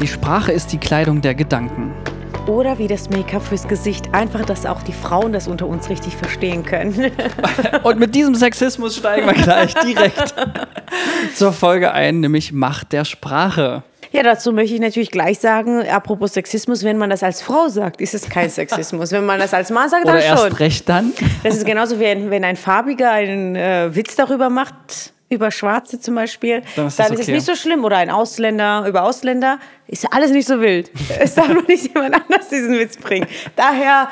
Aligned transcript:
Die 0.00 0.06
Sprache 0.08 0.50
ist 0.50 0.72
die 0.72 0.78
Kleidung 0.78 1.20
der 1.20 1.34
Gedanken. 1.34 1.92
Oder 2.46 2.78
wie 2.78 2.88
das 2.88 3.10
Make-up 3.10 3.42
fürs 3.42 3.68
Gesicht. 3.68 4.14
Einfach, 4.14 4.46
dass 4.46 4.64
auch 4.64 4.82
die 4.82 4.94
Frauen 4.94 5.34
das 5.34 5.46
unter 5.46 5.66
uns 5.66 5.90
richtig 5.90 6.16
verstehen 6.16 6.64
können. 6.64 7.12
Und 7.82 7.98
mit 7.98 8.14
diesem 8.14 8.34
Sexismus 8.34 8.96
steigen 8.96 9.26
wir 9.26 9.34
gleich 9.34 9.74
direkt 9.74 10.34
zur 11.34 11.52
Folge 11.52 11.92
ein, 11.92 12.20
nämlich 12.20 12.50
Macht 12.50 12.92
der 12.92 13.04
Sprache. 13.04 13.82
Ja, 14.10 14.22
dazu 14.22 14.52
möchte 14.52 14.74
ich 14.74 14.80
natürlich 14.80 15.10
gleich 15.10 15.38
sagen, 15.38 15.86
apropos 15.86 16.32
Sexismus, 16.32 16.82
wenn 16.82 16.96
man 16.96 17.10
das 17.10 17.22
als 17.22 17.42
Frau 17.42 17.68
sagt, 17.68 18.00
ist 18.00 18.14
es 18.14 18.26
kein 18.28 18.48
Sexismus. 18.48 19.12
Wenn 19.12 19.26
man 19.26 19.38
das 19.38 19.52
als 19.52 19.70
Mann 19.70 19.90
sagt, 19.90 20.04
Oder 20.04 20.14
dann 20.14 20.22
erst 20.22 20.42
schon. 20.44 20.52
recht 20.54 20.88
dann. 20.88 21.12
Das 21.44 21.56
ist 21.56 21.66
genauso 21.66 22.00
wie 22.00 22.06
ein, 22.06 22.30
wenn 22.30 22.42
ein 22.44 22.56
Farbiger 22.56 23.10
einen 23.12 23.54
äh, 23.54 23.94
Witz 23.94 24.16
darüber 24.16 24.48
macht, 24.48 25.12
über 25.30 25.52
Schwarze 25.52 26.00
zum 26.00 26.16
Beispiel, 26.16 26.62
Dann 26.74 26.88
ist 26.88 26.98
das 26.98 27.06
dann 27.06 27.14
ist 27.14 27.20
es 27.20 27.26
okay. 27.26 27.36
nicht 27.36 27.46
so 27.46 27.54
schlimm. 27.54 27.84
Oder 27.84 27.98
ein 27.98 28.10
Ausländer 28.10 28.84
über 28.86 29.04
Ausländer, 29.04 29.60
ist 29.86 30.12
alles 30.12 30.32
nicht 30.32 30.46
so 30.46 30.60
wild. 30.60 30.90
Es 31.20 31.34
darf 31.36 31.48
nur 31.48 31.62
nicht 31.62 31.94
jemand 31.94 32.14
anders 32.14 32.48
diesen 32.48 32.76
Witz 32.78 32.96
bringen. 32.96 33.26
Daher 33.54 34.08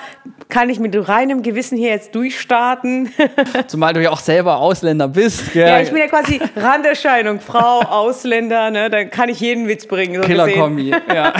kann 0.48 0.70
ich 0.70 0.78
mit 0.78 0.96
reinem 1.08 1.42
Gewissen 1.42 1.76
hier 1.76 1.90
jetzt 1.90 2.14
durchstarten. 2.14 3.12
Zumal 3.66 3.94
du 3.94 4.02
ja 4.02 4.10
auch 4.10 4.20
selber 4.20 4.58
Ausländer 4.58 5.08
bist. 5.08 5.52
Gell? 5.52 5.66
Ja, 5.66 5.80
ich 5.80 5.90
bin 5.90 5.98
ja 5.98 6.06
quasi 6.06 6.40
Randerscheinung, 6.54 7.40
Frau, 7.40 7.80
Ausländer, 7.80 8.70
ne? 8.70 8.88
dann 8.88 9.10
kann 9.10 9.28
ich 9.28 9.40
jeden 9.40 9.66
Witz 9.66 9.86
bringen. 9.86 10.22
So. 10.22 10.28
Killer-Kombi. 10.28 10.90
Ja. 10.90 11.32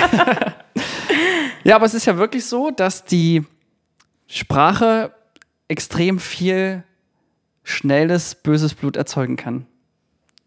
ja, 1.65 1.77
aber 1.77 1.87
es 1.87 1.95
ist 1.95 2.07
ja 2.07 2.17
wirklich 2.19 2.45
so, 2.45 2.71
dass 2.71 3.05
die 3.05 3.45
Sprache 4.27 5.13
extrem 5.69 6.19
viel 6.19 6.83
schnelles, 7.69 8.35
böses 8.35 8.75
Blut 8.75 8.97
erzeugen 8.97 9.37
kann. 9.37 9.67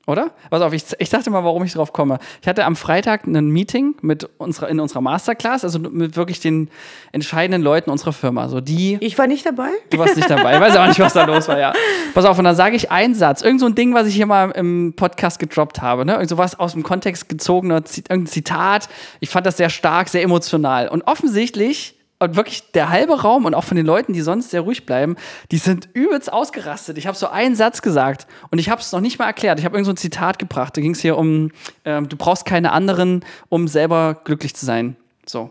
Oder? 0.08 0.32
Pass 0.50 0.62
auf, 0.62 0.74
ich, 0.74 0.84
ich 0.98 1.10
dachte 1.10 1.30
mal, 1.30 1.44
warum 1.44 1.64
ich 1.64 1.74
drauf 1.74 1.94
komme. 1.94 2.18
Ich 2.42 2.48
hatte 2.48 2.66
am 2.66 2.76
Freitag 2.76 3.28
ein 3.28 3.50
Meeting 3.52 3.96
mit 4.02 4.28
unserer, 4.40 4.68
in 4.68 4.80
unserer 4.80 5.00
Masterclass, 5.00 5.64
also 5.64 5.78
mit 5.78 6.16
wirklich 6.16 6.40
den 6.40 6.70
entscheidenden 7.12 7.62
Leuten 7.62 7.92
unserer 7.92 8.12
Firma. 8.12 8.50
So 8.50 8.62
die, 8.62 8.98
Ich 9.00 9.18
war 9.20 9.28
nicht 9.28 9.46
dabei. 9.46 9.70
du 9.92 10.00
warst 10.00 10.16
nicht 10.16 10.30
dabei, 10.30 10.56
ich 10.56 10.60
weiß 10.60 10.76
auch 10.76 10.88
nicht, 10.88 11.00
was 11.00 11.14
da 11.14 11.26
los 11.26 11.48
war, 11.48 11.60
ja. 11.60 11.72
Pass 12.16 12.26
auf, 12.26 12.38
und 12.40 12.46
dann 12.46 12.56
sage 12.56 12.76
ich 12.76 12.90
einen 12.90 13.14
Satz, 13.14 13.44
irgend 13.44 13.60
so 13.60 13.68
ein 13.68 13.76
Ding, 13.76 13.94
was 13.94 14.08
ich 14.08 14.16
hier 14.16 14.26
mal 14.26 14.50
im 14.52 14.94
Podcast 14.96 15.38
gedroppt 15.38 15.84
habe, 15.84 16.04
ne? 16.04 16.14
Irgend 16.14 16.30
sowas 16.30 16.60
aus 16.60 16.74
dem 16.74 16.82
Kontext 16.82 17.30
gezogener, 17.30 17.76
irgendein 17.76 18.26
Zitat. 18.26 18.90
Ich 19.20 19.30
fand 19.30 19.46
das 19.46 19.58
sehr 19.58 19.70
stark, 19.70 20.10
sehr 20.10 20.24
emotional. 20.24 20.90
Und 20.90 21.04
offensichtlich, 21.04 21.96
und 22.22 22.36
wirklich 22.36 22.72
der 22.72 22.90
halbe 22.90 23.20
Raum 23.20 23.46
und 23.46 23.56
auch 23.56 23.64
von 23.64 23.76
den 23.76 23.86
Leuten, 23.86 24.14
die 24.14 24.22
sonst 24.22 24.52
sehr 24.52 24.62
ruhig 24.62 24.86
bleiben, 24.86 25.16
die 25.50 25.58
sind 25.58 25.90
übelst 25.94 26.32
ausgerastet. 26.32 26.98
Ich 27.00 27.08
habe 27.08 27.18
so 27.18 27.28
einen 27.28 27.56
Satz 27.56 27.82
gesagt 27.82 28.28
und 28.52 28.60
ich 28.60 28.70
habe 28.70 28.80
es 28.80 28.92
noch 28.92 29.02
nicht 29.02 29.18
mal 29.18 29.26
erklärt. 29.26 29.58
Ich 29.60 29.66
habe 29.66 29.76
irgend 29.76 29.88
so 29.88 29.94
ein 29.94 29.98
Zitat 29.98 30.38
gebracht. 30.38 30.78
Da 30.78 30.82
ging 30.82 30.92
es 30.92 31.02
hier 31.02 31.18
um, 31.18 31.52
ähm, 31.84 32.08
du 32.10 32.18
brauchst 32.18 32.46
keine 32.46 32.74
anderen, 32.74 33.26
um 33.50 33.68
selber 33.68 34.22
glücklich 34.24 34.56
zu 34.56 34.66
sein. 34.66 34.96
So. 35.26 35.50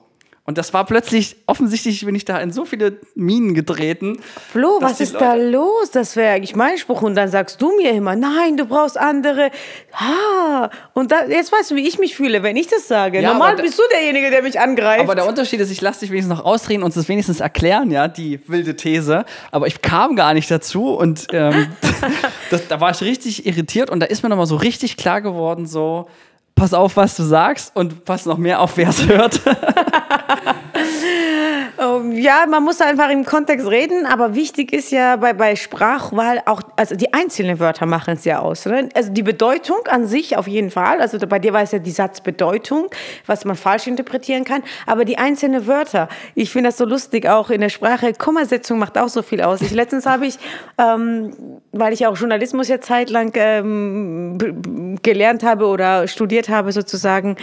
Und 0.50 0.58
das 0.58 0.74
war 0.74 0.84
plötzlich, 0.84 1.36
offensichtlich 1.46 2.04
bin 2.04 2.16
ich 2.16 2.24
da 2.24 2.36
in 2.40 2.50
so 2.50 2.64
viele 2.64 2.98
Minen 3.14 3.54
getreten. 3.54 4.18
Flo, 4.50 4.78
was 4.80 5.00
ist 5.00 5.14
da 5.14 5.34
Leute- 5.34 5.50
los? 5.50 5.90
Das 5.92 6.16
wäre 6.16 6.34
eigentlich 6.34 6.56
mein 6.56 6.76
Spruch. 6.76 7.02
Und 7.02 7.14
dann 7.14 7.28
sagst 7.28 7.62
du 7.62 7.70
mir 7.76 7.92
immer, 7.92 8.16
nein, 8.16 8.56
du 8.56 8.64
brauchst 8.66 8.98
andere. 8.98 9.52
Ha. 9.94 10.68
Und 10.92 11.12
da, 11.12 11.26
jetzt 11.28 11.52
weißt 11.52 11.70
du, 11.70 11.76
wie 11.76 11.86
ich 11.86 12.00
mich 12.00 12.16
fühle, 12.16 12.42
wenn 12.42 12.56
ich 12.56 12.66
das 12.66 12.88
sage. 12.88 13.20
Ja, 13.20 13.30
Normal 13.32 13.54
da- 13.54 13.62
bist 13.62 13.78
du 13.78 13.82
derjenige, 13.92 14.28
der 14.30 14.42
mich 14.42 14.58
angreift. 14.58 15.04
Aber 15.04 15.14
der 15.14 15.28
Unterschied 15.28 15.60
ist, 15.60 15.70
ich 15.70 15.80
lasse 15.80 16.00
dich 16.00 16.10
wenigstens 16.10 16.36
noch 16.36 16.44
ausreden 16.44 16.82
und 16.82 16.96
es 16.96 17.08
wenigstens 17.08 17.38
erklären, 17.38 17.92
ja, 17.92 18.08
die 18.08 18.40
wilde 18.48 18.74
These. 18.74 19.24
Aber 19.52 19.68
ich 19.68 19.80
kam 19.82 20.16
gar 20.16 20.34
nicht 20.34 20.50
dazu 20.50 20.94
und 20.96 21.28
ähm, 21.32 21.68
das, 22.50 22.66
da 22.66 22.80
war 22.80 22.90
ich 22.90 23.00
richtig 23.02 23.46
irritiert 23.46 23.88
und 23.88 24.00
da 24.00 24.06
ist 24.06 24.24
mir 24.24 24.30
nochmal 24.30 24.46
so 24.46 24.56
richtig 24.56 24.96
klar 24.96 25.20
geworden, 25.20 25.66
so, 25.68 26.08
pass 26.56 26.74
auf, 26.74 26.96
was 26.96 27.16
du 27.16 27.22
sagst 27.22 27.74
und 27.76 28.04
pass 28.04 28.26
noch 28.26 28.36
mehr 28.36 28.60
auf, 28.60 28.76
wer 28.76 28.88
es 28.88 29.06
hört. 29.06 29.40
Ähm, 31.80 32.12
ja, 32.12 32.44
man 32.46 32.62
muss 32.62 32.80
einfach 32.82 33.08
im 33.08 33.24
Kontext 33.24 33.66
reden, 33.66 34.04
aber 34.04 34.34
wichtig 34.34 34.72
ist 34.72 34.90
ja 34.90 35.16
bei, 35.16 35.32
bei 35.32 35.56
Sprachwahl 35.56 36.42
auch, 36.44 36.60
also 36.76 36.94
die 36.94 37.14
einzelnen 37.14 37.58
Wörter 37.58 37.86
machen 37.86 38.14
es 38.14 38.24
ja 38.26 38.40
aus. 38.40 38.66
Ne? 38.66 38.90
Also 38.94 39.10
die 39.12 39.22
Bedeutung 39.22 39.78
an 39.88 40.06
sich 40.06 40.36
auf 40.36 40.46
jeden 40.46 40.70
Fall, 40.70 41.00
also 41.00 41.18
bei 41.26 41.38
dir 41.38 41.54
war 41.54 41.62
es 41.62 41.72
ja 41.72 41.78
die 41.78 41.90
Satzbedeutung, 41.90 42.90
was 43.26 43.46
man 43.46 43.56
falsch 43.56 43.86
interpretieren 43.86 44.44
kann, 44.44 44.62
aber 44.86 45.06
die 45.06 45.16
einzelnen 45.16 45.66
Wörter, 45.66 46.08
ich 46.34 46.50
finde 46.50 46.68
das 46.68 46.76
so 46.76 46.84
lustig 46.84 47.26
auch 47.26 47.48
in 47.48 47.62
der 47.62 47.70
Sprache, 47.70 48.12
Kommasetzung 48.12 48.78
macht 48.78 48.98
auch 48.98 49.08
so 49.08 49.22
viel 49.22 49.40
aus. 49.40 49.62
Ich, 49.62 49.70
letztens 49.70 50.04
habe 50.04 50.26
ich, 50.26 50.38
ähm, 50.76 51.32
weil 51.72 51.94
ich 51.94 52.06
auch 52.06 52.16
Journalismus 52.16 52.68
ja 52.68 52.80
zeitlang 52.82 53.32
ähm, 53.36 54.98
gelernt 55.02 55.42
habe 55.44 55.66
oder 55.66 56.06
studiert 56.08 56.50
habe 56.50 56.72
sozusagen, 56.72 57.36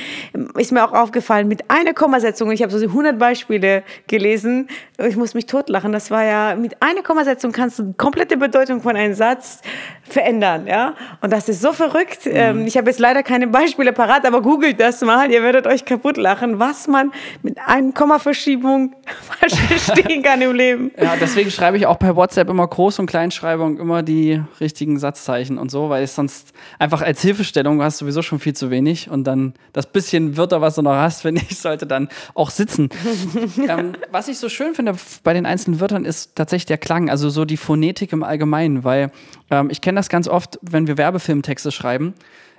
ist 0.58 0.72
mir 0.72 0.86
auch 0.86 0.94
aufgefallen, 0.94 1.48
mit 1.48 1.72
einer 1.72 1.96
Kommasetzung, 1.96 2.52
ich 2.58 2.64
habe 2.64 2.72
so 2.72 2.84
100 2.84 3.20
Beispiele 3.20 3.84
gelesen, 4.08 4.68
ich 4.98 5.16
muss 5.16 5.34
mich 5.36 5.46
totlachen, 5.46 5.92
das 5.92 6.10
war 6.10 6.24
ja, 6.24 6.56
mit 6.56 6.82
einer 6.82 7.04
Kommasetzung 7.04 7.52
kannst 7.52 7.78
du 7.78 7.84
die 7.84 7.94
komplette 7.94 8.36
Bedeutung 8.36 8.82
von 8.82 8.96
einem 8.96 9.14
Satz 9.14 9.62
verändern, 10.04 10.66
ja, 10.66 10.96
und 11.22 11.32
das 11.32 11.50
ist 11.50 11.62
so 11.62 11.72
verrückt. 11.72 12.22
Ähm, 12.26 12.66
ich 12.66 12.78
habe 12.78 12.90
jetzt 12.90 13.00
leider 13.00 13.22
keine 13.22 13.48
Beispiele 13.48 13.94
parat, 13.94 14.26
aber 14.26 14.42
googelt 14.42 14.80
das 14.80 15.02
mal, 15.02 15.30
ihr 15.32 15.44
werdet 15.44 15.68
euch 15.68 15.86
kaputt 15.86 16.18
lachen, 16.18 16.60
was 16.60 16.88
man 16.88 17.12
mit 17.44 17.60
einer 17.60 17.92
Kommaverschiebung 17.92 18.96
falsch 19.40 19.54
verstehen 19.54 20.24
kann 20.24 20.42
im 20.42 20.56
Leben. 20.56 20.92
ja, 21.00 21.16
deswegen 21.20 21.52
schreibe 21.52 21.78
ich 21.78 21.86
auch 21.86 21.98
bei 21.98 22.16
WhatsApp 22.16 22.50
immer 22.50 22.66
Groß- 22.66 23.00
und 23.00 23.06
Kleinschreibung 23.06 23.78
immer 23.78 24.02
die 24.02 24.42
richtigen 24.60 24.98
Satzzeichen 24.98 25.60
und 25.60 25.70
so, 25.70 25.90
weil 25.90 26.04
es 26.04 26.16
sonst 26.16 26.54
einfach 26.80 27.04
als 27.04 27.22
Hilfestellung 27.22 27.84
hast 27.84 28.02
du 28.02 28.06
sowieso 28.06 28.24
schon 28.24 28.40
viel 28.40 28.54
zu 28.54 28.72
wenig 28.72 29.12
und 29.12 29.26
dann 29.26 29.54
das 29.74 29.86
bisschen 29.86 30.38
Wörter, 30.38 30.62
was 30.62 30.76
du 30.76 30.82
noch 30.82 30.96
hast, 30.96 31.22
finde 31.22 31.42
ich, 31.48 31.60
sollte 31.60 31.86
dann 31.86 32.10
auch 32.34 32.50
sitzen. 32.50 32.90
ähm, 33.68 33.94
was 34.10 34.28
ich 34.28 34.40
so 34.40 34.50
schön 34.50 34.74
finde 34.74 34.87
f- 34.92 35.22
bei 35.24 35.34
den 35.34 35.46
einzelnen 35.46 35.80
Wörtern 35.80 36.06
ist 36.06 36.36
tatsächlich 36.36 36.66
der 36.66 36.78
Klang, 36.78 37.10
also 37.10 37.30
so 37.30 37.46
die 37.46 37.58
Phonetik 37.58 38.14
im 38.14 38.24
Allgemeinen, 38.24 38.84
weil 38.84 39.12
ähm, 39.50 39.70
ich 39.70 39.82
kenne 39.82 39.98
das 40.00 40.10
ganz 40.10 40.28
oft, 40.28 40.60
wenn 40.62 40.88
wir 40.88 40.98
Werbefilmtexte 40.98 41.72
schreiben, 41.72 42.14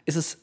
ist 0.05 0.17
es 0.17 0.39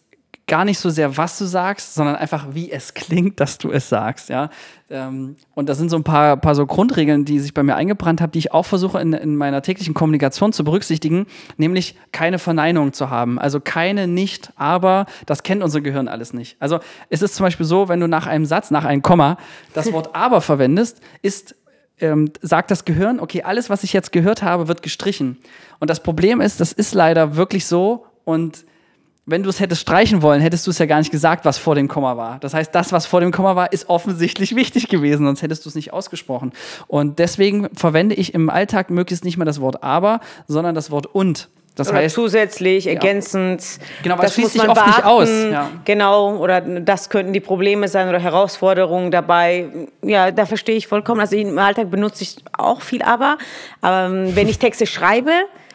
gar 0.48 0.64
nicht 0.64 0.78
so 0.78 0.92
sehr, 0.92 1.18
was 1.18 1.40
du 1.40 1.46
sagst, 1.46 1.96
sondern 1.96 2.18
einfach, 2.18 2.50
wie 2.52 2.72
es 2.72 2.94
klingt, 2.94 3.40
dass 3.40 3.58
du 3.58 3.72
es 3.72 3.90
sagst, 3.90 4.30
ja. 4.30 4.52
Ähm, 4.92 5.38
und 5.56 5.68
das 5.70 5.80
sind 5.80 5.90
so 5.90 5.96
ein 5.96 6.04
paar, 6.04 6.38
paar 6.38 6.54
so 6.54 6.68
Grundregeln, 6.68 7.26
die 7.26 7.40
sich 7.40 7.52
bei 7.52 7.64
mir 7.64 7.76
eingebrannt 7.76 8.22
haben, 8.22 8.32
die 8.32 8.38
ich 8.38 8.54
auch 8.54 8.68
versuche 8.68 9.02
in, 9.02 9.14
in 9.14 9.38
meiner 9.38 9.64
täglichen 9.64 9.96
Kommunikation 9.96 10.54
zu 10.54 10.64
berücksichtigen, 10.64 11.26
nämlich 11.58 11.96
keine 12.12 12.38
Verneinung 12.38 12.94
zu 12.94 13.10
haben. 13.10 13.40
Also 13.40 13.60
keine 13.60 14.08
nicht, 14.08 14.52
aber, 14.56 15.08
das 15.26 15.42
kennt 15.42 15.64
unser 15.64 15.82
Gehirn 15.82 16.08
alles 16.08 16.32
nicht. 16.32 16.58
Also 16.60 16.80
es 17.10 17.24
ist 17.24 17.34
zum 17.34 17.44
Beispiel 17.46 17.66
so, 17.66 17.90
wenn 17.90 18.00
du 18.00 18.08
nach 18.08 18.28
einem 18.28 18.46
Satz, 18.46 18.70
nach 18.70 18.86
einem 18.86 19.02
Komma, 19.02 19.38
das 19.74 19.92
Wort 19.94 20.14
aber 20.14 20.42
verwendest, 20.42 21.02
ist 21.24 21.56
ähm, 22.00 22.32
sagt 22.42 22.72
das 22.72 22.86
Gehirn, 22.86 23.20
okay, 23.20 23.44
alles, 23.44 23.70
was 23.70 23.84
ich 23.84 23.94
jetzt 23.94 24.12
gehört 24.12 24.44
habe, 24.44 24.68
wird 24.68 24.82
gestrichen. 24.84 25.38
Und 25.80 25.90
das 25.90 26.02
Problem 26.02 26.42
ist, 26.42 26.60
das 26.60 26.72
ist 26.72 26.94
leider 26.94 27.36
wirklich 27.36 27.66
so 27.66 28.06
und 28.24 28.66
wenn 29.28 29.42
du 29.42 29.50
es 29.50 29.60
hättest 29.60 29.82
streichen 29.82 30.22
wollen, 30.22 30.40
hättest 30.40 30.68
du 30.68 30.72
es 30.72 30.78
ja 30.78 30.86
gar 30.86 31.00
nicht 31.00 31.12
gesagt, 31.12 31.46
was 31.46 31.58
vor 31.58 31.74
dem 31.74 31.88
Komma 31.88 32.16
war. 32.16 32.40
Das 32.40 32.54
heißt, 32.54 32.74
das, 32.76 32.92
was 32.92 33.08
vor 33.08 33.22
dem 33.22 33.32
Komma 33.32 33.56
war, 33.56 33.74
ist 33.74 33.90
offensichtlich 33.90 34.56
wichtig 34.56 34.88
gewesen, 34.88 35.26
sonst 35.26 35.42
hättest 35.42 35.66
du 35.66 35.70
es 35.70 35.76
nicht 35.76 35.94
ausgesprochen. 35.94 36.54
Und 36.88 37.20
deswegen 37.20 37.70
verwende 37.76 38.16
ich 38.16 38.34
im 38.34 38.50
Alltag 38.50 38.92
möglichst 38.92 39.26
nicht 39.26 39.38
mehr 39.38 39.46
das 39.46 39.62
Wort 39.62 39.84
aber, 39.84 40.20
sondern 40.48 40.76
das 40.76 40.92
Wort 40.92 41.08
und. 41.08 41.50
Das 41.76 41.90
Oder 41.90 41.98
heißt, 41.98 42.16
zusätzlich, 42.16 42.88
ergänzend. 42.88 43.62
Genau, 44.02 44.18
weil 44.18 44.26
es 44.26 44.32
das 44.32 44.34
schließt 44.36 44.46
muss 44.46 44.54
sich 44.54 44.62
man 44.62 44.78
oft 44.78 44.88
nicht 44.88 44.98
beachten. 44.98 45.10
aus, 45.10 45.30
ja. 45.52 45.72
Genau, 45.84 46.38
oder 46.38 46.62
das 46.62 47.10
könnten 47.10 47.34
die 47.34 47.42
Probleme 47.42 47.90
sein 47.90 48.08
oder 48.08 48.20
Herausforderungen 48.20 49.12
dabei. 49.12 49.66
Ja, 50.02 50.32
da 50.32 50.46
verstehe 50.46 50.78
ich 50.78 50.88
vollkommen. 50.88 51.20
Also 51.20 51.36
im 51.36 51.58
Alltag 51.58 51.92
benutze 51.92 52.24
ich 52.24 52.38
auch 52.58 52.82
viel 52.82 53.02
aber. 53.02 53.26
Aber 53.26 53.38
ähm, 53.84 54.36
wenn 54.36 54.48
ich 54.48 54.60
Texte 54.60 54.86
schreibe, 54.86 55.32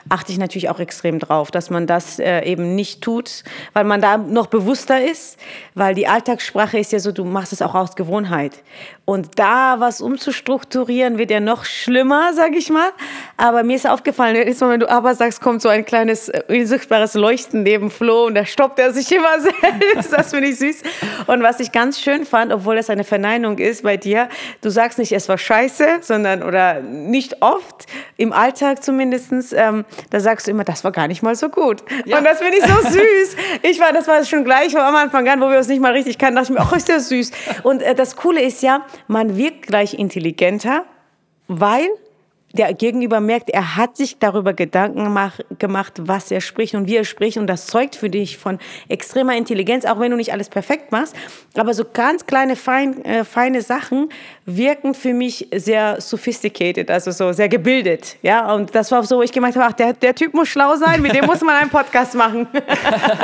achte 0.08 0.32
ich 0.32 0.38
natürlich 0.38 0.68
auch 0.68 0.80
extrem 0.80 1.18
drauf, 1.18 1.50
dass 1.50 1.70
man 1.70 1.86
das 1.86 2.18
äh, 2.18 2.42
eben 2.44 2.74
nicht 2.74 3.02
tut, 3.02 3.44
weil 3.72 3.84
man 3.84 4.00
da 4.00 4.16
noch 4.16 4.46
bewusster 4.46 5.02
ist, 5.02 5.38
weil 5.74 5.94
die 5.94 6.06
Alltagssprache 6.06 6.78
ist 6.78 6.92
ja 6.92 6.98
so, 6.98 7.12
du 7.12 7.24
machst 7.24 7.52
es 7.52 7.62
auch 7.62 7.74
aus 7.74 7.96
Gewohnheit. 7.96 8.62
Und 9.10 9.40
da 9.40 9.80
was 9.80 10.00
umzustrukturieren 10.00 11.18
wird 11.18 11.32
ja 11.32 11.40
noch 11.40 11.64
schlimmer, 11.64 12.32
sag 12.32 12.54
ich 12.54 12.70
mal. 12.70 12.90
Aber 13.36 13.64
mir 13.64 13.74
ist 13.74 13.88
aufgefallen, 13.88 14.36
jedes 14.36 14.60
Mal, 14.60 14.70
wenn 14.70 14.78
du 14.78 14.88
aber 14.88 15.16
sagst, 15.16 15.40
kommt 15.40 15.62
so 15.62 15.68
ein 15.68 15.84
kleines 15.84 16.28
äh, 16.28 16.44
unsichtbares 16.46 17.14
Leuchten 17.14 17.64
neben 17.64 17.90
Flo 17.90 18.26
und 18.26 18.36
da 18.36 18.46
stoppt 18.46 18.78
er 18.78 18.92
sich 18.92 19.10
immer 19.10 19.40
selbst. 19.40 20.12
Das 20.12 20.30
finde 20.30 20.50
ich 20.50 20.60
süß. 20.60 20.84
Und 21.26 21.42
was 21.42 21.58
ich 21.58 21.72
ganz 21.72 22.00
schön 22.00 22.24
fand, 22.24 22.52
obwohl 22.52 22.76
das 22.76 22.88
eine 22.88 23.02
Verneinung 23.02 23.58
ist 23.58 23.82
bei 23.82 23.96
dir, 23.96 24.28
du 24.60 24.70
sagst 24.70 24.96
nicht, 25.00 25.10
es 25.10 25.28
war 25.28 25.38
scheiße, 25.38 25.98
sondern 26.02 26.44
oder 26.44 26.80
nicht 26.80 27.42
oft, 27.42 27.86
im 28.16 28.32
Alltag 28.32 28.84
zumindestens, 28.84 29.52
ähm, 29.52 29.86
da 30.10 30.20
sagst 30.20 30.46
du 30.46 30.52
immer, 30.52 30.62
das 30.62 30.84
war 30.84 30.92
gar 30.92 31.08
nicht 31.08 31.24
mal 31.24 31.34
so 31.34 31.48
gut. 31.48 31.82
Ja. 32.04 32.18
Und 32.18 32.22
das 32.22 32.38
finde 32.38 32.58
ich 32.58 32.64
so 32.64 32.88
süß. 32.88 33.36
Ich 33.62 33.80
war, 33.80 33.92
das 33.92 34.06
war 34.06 34.24
schon 34.24 34.44
gleich 34.44 34.78
am 34.78 34.94
Anfang 34.94 35.28
an, 35.28 35.40
wo 35.40 35.50
wir 35.50 35.58
uns 35.58 35.66
nicht 35.66 35.82
mal 35.82 35.94
richtig 35.94 36.16
kannten, 36.16 36.36
dachte 36.36 36.52
ich 36.52 36.56
mir, 36.56 36.64
ach, 36.64 36.72
ist 36.76 36.88
der 36.88 37.00
süß. 37.00 37.32
Und 37.64 37.82
äh, 37.82 37.96
das 37.96 38.14
Coole 38.14 38.40
ist 38.40 38.62
ja, 38.62 38.86
man 39.08 39.36
wirkt 39.36 39.66
gleich 39.66 39.94
intelligenter, 39.94 40.84
weil 41.48 41.88
der 42.52 42.74
Gegenüber 42.74 43.20
merkt, 43.20 43.50
er 43.50 43.76
hat 43.76 43.96
sich 43.96 44.18
darüber 44.18 44.52
Gedanken 44.54 45.16
gemacht, 45.58 45.94
was 46.00 46.30
er 46.30 46.40
spricht 46.40 46.74
und 46.74 46.88
wie 46.88 46.96
er 46.96 47.04
spricht. 47.04 47.38
Und 47.38 47.46
das 47.46 47.66
zeugt 47.66 47.94
für 47.94 48.10
dich 48.10 48.38
von 48.38 48.58
extremer 48.88 49.36
Intelligenz, 49.36 49.84
auch 49.84 50.00
wenn 50.00 50.10
du 50.10 50.16
nicht 50.16 50.32
alles 50.32 50.48
perfekt 50.48 50.90
machst. 50.90 51.14
Aber 51.54 51.74
so 51.74 51.84
ganz 51.84 52.26
kleine, 52.26 52.56
fein, 52.56 53.04
äh, 53.04 53.24
feine 53.24 53.62
Sachen 53.62 54.08
wirken 54.46 54.94
für 54.94 55.14
mich 55.14 55.48
sehr 55.54 56.00
sophisticated, 56.00 56.90
also 56.90 57.12
so 57.12 57.32
sehr 57.32 57.48
gebildet. 57.48 58.16
Ja, 58.22 58.52
und 58.52 58.74
das 58.74 58.90
war 58.90 59.04
so, 59.04 59.18
wo 59.18 59.22
ich 59.22 59.32
gemeint 59.32 59.54
habe, 59.54 59.66
ach, 59.66 59.72
der, 59.72 59.92
der 59.92 60.14
Typ 60.14 60.34
muss 60.34 60.48
schlau 60.48 60.74
sein, 60.74 61.02
mit 61.02 61.14
dem 61.14 61.26
muss 61.26 61.42
man 61.42 61.54
einen 61.54 61.70
Podcast 61.70 62.16
machen. 62.16 62.48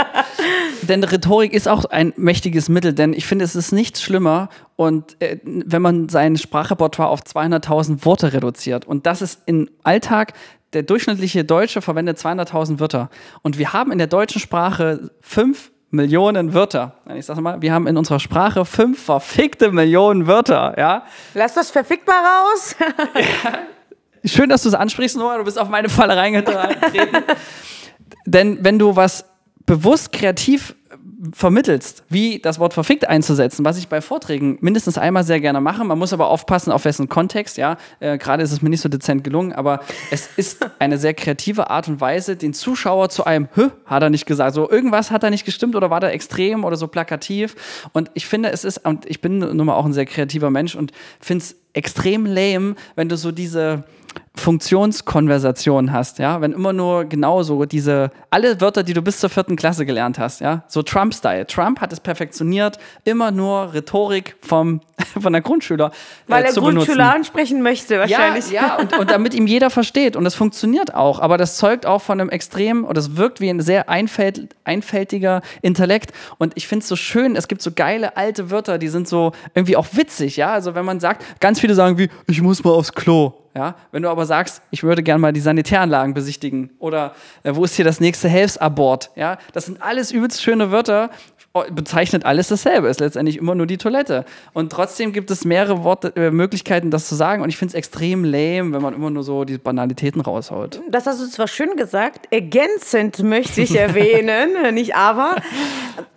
denn 0.83 1.03
Rhetorik 1.03 1.53
ist 1.53 1.67
auch 1.67 1.85
ein 1.87 2.13
mächtiges 2.17 2.69
Mittel, 2.69 2.93
denn 2.93 3.13
ich 3.13 3.27
finde, 3.27 3.45
es 3.45 3.57
ist 3.57 3.73
nichts 3.73 4.03
schlimmer 4.03 4.51
und 4.77 5.21
äh, 5.21 5.39
wenn 5.43 5.83
man 5.83 6.09
sein 6.09 6.37
Sprachrepertoire 6.37 7.09
auf 7.09 7.23
200.000 7.23 8.05
Worte 8.05 8.33
reduziert 8.33 8.87
und 8.87 9.07
das 9.07 9.23
ist 9.23 9.43
im 9.47 9.69
Alltag 9.83 10.35
der 10.73 10.83
durchschnittliche 10.83 11.45
Deutsche 11.45 11.81
verwendet 11.83 12.19
200.000 12.19 12.79
Wörter 12.81 13.11
und 13.43 13.59
wir 13.59 13.73
haben 13.73 13.93
in 13.93 13.99
der 13.99 14.07
deutschen 14.07 14.41
Sprache 14.41 15.11
fünf 15.21 15.73
Millionen 15.91 16.53
Wörter. 16.53 16.97
Ich 17.15 17.27
sag 17.27 17.41
mal, 17.41 17.63
wir 17.63 17.73
haben 17.73 17.87
in 17.87 17.97
unserer 17.97 18.19
Sprache 18.19 18.65
fünf 18.65 19.03
verfickte 19.05 19.71
Millionen 19.71 20.27
Wörter, 20.27 20.75
ja. 20.77 21.05
Lass 21.35 21.55
das 21.55 21.71
verfickt 21.71 22.07
mal 22.07 22.23
raus. 22.25 22.77
ja. 23.15 23.59
Schön, 24.27 24.49
dass 24.49 24.63
du 24.63 24.69
es 24.69 24.75
ansprichst, 24.75 25.17
Noah. 25.17 25.39
Du 25.39 25.45
bist 25.45 25.59
auf 25.59 25.69
meine 25.69 25.89
Falle 25.89 26.17
reingetreten. 26.17 26.69
Denn 28.27 28.59
wenn 28.65 28.79
du 28.79 28.97
was 28.97 29.25
bewusst 29.67 30.13
kreativ 30.13 30.75
vermittelst, 31.33 32.05
wie 32.09 32.39
das 32.39 32.59
Wort 32.59 32.75
verfickt 32.75 33.09
einzusetzen, 33.09 33.65
was 33.65 33.79
ich 33.79 33.89
bei 33.89 34.01
Vorträgen 34.01 34.59
mindestens 34.61 34.99
einmal 34.99 35.25
sehr 35.25 35.41
gerne 35.41 35.61
mache. 35.61 35.85
Man 35.85 35.99
muss 35.99 36.13
aber 36.13 36.29
aufpassen, 36.29 36.73
auf 36.73 36.85
wessen 36.85 37.09
Kontext, 37.09 37.57
ja. 37.57 37.77
Äh, 38.01 38.19
Gerade 38.19 38.43
ist 38.43 38.53
es 38.53 38.63
mir 38.63 38.71
nicht 38.71 38.81
so 38.81 38.89
dezent 38.89 39.25
gelungen, 39.25 39.53
aber 39.53 39.81
es 40.11 40.29
ist 40.37 40.67
eine 40.79 40.99
sehr 40.99 41.15
kreative 41.15 41.71
Art 41.71 41.89
und 41.89 42.01
Weise, 42.01 42.37
den 42.37 42.55
Zuschauer 42.55 43.09
zu 43.09 43.25
einem 43.25 43.49
Hö, 43.55 43.71
hat 43.87 44.03
er 44.03 44.11
nicht 44.11 44.27
gesagt. 44.27 44.55
So, 44.55 44.71
irgendwas 44.71 45.11
hat 45.11 45.23
da 45.23 45.31
nicht 45.31 45.45
gestimmt 45.45 45.77
oder 45.77 45.91
war 45.91 46.01
da 46.01 46.09
extrem 46.09 46.65
oder 46.65 46.77
so 46.77 46.89
plakativ. 46.89 47.57
Und 47.93 48.11
ich 48.15 48.27
finde, 48.27 48.51
es 48.51 48.65
ist, 48.65 48.79
und 48.87 49.07
ich 49.07 49.21
bin 49.21 49.39
nun 49.39 49.67
mal 49.67 49.75
auch 49.75 49.87
ein 49.87 49.93
sehr 49.93 50.07
kreativer 50.07 50.51
Mensch 50.51 50.75
und 50.75 50.93
finde 51.21 51.45
es 51.45 51.57
extrem 51.73 52.27
lame, 52.27 52.75
wenn 52.95 53.09
du 53.09 53.17
so 53.17 53.33
diese 53.33 53.85
Funktionskonversation 54.37 55.93
hast, 55.93 56.19
ja, 56.19 56.41
wenn 56.41 56.53
immer 56.53 56.73
nur 56.73 57.07
genau 57.07 57.43
so 57.43 57.65
diese, 57.65 58.11
alle 58.31 58.61
Wörter, 58.61 58.83
die 58.83 58.93
du 58.93 59.03
bis 59.03 59.19
zur 59.19 59.31
vierten 59.31 59.57
Klasse 59.57 59.87
gelernt 59.87 60.19
hast, 60.19 60.41
ja, 60.41 60.63
so 60.69 60.83
Trump-Style. 60.83 61.47
Trump 61.47 61.81
hat 61.81 61.93
es 61.93 62.01
perfektioniert, 62.01 62.79
immer 63.05 63.31
nur 63.31 63.73
Rhetorik 63.73 64.37
vom, 64.43 64.83
von 65.21 65.33
der 65.33 65.43
Grundschüler. 65.43 65.87
Äh, 65.87 65.91
Weil 66.29 66.45
er 66.45 66.53
Grundschüler 66.53 67.15
ansprechen 67.15 67.63
möchte, 67.63 67.99
wahrscheinlich. 67.99 68.51
Ja, 68.51 68.67
ja 68.67 68.77
und, 68.77 68.97
und 68.99 69.11
damit 69.11 69.35
ihm 69.35 69.47
jeder 69.47 69.71
versteht. 69.71 70.17
Und 70.17 70.25
das 70.25 70.35
funktioniert 70.35 70.95
auch, 70.95 71.19
aber 71.19 71.39
das 71.39 71.57
zeugt 71.57 71.87
auch 71.87 72.03
von 72.03 72.21
einem 72.21 72.31
extrem, 72.31 72.85
und 72.85 72.97
das 72.97 73.17
wirkt 73.17 73.41
wie 73.41 73.49
ein 73.49 73.61
sehr 73.61 73.89
einfält, 73.89 74.55
einfältiger 74.65 75.41
Intellekt. 75.63 76.13
Und 76.39 76.53
ich 76.57 76.69
finde 76.69 76.83
es 76.83 76.89
so 76.89 76.97
schön, 76.97 77.37
es 77.37 77.49
gibt 77.49 77.63
so 77.63 77.71
geile 77.75 78.17
alte 78.17 78.51
Wörter, 78.51 78.79
die 78.79 78.89
sind 78.89 79.09
so 79.09 79.33
irgendwie 79.55 79.77
auch 79.77 79.87
witzig, 79.93 80.37
ja. 80.37 80.53
Also 80.53 80.75
wenn 80.75 80.85
man 80.85 81.01
sagt, 81.01 81.41
ganz 81.41 81.59
viele 81.59 81.75
sagen 81.75 81.97
wie, 81.99 82.11
ich 82.27 82.43
muss 82.43 82.63
mal 82.63 82.73
aufs 82.73 82.93
Klo 82.93 83.33
ja? 83.57 83.75
Wenn 83.91 84.03
du 84.03 84.11
aber 84.11 84.27
sagst, 84.27 84.63
ich 84.71 84.83
würde 84.83 85.03
gerne 85.03 85.21
mal 85.21 85.33
die 85.33 85.41
Sanitäranlagen 85.41 86.15
besichtigen 86.15 86.71
oder 86.79 87.15
äh, 87.43 87.55
wo 87.55 87.65
ist 87.65 87.75
hier 87.75 87.85
das 87.85 88.01
nächste 88.01 88.29
Hilfsabort, 88.29 89.11
ja? 89.17 89.39
das 89.53 89.67
sind 89.67 89.83
alles 89.83 90.13
übelst 90.13 90.43
schöne 90.43 90.71
Wörter, 90.71 91.11
bezeichnet 91.71 92.25
alles 92.25 92.49
dasselbe, 92.49 92.89
ist 92.89 93.01
letztendlich 93.01 93.39
immer 93.39 93.55
nur 93.55 93.67
die 93.67 93.79
Toilette. 93.79 94.25
Und 94.53 94.71
trotzdem 94.71 95.13
gibt 95.13 95.31
es 95.31 95.45
mehrere 95.45 95.85
Worte, 95.85 96.13
äh, 96.17 96.31
Möglichkeiten, 96.31 96.91
das 96.91 97.09
zu 97.09 97.15
sagen. 97.15 97.43
Und 97.43 97.49
ich 97.49 97.57
finde 97.57 97.71
es 97.71 97.75
extrem 97.75 98.25
lame, 98.25 98.73
wenn 98.73 98.83
man 98.83 98.95
immer 98.95 99.11
nur 99.11 99.23
so 99.23 99.45
die 99.45 99.59
Banalitäten 99.59 100.21
raushaut. 100.21 100.81
Das 100.91 101.07
hast 101.07 101.21
du 101.23 101.27
zwar 101.29 101.49
schön 101.49 101.77
gesagt, 101.77 102.27
ergänzend 102.31 103.23
möchte 103.23 103.63
ich 103.63 103.75
erwähnen, 103.75 104.51
nicht 104.75 104.95
aber. 104.95 105.37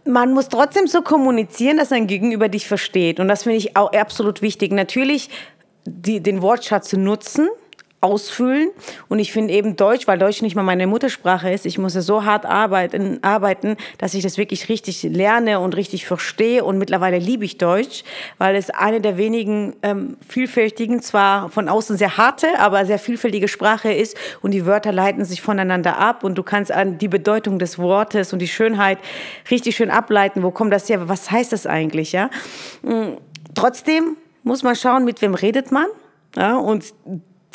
Man 0.06 0.34
muss 0.34 0.50
trotzdem 0.50 0.88
so 0.88 1.02
kommunizieren, 1.02 1.78
dass 1.78 1.92
ein 1.92 2.08
Gegenüber 2.08 2.50
dich 2.50 2.68
versteht. 2.68 3.20
Und 3.20 3.28
das 3.28 3.44
finde 3.44 3.58
ich 3.58 3.78
auch 3.78 3.94
absolut 3.94 4.42
wichtig. 4.42 4.72
Natürlich 4.72 5.30
die, 5.90 6.22
den 6.22 6.42
Wortschatz 6.42 6.94
nutzen, 6.94 7.50
ausfüllen. 8.02 8.70
Und 9.10 9.20
ich 9.20 9.32
finde 9.32 9.54
eben 9.54 9.76
Deutsch, 9.76 10.08
weil 10.08 10.18
Deutsch 10.18 10.42
nicht 10.42 10.56
mal 10.56 10.64
meine 10.64 10.88
Muttersprache 10.88 11.52
ist, 11.52 11.66
ich 11.66 11.78
muss 11.78 11.96
ja 11.96 12.02
so 12.02 12.24
hart 12.24 12.46
arbeiten, 12.46 13.20
arbeiten, 13.24 13.76
dass 13.98 14.14
ich 14.14 14.24
das 14.24 14.38
wirklich 14.38 14.70
richtig 14.70 15.04
lerne 15.04 15.60
und 15.60 15.76
richtig 15.76 16.06
verstehe. 16.06 16.64
Und 16.64 16.78
mittlerweile 16.78 17.20
liebe 17.20 17.44
ich 17.44 17.58
Deutsch, 17.58 18.04
weil 18.38 18.56
es 18.56 18.70
eine 18.70 19.02
der 19.02 19.18
wenigen 19.18 19.76
ähm, 19.84 20.16
vielfältigen, 20.28 21.02
zwar 21.02 21.50
von 21.50 21.68
außen 21.68 21.98
sehr 21.98 22.18
harte, 22.18 22.48
aber 22.60 22.86
sehr 22.86 23.00
vielfältige 23.00 23.50
Sprache 23.50 23.92
ist. 23.92 24.16
Und 24.42 24.52
die 24.52 24.66
Wörter 24.66 24.94
leiten 24.94 25.26
sich 25.26 25.42
voneinander 25.42 25.98
ab. 25.98 26.24
Und 26.24 26.38
du 26.38 26.44
kannst 26.44 26.72
an 26.72 26.98
die 26.98 27.10
Bedeutung 27.10 27.60
des 27.60 27.78
Wortes 27.78 28.32
und 28.32 28.40
die 28.40 28.48
Schönheit 28.48 29.00
richtig 29.52 29.76
schön 29.76 29.92
ableiten. 29.92 30.42
Wo 30.42 30.52
kommt 30.52 30.72
das 30.72 30.88
her? 30.88 31.10
Was 31.10 31.30
heißt 31.30 31.52
das 31.52 31.68
eigentlich? 31.68 32.14
Ja? 32.14 32.30
Mm, 32.82 33.18
trotzdem 33.56 34.16
muss 34.44 34.64
man 34.64 34.76
schauen, 34.76 35.06
mit 35.06 35.22
wem 35.22 35.34
redet 35.34 35.72
man. 35.72 35.88
Ja, 36.36 36.58
und 36.58 36.94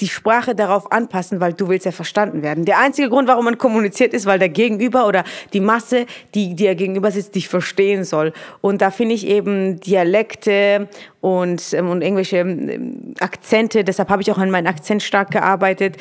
die 0.00 0.08
Sprache 0.08 0.54
darauf 0.54 0.90
anpassen, 0.90 1.40
weil 1.40 1.52
du 1.52 1.68
willst 1.68 1.86
ja 1.86 1.92
verstanden 1.92 2.42
werden. 2.42 2.64
Der 2.64 2.78
einzige 2.78 3.08
Grund, 3.08 3.28
warum 3.28 3.44
man 3.44 3.58
kommuniziert, 3.58 4.12
ist, 4.12 4.26
weil 4.26 4.38
der 4.38 4.48
Gegenüber 4.48 5.06
oder 5.06 5.24
die 5.52 5.60
Masse, 5.60 6.06
die 6.34 6.54
dir 6.54 6.74
gegenüber 6.74 7.10
sitzt, 7.10 7.34
dich 7.36 7.48
verstehen 7.48 8.02
soll. 8.02 8.32
Und 8.60 8.82
da 8.82 8.90
finde 8.90 9.14
ich 9.14 9.26
eben 9.26 9.78
Dialekte 9.80 10.88
und, 11.20 11.72
ähm, 11.74 11.90
und 11.90 12.02
irgendwelche 12.02 12.38
ähm, 12.38 13.14
Akzente, 13.20 13.84
deshalb 13.84 14.08
habe 14.08 14.22
ich 14.22 14.32
auch 14.32 14.38
an 14.38 14.50
meinen 14.50 14.66
Akzent 14.66 15.02
stark 15.02 15.30
gearbeitet, 15.30 15.96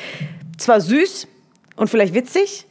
zwar 0.58 0.80
süß 0.80 1.28
und 1.76 1.88
vielleicht 1.88 2.14
witzig, 2.14 2.66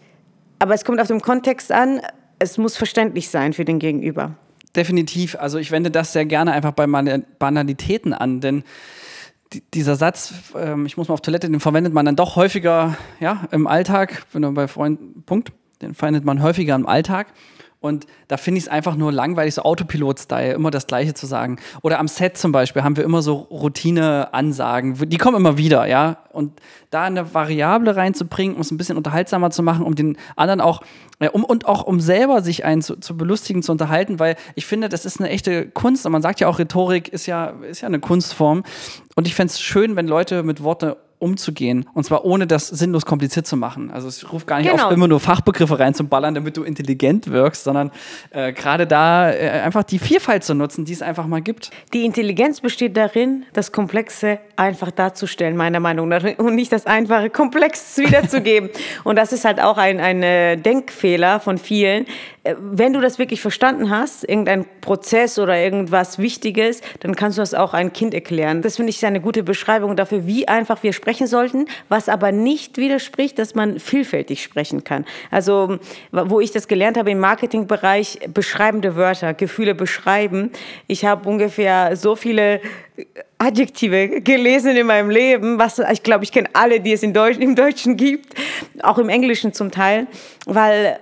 aber 0.59 0.73
es 0.73 0.83
kommt 0.83 0.99
auf 0.99 1.07
den 1.07 1.21
Kontext 1.21 1.71
an, 1.71 2.01
es 2.39 2.57
muss 2.57 2.75
verständlich 2.75 3.29
sein 3.29 3.53
für 3.53 3.63
den 3.63 3.79
Gegenüber 3.79 4.35
definitiv. 4.75 5.35
Also 5.39 5.57
ich 5.57 5.71
wende 5.71 5.91
das 5.91 6.13
sehr 6.13 6.25
gerne 6.25 6.51
einfach 6.51 6.71
bei 6.71 6.87
Banalitäten 6.87 8.13
an, 8.13 8.41
denn 8.41 8.63
dieser 9.73 9.95
Satz, 9.95 10.33
ähm, 10.55 10.85
ich 10.85 10.97
muss 10.97 11.07
mal 11.07 11.13
auf 11.13 11.21
Toilette, 11.21 11.49
den 11.49 11.59
verwendet 11.59 11.93
man 11.93 12.05
dann 12.05 12.15
doch 12.15 12.35
häufiger 12.35 12.97
ja, 13.19 13.43
im 13.51 13.67
Alltag, 13.67 14.25
wenn 14.33 14.41
du 14.41 14.51
bei 14.51 14.67
Freunden, 14.67 15.23
Punkt, 15.23 15.51
den 15.81 15.93
verwendet 15.93 16.25
man 16.25 16.41
häufiger 16.41 16.75
im 16.75 16.87
Alltag. 16.87 17.27
Und 17.83 18.07
da 18.29 18.37
finde 18.37 18.59
ich 18.59 18.63
es 18.63 18.69
einfach 18.69 18.95
nur 18.95 19.11
langweilig, 19.11 19.55
so 19.55 19.63
Autopilot-Style, 19.63 20.53
immer 20.53 20.71
das 20.71 20.87
Gleiche 20.87 21.15
zu 21.15 21.25
sagen. 21.25 21.57
Oder 21.81 21.99
am 21.99 22.07
Set 22.07 22.37
zum 22.37 22.53
Beispiel 22.53 22.81
haben 22.81 22.95
wir 22.95 23.03
immer 23.03 23.21
so 23.21 23.33
Routine-Ansagen, 23.51 25.09
die 25.09 25.17
kommen 25.17 25.35
immer 25.35 25.57
wieder, 25.57 25.85
ja. 25.85 26.19
Und 26.31 26.61
da 26.91 27.03
eine 27.03 27.33
Variable 27.33 27.93
reinzubringen, 27.93 28.55
um 28.55 28.61
es 28.61 28.71
ein 28.71 28.77
bisschen 28.77 28.95
unterhaltsamer 28.95 29.49
zu 29.49 29.63
machen, 29.63 29.85
um 29.85 29.95
den 29.95 30.17
anderen 30.37 30.61
auch, 30.61 30.79
äh, 31.19 31.27
um, 31.27 31.43
und 31.43 31.65
auch 31.65 31.83
um 31.83 31.99
selber 31.99 32.41
sich 32.41 32.63
einen 32.63 32.81
zu, 32.81 32.95
zu, 33.01 33.17
belustigen, 33.17 33.61
zu 33.61 33.73
unterhalten, 33.73 34.17
weil 34.17 34.37
ich 34.55 34.65
finde, 34.65 34.87
das 34.87 35.03
ist 35.03 35.19
eine 35.19 35.29
echte 35.29 35.67
Kunst. 35.67 36.05
Und 36.05 36.13
man 36.13 36.21
sagt 36.21 36.39
ja 36.39 36.47
auch, 36.47 36.59
Rhetorik 36.59 37.09
ist 37.09 37.25
ja, 37.25 37.47
ist 37.69 37.81
ja 37.81 37.89
eine 37.89 37.99
Kunstform. 37.99 38.63
Und 39.17 39.27
ich 39.27 39.35
fände 39.35 39.51
es 39.51 39.59
schön, 39.59 39.97
wenn 39.97 40.07
Leute 40.07 40.43
mit 40.43 40.63
Worten 40.63 40.93
umzugehen. 41.19 41.87
Und 41.93 42.03
zwar 42.03 42.25
ohne 42.25 42.47
das 42.47 42.67
sinnlos 42.67 43.05
kompliziert 43.05 43.47
zu 43.47 43.55
machen. 43.55 43.91
Also 43.91 44.07
es 44.07 44.31
ruft 44.31 44.45
gar 44.45 44.59
nicht 44.59 44.69
genau. 44.69 44.87
auf, 44.87 44.91
immer 44.91 45.07
nur 45.07 45.19
Fachbegriffe 45.19 45.79
reinzuballern, 45.79 46.35
damit 46.35 46.57
du 46.57 46.63
intelligent 46.63 47.31
wirkst, 47.31 47.63
sondern 47.63 47.91
äh, 48.31 48.51
gerade 48.51 48.85
da 48.85 49.31
äh, 49.31 49.49
einfach 49.61 49.83
die 49.83 49.99
Vielfalt 49.99 50.43
zu 50.43 50.53
nutzen, 50.53 50.85
die 50.85 50.93
es 50.93 51.01
einfach 51.01 51.25
mal 51.25 51.41
gibt. 51.41 51.71
Die 51.93 52.05
Intelligenz 52.05 52.59
besteht 52.59 52.97
darin, 52.97 53.45
das 53.53 53.71
Komplexe 53.71 54.39
einfach 54.57 54.91
darzustellen, 54.91 55.55
meiner 55.55 55.79
Meinung 55.79 56.09
nach, 56.09 56.23
und 56.37 56.55
nicht 56.55 56.71
das 56.71 56.85
einfache 56.85 57.29
Komplex 57.29 57.97
wiederzugeben. 57.97 58.69
und 59.03 59.15
das 59.15 59.31
ist 59.31 59.45
halt 59.45 59.61
auch 59.61 59.77
ein, 59.77 59.99
ein 59.99 60.23
äh, 60.23 60.57
Denkfehler 60.57 61.39
von 61.39 61.57
vielen. 61.57 62.05
Äh, 62.43 62.55
wenn 62.59 62.91
du 62.91 62.99
das 62.99 63.19
wirklich 63.19 63.41
verstanden 63.41 63.89
hast, 63.89 64.27
irgendein 64.27 64.65
Prozess 64.81 65.39
oder 65.39 65.57
irgendwas 65.57 66.19
Wichtiges, 66.19 66.81
dann 66.99 67.15
kannst 67.15 67.37
du 67.37 67.41
das 67.41 67.53
auch 67.53 67.73
einem 67.73 67.93
Kind 67.93 68.13
erklären. 68.13 68.61
Das 68.61 68.75
finde 68.75 68.89
ich 68.89 69.05
eine 69.05 69.21
gute 69.21 69.43
Beschreibung 69.43 69.95
dafür, 69.95 70.27
wie 70.27 70.47
einfach 70.47 70.83
wir 70.83 70.93
sprechen 70.93 71.12
sprechen 71.13 71.27
sollten, 71.27 71.65
was 71.89 72.09
aber 72.09 72.31
nicht 72.31 72.77
widerspricht, 72.77 73.37
dass 73.37 73.53
man 73.53 73.79
vielfältig 73.79 74.41
sprechen 74.41 74.83
kann. 74.83 75.05
Also, 75.29 75.77
wo 76.11 76.39
ich 76.39 76.51
das 76.51 76.67
gelernt 76.67 76.97
habe 76.97 77.11
im 77.11 77.19
Marketingbereich, 77.19 78.19
beschreibende 78.33 78.95
Wörter, 78.95 79.35
Gefühle 79.35 79.75
beschreiben. 79.75 80.51
Ich 80.87 81.05
habe 81.05 81.29
ungefähr 81.29 81.95
so 81.95 82.15
viele 82.15 82.61
Adjektive 83.37 84.21
gelesen 84.21 84.75
in 84.75 84.87
meinem 84.87 85.11
Leben, 85.11 85.59
was 85.59 85.77
ich 85.77 86.01
glaube, 86.01 86.23
ich 86.23 86.31
kenne 86.31 86.49
alle, 86.53 86.79
die 86.79 86.93
es 86.93 87.03
in 87.03 87.13
Deutsch, 87.13 87.37
im 87.37 87.55
Deutschen 87.55 87.95
gibt, 87.95 88.33
auch 88.81 88.97
im 88.97 89.09
Englischen 89.09 89.53
zum 89.53 89.69
Teil, 89.69 90.07
weil 90.47 90.99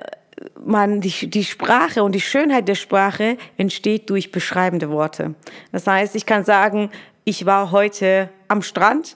man 0.65 0.99
die, 0.99 1.29
die 1.29 1.45
Sprache 1.45 2.03
und 2.03 2.13
die 2.13 2.21
Schönheit 2.21 2.67
der 2.67 2.75
Sprache 2.75 3.37
entsteht 3.57 4.09
durch 4.09 4.31
beschreibende 4.31 4.89
Worte. 4.89 5.35
Das 5.71 5.87
heißt, 5.87 6.15
ich 6.15 6.25
kann 6.25 6.43
sagen, 6.43 6.89
ich 7.23 7.45
war 7.45 7.71
heute 7.71 8.29
am 8.47 8.61
Strand 8.61 9.15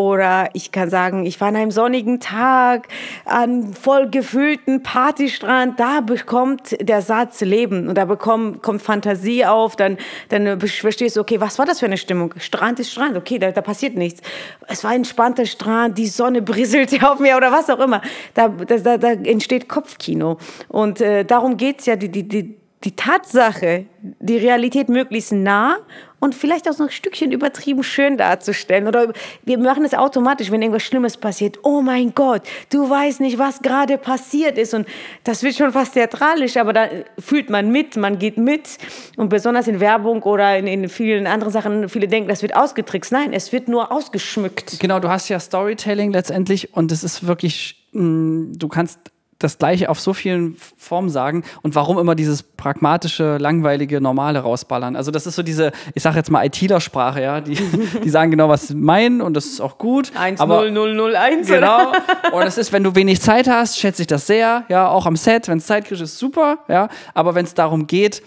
Oder 0.00 0.48
ich 0.54 0.72
kann 0.72 0.88
sagen, 0.88 1.26
ich 1.26 1.38
war 1.42 1.48
an 1.48 1.56
einem 1.56 1.70
sonnigen 1.70 2.20
Tag 2.20 2.88
an 3.26 3.74
voll 3.74 4.08
gefüllten 4.08 4.82
Partystrand. 4.82 5.78
Da 5.78 6.00
bekommt 6.00 6.74
der 6.80 7.02
Satz 7.02 7.42
Leben 7.42 7.86
und 7.86 7.96
da 7.96 8.06
bekommt, 8.06 8.62
kommt 8.62 8.80
Fantasie 8.80 9.44
auf. 9.44 9.76
Dann, 9.76 9.98
dann 10.30 10.58
verstehst 10.58 11.16
du, 11.16 11.20
okay, 11.20 11.38
was 11.38 11.58
war 11.58 11.66
das 11.66 11.80
für 11.80 11.86
eine 11.86 11.98
Stimmung? 11.98 12.32
Strand 12.38 12.80
ist 12.80 12.92
Strand, 12.92 13.14
okay, 13.18 13.38
da, 13.38 13.50
da 13.50 13.60
passiert 13.60 13.94
nichts. 13.94 14.22
Es 14.68 14.84
war 14.84 14.92
ein 14.92 15.00
entspannter 15.00 15.44
Strand, 15.44 15.98
die 15.98 16.06
Sonne 16.06 16.40
brisselte 16.40 16.98
auf 17.10 17.18
mir 17.18 17.36
oder 17.36 17.52
was 17.52 17.68
auch 17.68 17.80
immer. 17.80 18.00
Da, 18.32 18.48
da, 18.48 18.96
da 18.96 19.10
entsteht 19.10 19.68
Kopfkino. 19.68 20.38
Und 20.68 21.02
äh, 21.02 21.26
darum 21.26 21.58
geht's 21.58 21.84
ja, 21.84 21.96
die, 21.96 22.08
die, 22.08 22.26
die, 22.26 22.59
die 22.84 22.96
Tatsache, 22.96 23.84
die 24.20 24.38
Realität 24.38 24.88
möglichst 24.88 25.32
nah 25.32 25.76
und 26.18 26.34
vielleicht 26.34 26.66
auch 26.66 26.78
noch 26.78 26.86
ein 26.86 26.90
Stückchen 26.90 27.30
übertrieben 27.30 27.82
schön 27.82 28.16
darzustellen. 28.16 28.86
Oder 28.88 29.12
wir 29.44 29.58
machen 29.58 29.84
es 29.84 29.92
automatisch, 29.92 30.50
wenn 30.50 30.62
irgendwas 30.62 30.84
Schlimmes 30.84 31.18
passiert. 31.18 31.58
Oh 31.62 31.82
mein 31.82 32.14
Gott, 32.14 32.42
du 32.70 32.88
weißt 32.88 33.20
nicht, 33.20 33.38
was 33.38 33.60
gerade 33.60 33.98
passiert 33.98 34.56
ist. 34.56 34.72
Und 34.72 34.86
das 35.24 35.42
wird 35.42 35.56
schon 35.56 35.72
fast 35.72 35.92
theatralisch, 35.92 36.56
aber 36.56 36.72
da 36.72 36.88
fühlt 37.18 37.50
man 37.50 37.70
mit, 37.70 37.96
man 37.96 38.18
geht 38.18 38.38
mit. 38.38 38.78
Und 39.18 39.28
besonders 39.28 39.68
in 39.68 39.78
Werbung 39.80 40.22
oder 40.22 40.56
in, 40.56 40.66
in 40.66 40.88
vielen 40.88 41.26
anderen 41.26 41.52
Sachen, 41.52 41.90
viele 41.90 42.08
denken, 42.08 42.30
das 42.30 42.40
wird 42.40 42.56
ausgetrickst. 42.56 43.12
Nein, 43.12 43.34
es 43.34 43.52
wird 43.52 43.68
nur 43.68 43.92
ausgeschmückt. 43.92 44.80
Genau, 44.80 45.00
du 45.00 45.10
hast 45.10 45.28
ja 45.28 45.38
Storytelling 45.38 46.12
letztendlich 46.12 46.74
und 46.74 46.92
es 46.92 47.04
ist 47.04 47.26
wirklich, 47.26 47.88
mh, 47.92 48.02
mm, 48.02 48.52
du 48.58 48.68
kannst 48.68 49.10
das 49.40 49.58
Gleiche 49.58 49.88
auf 49.88 49.98
so 49.98 50.14
vielen 50.14 50.56
Formen 50.76 51.08
sagen 51.08 51.44
und 51.62 51.74
warum 51.74 51.98
immer 51.98 52.14
dieses 52.14 52.42
pragmatische, 52.42 53.38
langweilige, 53.38 54.00
normale 54.00 54.40
rausballern. 54.40 54.94
Also 54.94 55.10
das 55.10 55.26
ist 55.26 55.34
so 55.34 55.42
diese, 55.42 55.72
ich 55.94 56.02
sage 56.02 56.16
jetzt 56.16 56.30
mal 56.30 56.44
ITler-Sprache, 56.44 57.22
ja, 57.22 57.40
die, 57.40 57.54
die 58.04 58.10
sagen 58.10 58.30
genau, 58.30 58.48
was 58.48 58.68
sie 58.68 58.74
meinen 58.74 59.20
und 59.20 59.34
das 59.34 59.46
ist 59.46 59.60
auch 59.60 59.78
gut. 59.78 60.12
1-0-0-0-1. 60.16 61.46
Genau. 61.46 61.92
Und 62.32 62.42
es 62.42 62.58
ist, 62.58 62.72
wenn 62.72 62.84
du 62.84 62.94
wenig 62.94 63.20
Zeit 63.20 63.48
hast, 63.48 63.78
schätze 63.78 64.02
ich 64.02 64.08
das 64.08 64.26
sehr, 64.26 64.64
ja, 64.68 64.88
auch 64.88 65.06
am 65.06 65.16
Set, 65.16 65.48
wenn 65.48 65.58
es 65.58 65.66
zeitkrisch 65.66 66.00
ist, 66.00 66.18
super, 66.18 66.58
ja, 66.68 66.88
aber 67.14 67.34
wenn 67.34 67.44
es 67.44 67.54
darum 67.54 67.86
geht, 67.86 68.22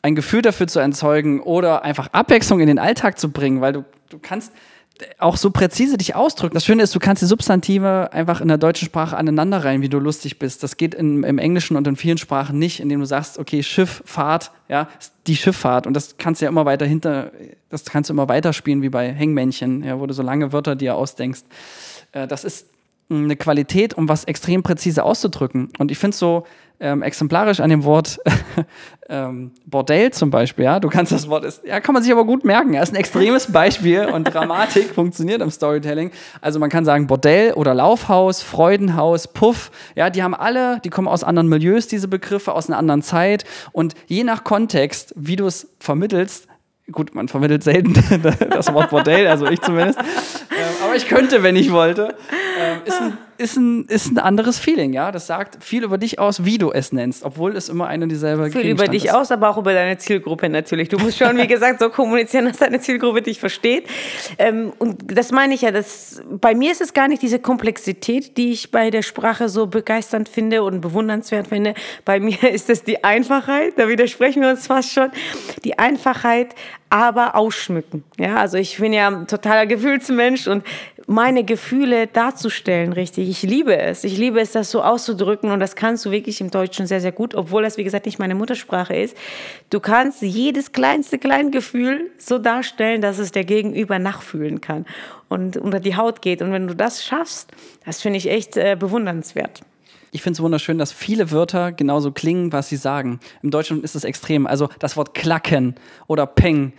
ein 0.00 0.14
Gefühl 0.14 0.42
dafür 0.42 0.66
zu 0.66 0.80
erzeugen 0.80 1.40
oder 1.40 1.82
einfach 1.82 2.08
Abwechslung 2.12 2.60
in 2.60 2.66
den 2.66 2.78
Alltag 2.78 3.18
zu 3.18 3.30
bringen, 3.30 3.60
weil 3.60 3.72
du, 3.72 3.84
du 4.10 4.18
kannst, 4.18 4.52
auch 5.18 5.36
so 5.36 5.50
präzise 5.50 5.98
dich 5.98 6.14
ausdrücken. 6.14 6.54
Das 6.54 6.64
Schöne 6.64 6.82
ist, 6.82 6.94
du 6.94 7.00
kannst 7.00 7.20
die 7.20 7.26
Substantive 7.26 8.12
einfach 8.12 8.40
in 8.40 8.48
der 8.48 8.58
deutschen 8.58 8.86
Sprache 8.86 9.16
aneinander 9.16 9.64
rein, 9.64 9.82
wie 9.82 9.88
du 9.88 9.98
lustig 9.98 10.38
bist. 10.38 10.62
Das 10.62 10.76
geht 10.76 10.94
in, 10.94 11.24
im 11.24 11.38
Englischen 11.38 11.76
und 11.76 11.86
in 11.88 11.96
vielen 11.96 12.18
Sprachen 12.18 12.58
nicht, 12.58 12.78
indem 12.78 13.00
du 13.00 13.06
sagst, 13.06 13.38
okay, 13.38 13.62
Schiff, 13.62 14.02
Fahrt, 14.06 14.52
ja, 14.68 14.88
die 15.26 15.36
Schifffahrt. 15.36 15.86
Und 15.86 15.94
das 15.94 16.16
kannst 16.16 16.40
du 16.40 16.44
ja 16.44 16.48
immer 16.48 16.64
weiter 16.64 16.86
hinter, 16.86 17.32
das 17.70 17.84
kannst 17.84 18.08
du 18.08 18.14
immer 18.14 18.28
weiterspielen, 18.28 18.82
wie 18.82 18.88
bei 18.88 19.12
Hängmännchen, 19.12 19.82
ja, 19.82 19.98
wo 19.98 20.06
du 20.06 20.14
so 20.14 20.22
lange 20.22 20.52
Wörter 20.52 20.76
dir 20.76 20.94
ausdenkst. 20.94 21.42
Äh, 22.12 22.28
das 22.28 22.44
ist 22.44 22.68
eine 23.10 23.36
Qualität, 23.36 23.94
um 23.94 24.08
was 24.08 24.24
extrem 24.24 24.62
präzise 24.62 25.02
auszudrücken. 25.02 25.70
Und 25.78 25.90
ich 25.90 25.98
finde 25.98 26.16
so 26.16 26.46
ähm, 26.80 27.02
exemplarisch 27.02 27.60
an 27.60 27.70
dem 27.70 27.84
Wort 27.84 28.18
ähm, 29.08 29.52
Bordell 29.66 30.12
zum 30.12 30.30
Beispiel, 30.30 30.64
ja, 30.64 30.80
du 30.80 30.88
kannst 30.88 31.12
das 31.12 31.28
Wort, 31.28 31.44
ist, 31.44 31.64
ja, 31.64 31.80
kann 31.80 31.92
man 31.92 32.02
sich 32.02 32.12
aber 32.12 32.24
gut 32.24 32.44
merken. 32.44 32.74
Er 32.74 32.82
ist 32.82 32.92
ein 32.92 32.96
extremes 32.96 33.52
Beispiel 33.52 34.06
und 34.12 34.24
Dramatik 34.24 34.94
funktioniert 34.94 35.40
im 35.40 35.50
Storytelling. 35.50 36.10
Also 36.40 36.58
man 36.58 36.70
kann 36.70 36.84
sagen 36.84 37.06
Bordell 37.06 37.52
oder 37.52 37.74
Laufhaus, 37.74 38.42
Freudenhaus, 38.42 39.28
Puff, 39.28 39.70
ja, 39.94 40.10
die 40.10 40.22
haben 40.22 40.34
alle, 40.34 40.80
die 40.84 40.90
kommen 40.90 41.08
aus 41.08 41.24
anderen 41.24 41.48
Milieus, 41.48 41.86
diese 41.86 42.08
Begriffe, 42.08 42.52
aus 42.52 42.68
einer 42.68 42.78
anderen 42.78 43.02
Zeit 43.02 43.44
und 43.72 43.94
je 44.06 44.24
nach 44.24 44.44
Kontext, 44.44 45.12
wie 45.16 45.36
du 45.36 45.46
es 45.46 45.74
vermittelst, 45.78 46.48
gut, 46.92 47.14
man 47.14 47.28
vermittelt 47.28 47.62
selten 47.62 47.94
das 48.50 48.72
Wort 48.72 48.90
Bordell, 48.90 49.26
also 49.26 49.46
ich 49.46 49.60
zumindest, 49.60 49.98
ähm, 49.98 50.84
aber 50.84 50.96
ich 50.96 51.08
könnte, 51.08 51.42
wenn 51.42 51.56
ich 51.56 51.72
wollte, 51.72 52.14
ähm, 52.58 52.78
ist 52.84 53.00
ein 53.00 53.18
ist 53.38 53.56
ein, 53.56 53.84
ist 53.86 54.10
ein 54.10 54.18
anderes 54.18 54.58
Feeling, 54.58 54.92
ja. 54.92 55.10
Das 55.12 55.26
sagt 55.26 55.62
viel 55.62 55.84
über 55.84 55.98
dich 55.98 56.18
aus, 56.18 56.44
wie 56.44 56.58
du 56.58 56.70
es 56.72 56.92
nennst, 56.92 57.24
obwohl 57.24 57.56
es 57.56 57.68
immer 57.68 57.86
eine 57.86 58.06
dieselbe 58.06 58.50
Viel 58.50 58.70
über 58.70 58.88
dich 58.88 59.06
ist. 59.06 59.14
aus, 59.14 59.30
aber 59.30 59.50
auch 59.50 59.58
über 59.58 59.72
deine 59.72 59.98
Zielgruppe 59.98 60.48
natürlich. 60.48 60.88
Du 60.88 60.98
musst 60.98 61.18
schon, 61.18 61.36
wie 61.36 61.46
gesagt, 61.48 61.80
so 61.80 61.90
kommunizieren, 61.90 62.46
dass 62.46 62.58
deine 62.58 62.80
Zielgruppe 62.80 63.22
dich 63.22 63.40
versteht. 63.40 63.88
Ähm, 64.38 64.72
und 64.78 65.16
das 65.16 65.32
meine 65.32 65.54
ich 65.54 65.62
ja, 65.62 65.70
dass, 65.70 66.22
bei 66.28 66.54
mir 66.54 66.72
ist 66.72 66.80
es 66.80 66.92
gar 66.92 67.08
nicht 67.08 67.22
diese 67.22 67.38
Komplexität, 67.38 68.36
die 68.36 68.52
ich 68.52 68.70
bei 68.70 68.90
der 68.90 69.02
Sprache 69.02 69.48
so 69.48 69.66
begeisternd 69.66 70.28
finde 70.28 70.62
und 70.62 70.80
bewundernswert 70.80 71.48
finde. 71.48 71.74
Bei 72.04 72.20
mir 72.20 72.42
ist 72.52 72.70
es 72.70 72.84
die 72.84 73.04
Einfachheit, 73.04 73.74
da 73.76 73.88
widersprechen 73.88 74.42
wir 74.42 74.50
uns 74.50 74.66
fast 74.66 74.92
schon. 74.92 75.10
Die 75.64 75.78
Einfachheit, 75.78 76.54
aber 76.94 77.34
ausschmücken. 77.34 78.04
Ja, 78.20 78.36
also 78.36 78.56
ich 78.56 78.78
bin 78.78 78.92
ja 78.92 79.08
ein 79.08 79.26
totaler 79.26 79.66
Gefühlsmensch 79.66 80.46
und 80.46 80.64
meine 81.08 81.42
Gefühle 81.42 82.06
darzustellen, 82.06 82.92
richtig. 82.92 83.28
Ich 83.28 83.42
liebe 83.42 83.76
es. 83.76 84.04
Ich 84.04 84.16
liebe 84.16 84.38
es, 84.38 84.52
das 84.52 84.70
so 84.70 84.80
auszudrücken 84.80 85.50
und 85.50 85.58
das 85.58 85.74
kannst 85.74 86.04
du 86.04 86.12
wirklich 86.12 86.40
im 86.40 86.52
Deutschen 86.52 86.86
sehr, 86.86 87.00
sehr 87.00 87.10
gut, 87.10 87.34
obwohl 87.34 87.64
das, 87.64 87.78
wie 87.78 87.82
gesagt, 87.82 88.06
nicht 88.06 88.20
meine 88.20 88.36
Muttersprache 88.36 88.94
ist. 88.94 89.16
Du 89.70 89.80
kannst 89.80 90.22
jedes 90.22 90.70
kleinste 90.70 91.18
Kleingefühl 91.18 92.12
so 92.16 92.38
darstellen, 92.38 93.00
dass 93.00 93.18
es 93.18 93.32
der 93.32 93.44
Gegenüber 93.44 93.98
nachfühlen 93.98 94.60
kann 94.60 94.86
und 95.28 95.56
unter 95.56 95.80
die 95.80 95.96
Haut 95.96 96.22
geht. 96.22 96.42
Und 96.42 96.52
wenn 96.52 96.68
du 96.68 96.76
das 96.76 97.04
schaffst, 97.04 97.50
das 97.84 98.02
finde 98.02 98.18
ich 98.18 98.30
echt 98.30 98.56
äh, 98.56 98.76
bewundernswert 98.78 99.62
ich 100.14 100.22
finde 100.22 100.36
es 100.36 100.42
wunderschön, 100.42 100.78
dass 100.78 100.92
viele 100.92 101.32
Wörter 101.32 101.72
genauso 101.72 102.12
klingen, 102.12 102.52
was 102.52 102.68
sie 102.68 102.76
sagen. 102.76 103.18
Im 103.42 103.50
Deutschen 103.50 103.82
ist 103.82 103.96
es 103.96 104.04
extrem. 104.04 104.46
Also 104.46 104.68
das 104.78 104.96
Wort 104.96 105.12
klacken 105.12 105.74
oder 106.06 106.24
peng 106.24 106.72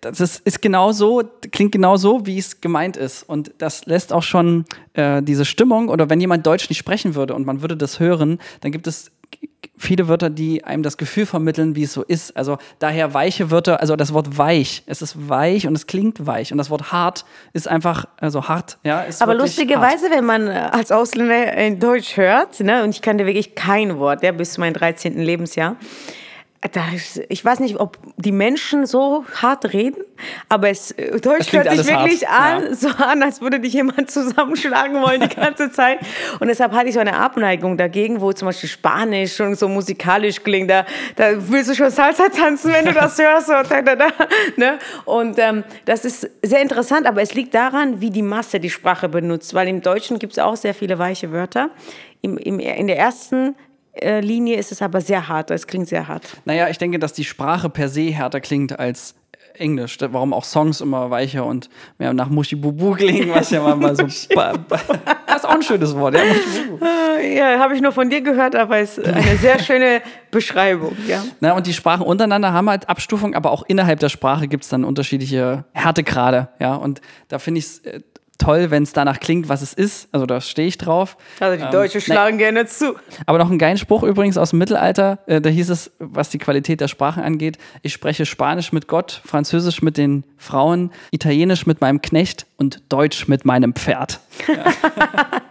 das 0.00 0.20
ist, 0.20 0.40
ist 0.46 0.62
genau 0.62 0.92
so, 0.92 1.22
klingt 1.52 1.72
genau 1.72 1.96
so, 1.96 2.26
wie 2.26 2.38
es 2.38 2.60
gemeint 2.60 2.96
ist. 2.96 3.22
Und 3.22 3.52
das 3.58 3.86
lässt 3.86 4.12
auch 4.12 4.22
schon 4.22 4.64
äh, 4.94 5.22
diese 5.22 5.44
Stimmung, 5.44 5.88
oder 5.88 6.10
wenn 6.10 6.20
jemand 6.20 6.46
Deutsch 6.46 6.68
nicht 6.68 6.78
sprechen 6.78 7.14
würde 7.14 7.34
und 7.34 7.46
man 7.46 7.62
würde 7.62 7.76
das 7.76 8.00
hören, 8.00 8.38
dann 8.60 8.72
gibt 8.72 8.86
es 8.86 9.12
viele 9.78 10.08
Wörter, 10.08 10.30
die 10.30 10.64
einem 10.64 10.82
das 10.82 10.96
Gefühl 10.96 11.26
vermitteln, 11.26 11.76
wie 11.76 11.82
es 11.82 11.92
so 11.92 12.02
ist. 12.02 12.36
Also 12.36 12.58
daher 12.78 13.14
weiche 13.14 13.50
Wörter, 13.50 13.80
also 13.80 13.96
das 13.96 14.12
Wort 14.12 14.38
weich, 14.38 14.82
es 14.86 15.02
ist 15.02 15.28
weich 15.28 15.66
und 15.66 15.74
es 15.74 15.86
klingt 15.86 16.26
weich. 16.26 16.52
Und 16.52 16.58
das 16.58 16.70
Wort 16.70 16.92
hart 16.92 17.24
ist 17.52 17.68
einfach, 17.68 18.06
also 18.18 18.48
hart, 18.48 18.78
ja. 18.84 19.02
Ist 19.02 19.22
Aber 19.22 19.34
lustigerweise, 19.34 20.10
wenn 20.10 20.24
man 20.24 20.48
als 20.48 20.92
Ausländer 20.92 21.52
in 21.54 21.78
Deutsch 21.78 22.16
hört, 22.16 22.60
ne, 22.60 22.84
und 22.84 22.90
ich 22.90 23.02
kannte 23.02 23.26
wirklich 23.26 23.54
kein 23.54 23.98
Wort, 23.98 24.22
ja, 24.22 24.32
bis 24.32 24.54
zu 24.54 24.60
meinem 24.60 24.74
13. 24.74 25.18
Lebensjahr, 25.18 25.76
ist, 26.94 27.22
ich 27.28 27.44
weiß 27.44 27.60
nicht, 27.60 27.78
ob 27.78 27.98
die 28.16 28.32
Menschen 28.32 28.86
so 28.86 29.24
hart 29.40 29.72
reden, 29.72 30.02
aber 30.48 30.68
es 30.70 30.90
äh, 30.92 31.20
Deutsch 31.20 31.52
hört 31.52 31.70
sich 31.70 31.86
wirklich 31.86 32.26
hart. 32.26 32.62
an, 32.62 32.68
ja. 32.68 32.74
so 32.74 32.88
an, 32.88 33.22
als 33.22 33.40
würde 33.40 33.60
dich 33.60 33.74
jemand 33.74 34.10
zusammenschlagen 34.10 35.00
wollen 35.02 35.20
die 35.20 35.34
ganze 35.34 35.70
Zeit. 35.70 36.00
Und 36.40 36.48
deshalb 36.48 36.72
hatte 36.72 36.88
ich 36.88 36.94
so 36.94 37.00
eine 37.00 37.16
Abneigung 37.16 37.76
dagegen, 37.76 38.20
wo 38.20 38.32
zum 38.32 38.46
Beispiel 38.46 38.68
Spanisch 38.68 39.36
schon 39.36 39.54
so 39.54 39.68
musikalisch 39.68 40.42
klingt. 40.42 40.70
Da, 40.70 40.86
da 41.16 41.32
willst 41.50 41.70
du 41.70 41.74
schon 41.74 41.90
Salsa 41.90 42.28
tanzen, 42.28 42.72
wenn 42.72 42.86
du 42.86 42.92
das 42.92 43.18
hörst. 43.22 43.48
Und, 43.48 43.70
da, 43.70 43.82
da, 43.82 43.96
da, 43.96 44.08
ne? 44.56 44.78
und 45.04 45.38
ähm, 45.38 45.64
das 45.84 46.04
ist 46.04 46.28
sehr 46.42 46.62
interessant, 46.62 47.06
aber 47.06 47.22
es 47.22 47.34
liegt 47.34 47.54
daran, 47.54 48.00
wie 48.00 48.10
die 48.10 48.22
Masse 48.22 48.60
die 48.60 48.70
Sprache 48.70 49.08
benutzt, 49.08 49.54
weil 49.54 49.68
im 49.68 49.82
Deutschen 49.82 50.18
gibt 50.18 50.32
es 50.32 50.38
auch 50.38 50.56
sehr 50.56 50.74
viele 50.74 50.98
weiche 50.98 51.32
Wörter. 51.32 51.70
Im, 52.22 52.38
im, 52.38 52.58
in 52.58 52.86
der 52.86 52.98
ersten 52.98 53.54
Linie 54.20 54.56
ist 54.56 54.72
es 54.72 54.82
aber 54.82 55.00
sehr 55.00 55.28
hart, 55.28 55.50
es 55.50 55.66
klingt 55.66 55.88
sehr 55.88 56.08
hart. 56.08 56.24
Naja, 56.44 56.68
ich 56.68 56.78
denke, 56.78 56.98
dass 56.98 57.12
die 57.12 57.24
Sprache 57.24 57.68
per 57.70 57.88
se 57.88 58.10
härter 58.10 58.40
klingt 58.40 58.78
als 58.78 59.14
Englisch. 59.58 59.98
Warum 60.00 60.32
auch 60.32 60.44
Songs 60.44 60.80
immer 60.80 61.10
weicher 61.10 61.44
und 61.44 61.68
mehr 61.98 62.12
nach 62.12 62.28
Mushibubu 62.28 62.92
klingen, 62.92 63.30
was 63.34 63.50
ja 63.50 63.74
mal 63.74 63.96
so. 63.96 64.02
das 64.04 64.28
ist 64.28 65.44
auch 65.44 65.50
ein 65.50 65.62
schönes 65.62 65.96
Wort, 65.96 66.14
ja. 66.14 66.22
Ja, 67.22 67.58
habe 67.58 67.74
ich 67.74 67.80
nur 67.80 67.92
von 67.92 68.10
dir 68.10 68.20
gehört, 68.20 68.54
aber 68.54 68.78
es 68.78 68.98
ist 68.98 69.06
eine 69.06 69.36
sehr 69.36 69.58
schöne 69.58 70.02
Beschreibung, 70.30 70.96
ja. 71.06 71.24
Na, 71.40 71.52
und 71.52 71.66
die 71.66 71.72
Sprachen 71.72 72.02
untereinander 72.02 72.52
haben 72.52 72.68
halt 72.68 72.88
Abstufung, 72.88 73.34
aber 73.34 73.50
auch 73.50 73.64
innerhalb 73.66 74.00
der 74.00 74.08
Sprache 74.08 74.48
gibt 74.48 74.64
es 74.64 74.70
dann 74.70 74.84
unterschiedliche 74.84 75.64
Härtegrade, 75.72 76.48
ja. 76.60 76.74
Und 76.74 77.00
da 77.28 77.38
finde 77.38 77.58
ich 77.58 77.66
es 77.66 77.78
äh, 77.80 78.00
toll, 78.38 78.70
wenn 78.70 78.82
es 78.82 78.92
danach 78.92 79.20
klingt, 79.20 79.48
was 79.48 79.62
es 79.62 79.72
ist. 79.72 80.08
Also 80.12 80.26
da 80.26 80.40
stehe 80.40 80.68
ich 80.68 80.78
drauf. 80.78 81.16
Also 81.40 81.56
die 81.56 81.64
ähm, 81.64 81.70
Deutschen 81.70 82.00
schlagen 82.00 82.36
ne, 82.36 82.42
gerne 82.42 82.66
zu. 82.66 82.96
Aber 83.26 83.38
noch 83.38 83.50
ein 83.50 83.58
geilen 83.58 83.78
Spruch 83.78 84.02
übrigens 84.02 84.38
aus 84.38 84.50
dem 84.50 84.58
Mittelalter. 84.58 85.18
Äh, 85.26 85.40
da 85.40 85.50
hieß 85.50 85.70
es, 85.70 85.90
was 85.98 86.30
die 86.30 86.38
Qualität 86.38 86.80
der 86.80 86.88
Sprachen 86.88 87.22
angeht, 87.22 87.58
ich 87.82 87.92
spreche 87.92 88.26
Spanisch 88.26 88.72
mit 88.72 88.88
Gott, 88.88 89.20
Französisch 89.24 89.82
mit 89.82 89.96
den 89.96 90.24
Frauen, 90.36 90.90
Italienisch 91.10 91.66
mit 91.66 91.80
meinem 91.80 92.02
Knecht 92.02 92.46
und 92.56 92.82
Deutsch 92.88 93.28
mit 93.28 93.44
meinem 93.44 93.74
Pferd. 93.74 94.20
Ja. 94.48 94.64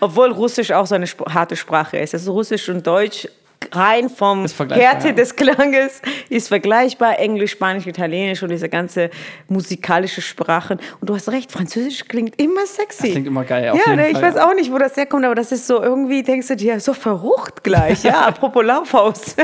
Obwohl 0.00 0.30
Russisch 0.32 0.70
auch 0.72 0.86
so 0.86 0.94
eine 0.94 1.06
harte 1.06 1.56
Sprache 1.56 1.98
ist. 1.98 2.14
Also 2.14 2.32
Russisch 2.32 2.68
und 2.68 2.86
Deutsch 2.86 3.28
rein 3.72 4.08
vom 4.08 4.46
Härte 4.46 5.08
ja. 5.08 5.12
des 5.12 5.36
Klanges 5.36 6.00
ist 6.28 6.48
vergleichbar. 6.48 7.18
Englisch, 7.18 7.52
Spanisch, 7.52 7.86
Italienisch 7.86 8.42
und 8.42 8.50
diese 8.50 8.68
ganze 8.68 9.10
musikalische 9.48 10.22
Sprachen. 10.22 10.78
Und 11.00 11.10
du 11.10 11.14
hast 11.14 11.28
recht, 11.30 11.50
Französisch 11.50 12.06
klingt 12.06 12.40
immer 12.40 12.66
sexy. 12.66 13.02
Das 13.02 13.10
klingt 13.12 13.26
immer 13.26 13.44
geil, 13.44 13.64
ja, 13.64 13.94
ne, 13.94 14.08
ich 14.08 14.14
Fall, 14.14 14.22
weiß 14.22 14.34
ja. 14.36 14.48
auch 14.48 14.54
nicht, 14.54 14.72
wo 14.72 14.78
das 14.78 14.96
herkommt, 14.96 15.24
aber 15.24 15.34
das 15.34 15.52
ist 15.52 15.66
so 15.66 15.82
irgendwie, 15.82 16.22
denkst 16.22 16.48
du 16.48 16.56
dir, 16.56 16.80
so 16.80 16.92
verrucht 16.92 17.62
gleich. 17.62 18.04
Ja, 18.04 18.20
apropos 18.26 18.64
Laufhaus. 18.64 19.36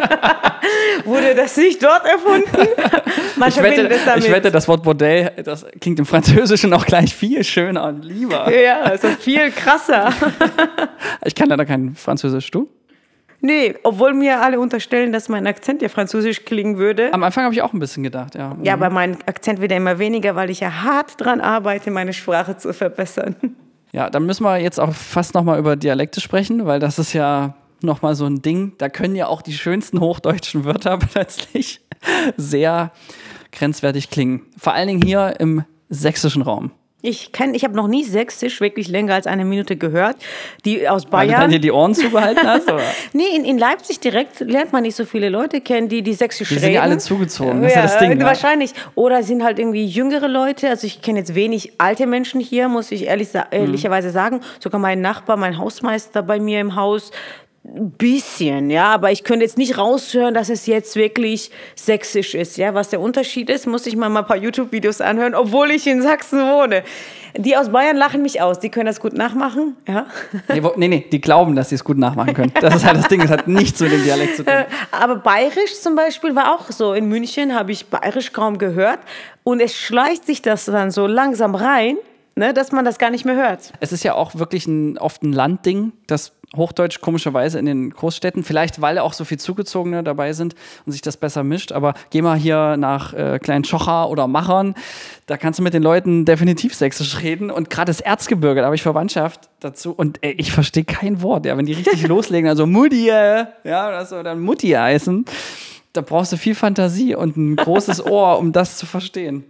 Wurde 1.04 1.34
das 1.34 1.56
nicht 1.56 1.82
dort 1.82 2.04
erfunden? 2.06 2.50
Man 3.36 3.48
Ich 3.48 3.62
wette, 3.62 3.88
es 3.88 4.04
damit. 4.04 4.24
ich 4.24 4.30
wette, 4.30 4.50
das 4.50 4.68
Wort 4.68 4.82
Bordell, 4.82 5.32
das 5.44 5.66
klingt 5.80 5.98
im 5.98 6.06
Französischen 6.06 6.72
auch 6.72 6.84
gleich 6.84 7.14
viel 7.14 7.42
schöner 7.44 7.84
und 7.84 8.04
lieber. 8.04 8.52
ja, 8.52 8.80
also 8.80 9.08
viel 9.08 9.50
krasser. 9.50 10.12
Ich 11.24 11.34
kann 11.34 11.48
leider 11.48 11.64
kein 11.64 11.94
Französisch, 11.94 12.50
du? 12.50 12.68
Nee, 13.40 13.74
obwohl 13.82 14.12
mir 14.12 14.42
alle 14.42 14.60
unterstellen, 14.60 15.12
dass 15.12 15.28
mein 15.28 15.46
Akzent 15.46 15.82
ja 15.82 15.88
französisch 15.88 16.44
klingen 16.44 16.76
würde. 16.76 17.12
Am 17.12 17.22
Anfang 17.22 17.44
habe 17.44 17.54
ich 17.54 17.62
auch 17.62 17.72
ein 17.72 17.78
bisschen 17.78 18.02
gedacht, 18.02 18.34
ja. 18.34 18.56
Ja, 18.62 18.74
aber 18.74 18.90
mein 18.90 19.16
Akzent 19.26 19.60
wird 19.60 19.70
ja 19.70 19.78
immer 19.78 19.98
weniger, 19.98 20.36
weil 20.36 20.50
ich 20.50 20.60
ja 20.60 20.82
hart 20.82 21.14
dran 21.18 21.40
arbeite, 21.40 21.90
meine 21.90 22.12
Sprache 22.12 22.56
zu 22.56 22.72
verbessern. 22.72 23.36
Ja, 23.92 24.08
dann 24.08 24.24
müssen 24.24 24.44
wir 24.44 24.56
jetzt 24.58 24.78
auch 24.78 24.94
fast 24.94 25.34
nochmal 25.34 25.58
über 25.58 25.74
Dialekte 25.74 26.20
sprechen, 26.20 26.64
weil 26.64 26.78
das 26.78 27.00
ist 27.00 27.12
ja 27.12 27.54
nochmal 27.82 28.14
so 28.14 28.24
ein 28.24 28.40
Ding. 28.40 28.74
Da 28.78 28.88
können 28.88 29.16
ja 29.16 29.26
auch 29.26 29.42
die 29.42 29.52
schönsten 29.52 29.98
hochdeutschen 29.98 30.64
Wörter 30.64 30.96
plötzlich 31.12 31.80
sehr 32.36 32.92
grenzwertig 33.50 34.10
klingen. 34.10 34.42
Vor 34.56 34.74
allen 34.74 34.86
Dingen 34.86 35.02
hier 35.02 35.34
im 35.40 35.64
sächsischen 35.88 36.42
Raum. 36.42 36.70
Ich 37.02 37.32
kenn, 37.32 37.54
ich 37.54 37.64
habe 37.64 37.74
noch 37.74 37.88
nie 37.88 38.04
Sächsisch 38.04 38.60
wirklich 38.60 38.88
länger 38.88 39.14
als 39.14 39.26
eine 39.26 39.44
Minute 39.44 39.76
gehört. 39.76 40.16
Die 40.64 40.88
aus 40.88 41.04
Weil 41.10 41.28
du 41.28 41.32
Bayern. 41.34 41.50
dir 41.50 41.58
die 41.58 41.70
Ohren 41.72 41.94
zugehalten 41.94 42.46
hast? 42.46 42.64
Oder? 42.72 42.82
Nee, 43.14 43.24
in, 43.34 43.44
in 43.44 43.58
Leipzig 43.58 44.00
direkt 44.00 44.40
lernt 44.40 44.72
man 44.72 44.82
nicht 44.82 44.96
so 44.96 45.04
viele 45.04 45.28
Leute 45.30 45.60
kennen, 45.60 45.88
die 45.88 46.02
die 46.02 46.12
Sächsisch 46.14 46.48
Die 46.48 46.54
reden. 46.54 46.64
sind 46.66 46.72
ja 46.74 46.82
alle 46.82 46.98
zugezogen, 46.98 47.62
das 47.62 47.70
ist 47.72 47.76
ja 47.76 47.82
das 47.82 47.98
Ding, 47.98 48.18
ja. 48.20 48.26
Wahrscheinlich. 48.26 48.72
Oder 48.94 49.22
sind 49.22 49.42
halt 49.42 49.58
irgendwie 49.58 49.86
jüngere 49.86 50.28
Leute. 50.28 50.68
Also 50.68 50.86
ich 50.86 51.00
kenne 51.00 51.20
jetzt 51.20 51.34
wenig 51.34 51.72
alte 51.78 52.06
Menschen 52.06 52.40
hier, 52.40 52.68
muss 52.68 52.90
ich 52.92 53.06
ehrlich, 53.06 53.28
Mhm. 53.32 53.40
ehrlicherweise 53.50 54.10
sagen. 54.10 54.40
Sogar 54.58 54.80
mein 54.80 55.00
Nachbar, 55.00 55.36
mein 55.36 55.56
Hausmeister 55.58 56.22
bei 56.22 56.38
mir 56.38 56.60
im 56.60 56.76
Haus. 56.76 57.12
Ein 57.62 57.90
bisschen, 57.90 58.70
ja, 58.70 58.86
aber 58.86 59.12
ich 59.12 59.22
könnte 59.22 59.44
jetzt 59.44 59.58
nicht 59.58 59.76
raushören, 59.76 60.32
dass 60.32 60.48
es 60.48 60.64
jetzt 60.64 60.96
wirklich 60.96 61.50
sächsisch 61.76 62.34
ist, 62.34 62.56
ja. 62.56 62.72
Was 62.72 62.88
der 62.88 63.02
Unterschied 63.02 63.50
ist, 63.50 63.66
muss 63.66 63.86
ich 63.86 63.96
mal 63.96 64.08
mal 64.08 64.20
ein 64.20 64.26
paar 64.26 64.38
YouTube-Videos 64.38 65.02
anhören, 65.02 65.34
obwohl 65.34 65.70
ich 65.70 65.86
in 65.86 66.00
Sachsen 66.00 66.40
wohne. 66.40 66.82
Die 67.36 67.58
aus 67.58 67.68
Bayern 67.70 67.98
lachen 67.98 68.22
mich 68.22 68.40
aus, 68.40 68.60
die 68.60 68.70
können 68.70 68.86
das 68.86 68.98
gut 68.98 69.12
nachmachen, 69.12 69.76
ja. 69.86 70.06
Nee, 70.48 70.62
nee, 70.76 70.88
nee, 70.88 71.06
die 71.12 71.20
glauben, 71.20 71.54
dass 71.54 71.68
sie 71.68 71.74
es 71.74 71.84
gut 71.84 71.98
nachmachen 71.98 72.32
können. 72.32 72.52
Das 72.62 72.76
ist 72.76 72.86
halt 72.86 72.96
das 72.96 73.08
Ding, 73.08 73.20
das 73.20 73.30
hat 73.30 73.46
nichts 73.46 73.78
mit 73.80 73.92
dem 73.92 74.02
Dialekt 74.04 74.36
zu 74.36 74.44
tun. 74.44 74.54
Aber 74.90 75.16
bayerisch 75.16 75.78
zum 75.80 75.94
Beispiel 75.94 76.34
war 76.34 76.54
auch 76.54 76.70
so. 76.70 76.94
In 76.94 77.10
München 77.10 77.54
habe 77.54 77.72
ich 77.72 77.86
bayerisch 77.86 78.32
kaum 78.32 78.56
gehört. 78.56 79.00
Und 79.44 79.60
es 79.60 79.76
schleicht 79.76 80.24
sich 80.24 80.40
das 80.40 80.64
dann 80.64 80.90
so 80.90 81.06
langsam 81.06 81.54
rein, 81.54 81.98
ne, 82.40 82.54
dass 82.54 82.72
man 82.72 82.84
das 82.84 82.98
gar 82.98 83.10
nicht 83.10 83.24
mehr 83.24 83.36
hört. 83.36 83.72
Es 83.78 83.92
ist 83.92 84.02
ja 84.02 84.14
auch 84.14 84.34
wirklich 84.34 84.66
ein, 84.66 84.98
oft 84.98 85.22
ein 85.22 85.32
Landding, 85.32 85.92
das 86.08 86.32
Hochdeutsch 86.56 87.00
komischerweise 87.00 87.60
in 87.60 87.66
den 87.66 87.90
Großstädten, 87.90 88.42
vielleicht 88.42 88.80
weil 88.80 88.98
auch 88.98 89.12
so 89.12 89.24
viel 89.24 89.38
Zugezogene 89.38 90.02
dabei 90.02 90.32
sind 90.32 90.56
und 90.84 90.90
sich 90.90 91.02
das 91.02 91.16
besser 91.16 91.44
mischt. 91.44 91.70
Aber 91.70 91.94
geh 92.08 92.22
mal 92.22 92.36
hier 92.36 92.76
nach 92.76 93.12
äh, 93.12 93.38
Klein-Schocher 93.38 94.08
oder 94.08 94.26
Machern, 94.26 94.74
da 95.26 95.36
kannst 95.36 95.60
du 95.60 95.62
mit 95.62 95.74
den 95.74 95.82
Leuten 95.82 96.24
definitiv 96.24 96.74
sächsisch 96.74 97.22
reden. 97.22 97.52
Und 97.52 97.70
gerade 97.70 97.90
das 97.90 98.00
Erzgebirge, 98.00 98.60
da 98.60 98.66
habe 98.66 98.74
ich 98.74 98.82
Verwandtschaft 98.82 99.48
dazu 99.60 99.92
und 99.92 100.18
ey, 100.22 100.32
ich 100.32 100.50
verstehe 100.50 100.84
kein 100.84 101.22
Wort. 101.22 101.46
Ja, 101.46 101.56
wenn 101.56 101.66
die 101.66 101.74
richtig 101.74 102.02
loslegen, 102.08 102.48
also 102.48 102.66
Mutti, 102.66 103.06
ja, 103.06 103.48
oder 103.62 104.06
so, 104.06 104.22
dann 104.22 104.40
Mutti 104.40 104.70
heißen, 104.70 105.26
da 105.92 106.00
brauchst 106.00 106.32
du 106.32 106.36
viel 106.36 106.54
Fantasie 106.54 107.14
und 107.14 107.36
ein 107.36 107.54
großes 107.54 108.04
Ohr, 108.06 108.38
um 108.38 108.50
das 108.50 108.78
zu 108.78 108.86
verstehen 108.86 109.44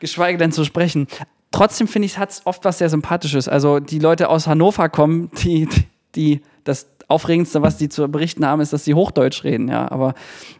geschweige 0.00 0.38
denn 0.38 0.52
zu 0.52 0.64
sprechen. 0.64 1.08
Trotzdem 1.50 1.88
finde 1.88 2.06
ich, 2.06 2.18
hat 2.18 2.30
es 2.30 2.42
oft 2.44 2.64
was 2.64 2.78
sehr 2.78 2.90
Sympathisches. 2.90 3.48
Also 3.48 3.80
die 3.80 3.98
Leute 3.98 4.28
aus 4.28 4.46
Hannover 4.46 4.88
kommen, 4.88 5.30
die, 5.42 5.68
die, 6.14 6.42
das 6.64 6.86
Aufregendste, 7.08 7.62
was 7.62 7.78
die 7.78 7.88
zu 7.88 8.06
berichten 8.08 8.44
haben, 8.44 8.60
ist, 8.60 8.74
dass 8.74 8.84
sie 8.84 8.92
Hochdeutsch 8.92 9.42
reden. 9.42 9.68
Ja, 9.68 9.90
aber 9.90 10.14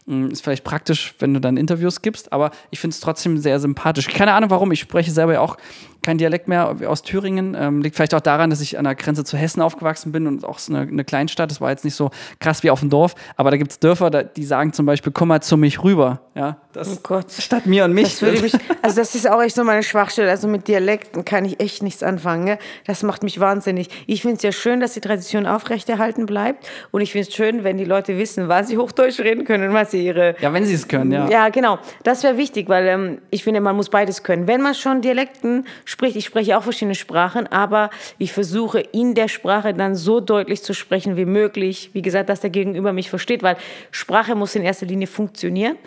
mh, 0.07 0.29
ist 0.31 0.43
vielleicht 0.43 0.63
praktisch, 0.63 1.13
wenn 1.19 1.33
du 1.33 1.39
dann 1.39 1.57
Interviews 1.57 2.01
gibst. 2.01 2.33
Aber 2.33 2.49
ich 2.71 2.79
finde 2.79 2.95
es 2.95 2.99
trotzdem 2.99 3.37
sehr 3.37 3.59
sympathisch. 3.59 4.07
Keine 4.07 4.33
Ahnung, 4.33 4.49
warum. 4.49 4.71
Ich 4.71 4.79
spreche 4.79 5.11
selber 5.11 5.33
ja 5.33 5.41
auch 5.41 5.57
kein 6.01 6.17
Dialekt 6.17 6.47
mehr 6.47 6.75
aus 6.87 7.01
Thüringen. 7.01 7.55
Ähm, 7.59 7.81
liegt 7.81 7.95
vielleicht 7.95 8.13
auch 8.13 8.21
daran, 8.21 8.49
dass 8.49 8.61
ich 8.61 8.77
an 8.77 8.85
der 8.85 8.95
Grenze 8.95 9.23
zu 9.23 9.37
Hessen 9.37 9.61
aufgewachsen 9.61 10.11
bin 10.11 10.27
und 10.27 10.45
auch 10.45 10.59
so 10.59 10.73
eine, 10.73 10.87
eine 10.87 11.03
Kleinstadt. 11.03 11.51
Das 11.51 11.61
war 11.61 11.69
jetzt 11.69 11.85
nicht 11.85 11.95
so 11.95 12.09
krass 12.39 12.63
wie 12.63 12.69
auf 12.69 12.79
dem 12.79 12.89
Dorf. 12.89 13.15
Aber 13.35 13.51
da 13.51 13.57
gibt 13.57 13.71
es 13.71 13.79
Dörfer, 13.79 14.09
da, 14.09 14.23
die 14.23 14.43
sagen 14.43 14.73
zum 14.73 14.85
Beispiel, 14.85 15.11
komm 15.11 15.29
mal 15.29 15.41
zu 15.41 15.57
mich 15.57 15.83
rüber. 15.83 16.21
Ja, 16.35 16.57
das 16.73 16.89
Oh 16.97 16.99
Gott. 17.03 17.31
statt 17.31 17.65
mir 17.65 17.85
und 17.85 17.93
mich. 17.93 18.19
Das 18.19 18.41
mich, 18.41 18.53
also 18.81 18.95
das 18.97 19.15
ist 19.15 19.29
auch 19.29 19.41
echt 19.41 19.55
so 19.55 19.63
meine 19.63 19.83
Schwachstelle. 19.83 20.29
Also 20.29 20.47
mit 20.47 20.67
Dialekten 20.67 21.25
kann 21.25 21.45
ich 21.45 21.59
echt 21.59 21.83
nichts 21.83 22.03
anfangen. 22.03 22.45
Ne? 22.45 22.57
Das 22.85 23.03
macht 23.03 23.23
mich 23.23 23.39
wahnsinnig. 23.39 23.89
Ich 24.07 24.21
finde 24.21 24.37
es 24.37 24.43
ja 24.43 24.51
schön, 24.51 24.79
dass 24.79 24.93
die 24.93 25.01
Tradition 25.01 25.45
aufrechterhalten 25.45 26.25
bleibt. 26.25 26.65
Und 26.91 27.01
ich 27.01 27.11
finde 27.11 27.27
es 27.27 27.35
schön, 27.35 27.63
wenn 27.63 27.77
die 27.77 27.85
Leute 27.85 28.17
wissen, 28.17 28.47
wann 28.47 28.65
sie 28.65 28.77
Hochdeutsch 28.77 29.19
reden 29.19 29.43
können 29.45 29.69
und 29.69 29.73
was 29.73 29.91
sie 29.91 30.05
ihre 30.05 30.35
Ja, 30.39 30.53
wenn 30.53 30.65
sie 30.65 30.73
es 30.73 30.87
können, 30.87 31.11
ja. 31.11 31.29
Ja, 31.29 31.49
genau. 31.49 31.79
Das 32.03 32.23
wäre 32.23 32.37
wichtig, 32.37 32.69
weil 32.69 32.87
ähm, 32.87 33.17
ich 33.29 33.43
finde, 33.43 33.61
man 33.61 33.75
muss 33.75 33.89
beides 33.89 34.23
können. 34.23 34.47
Wenn 34.47 34.61
man 34.61 34.73
schon 34.75 35.01
Dialekten 35.01 35.65
spricht, 35.89 36.15
ich 36.15 36.25
spreche 36.25 36.55
auch 36.55 36.61
verschiedene 36.61 36.93
Sprachen, 36.93 37.47
aber 37.47 37.89
ich 38.19 38.31
versuche 38.31 38.79
in 38.79 39.15
der 39.15 39.27
Sprache 39.27 39.73
dann 39.73 39.95
so 39.95 40.19
deutlich 40.19 40.61
zu 40.61 40.73
sprechen 40.75 41.17
wie 41.17 41.25
möglich. 41.25 41.89
Wie 41.93 42.03
gesagt, 42.03 42.29
dass 42.29 42.41
der 42.41 42.51
Gegenüber 42.51 42.93
mich 42.93 43.09
versteht, 43.09 43.41
weil 43.41 43.57
Sprache 43.89 44.35
muss 44.35 44.55
in 44.55 44.61
erster 44.61 44.85
Linie 44.85 45.07
funktionieren. 45.07 45.77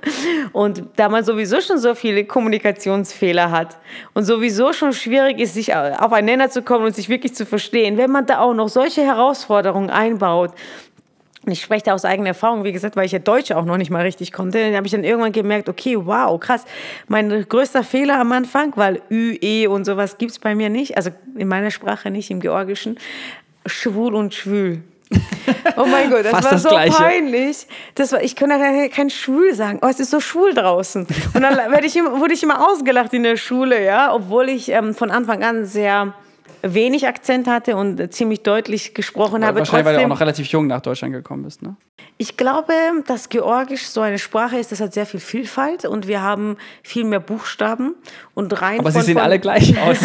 und 0.52 0.82
da 0.96 1.08
man 1.08 1.24
sowieso 1.24 1.60
schon 1.60 1.78
so 1.78 1.94
viele 1.94 2.24
Kommunikationsfehler 2.24 3.52
hat 3.52 3.78
und 4.14 4.24
sowieso 4.24 4.72
schon 4.72 4.92
schwierig 4.92 5.38
ist, 5.38 5.54
sich 5.54 5.72
aufeinander 5.72 6.50
zu 6.50 6.62
kommen 6.62 6.86
und 6.86 6.96
sich 6.96 7.08
wirklich 7.08 7.34
zu 7.34 7.46
verstehen, 7.46 7.96
wenn 7.96 8.10
man 8.10 8.26
da 8.26 8.40
auch 8.40 8.54
noch 8.54 8.68
solche 8.68 9.02
Herausforderungen 9.02 9.90
einbaut, 9.90 10.54
und 11.44 11.50
ich 11.50 11.60
spreche 11.60 11.86
da 11.86 11.94
aus 11.94 12.04
eigener 12.04 12.28
Erfahrung, 12.28 12.62
wie 12.62 12.72
gesagt, 12.72 12.94
weil 12.94 13.04
ich 13.04 13.12
ja 13.12 13.18
Deutsch 13.18 13.50
auch 13.50 13.64
noch 13.64 13.76
nicht 13.76 13.90
mal 13.90 14.02
richtig 14.02 14.32
konnte. 14.32 14.62
Dann 14.62 14.76
habe 14.76 14.86
ich 14.86 14.92
dann 14.92 15.02
irgendwann 15.02 15.32
gemerkt, 15.32 15.68
okay, 15.68 15.96
wow, 15.98 16.38
krass. 16.38 16.64
Mein 17.08 17.46
größter 17.48 17.82
Fehler 17.82 18.20
am 18.20 18.30
Anfang, 18.30 18.72
weil 18.76 19.02
Ü, 19.10 19.36
E 19.40 19.66
und 19.66 19.84
sowas 19.84 20.18
gibt 20.18 20.30
es 20.30 20.38
bei 20.38 20.54
mir 20.54 20.70
nicht, 20.70 20.96
also 20.96 21.10
in 21.36 21.48
meiner 21.48 21.72
Sprache 21.72 22.10
nicht, 22.10 22.30
im 22.30 22.38
Georgischen, 22.40 22.96
schwul 23.66 24.14
und 24.14 24.34
schwül. 24.34 24.82
Oh 25.76 25.86
mein 25.86 26.10
Gott, 26.10 26.24
das 26.24 26.30
Fast 26.32 26.44
war 26.44 26.52
das 26.52 26.62
so 26.62 26.68
Gleiche. 26.68 26.96
peinlich. 26.96 27.66
Das 27.94 28.12
war, 28.12 28.22
ich 28.22 28.36
konnte 28.36 28.58
kein, 28.58 28.90
kein 28.90 29.10
schwül 29.10 29.54
sagen. 29.54 29.78
Oh, 29.82 29.86
es 29.86 30.00
ist 30.00 30.10
so 30.10 30.20
schwul 30.20 30.54
draußen. 30.54 31.06
Und 31.34 31.42
dann 31.42 31.58
ich 31.84 31.96
immer, 31.96 32.20
wurde 32.20 32.34
ich 32.34 32.42
immer 32.42 32.68
ausgelacht 32.68 33.12
in 33.12 33.22
der 33.22 33.36
Schule, 33.36 33.82
ja, 33.82 34.14
obwohl 34.14 34.48
ich 34.48 34.68
ähm, 34.70 34.94
von 34.94 35.10
Anfang 35.10 35.42
an 35.42 35.64
sehr 35.64 36.14
wenig 36.62 37.06
Akzent 37.06 37.46
hatte 37.48 37.76
und 37.76 38.12
ziemlich 38.14 38.42
deutlich 38.42 38.94
gesprochen 38.94 39.44
habe. 39.44 39.58
Wahrscheinlich, 39.60 39.84
weil 39.86 39.92
du 39.94 39.98
auch 39.98 40.02
Trotzdem- 40.02 40.08
noch 40.10 40.20
relativ 40.20 40.46
jung 40.48 40.66
nach 40.66 40.80
Deutschland 40.80 41.12
gekommen 41.14 41.42
bist, 41.44 41.62
ne? 41.62 41.76
ich 42.18 42.36
glaube, 42.36 42.72
dass 43.06 43.28
Georgisch 43.28 43.86
so 43.86 44.00
eine 44.00 44.18
Sprache 44.18 44.56
ist, 44.58 44.70
das 44.70 44.80
hat 44.80 44.92
sehr 44.92 45.06
viel 45.06 45.18
Vielfalt 45.20 45.84
und 45.84 46.06
wir 46.06 46.20
haben 46.20 46.56
viel 46.82 47.04
mehr 47.04 47.18
Buchstaben 47.20 47.94
und 48.34 48.60
rein 48.60 48.78
Aber 48.80 48.90
sie 48.92 49.00
sehen 49.02 49.18
alle 49.18 49.38
gleich 49.40 49.74
aus, 49.82 49.98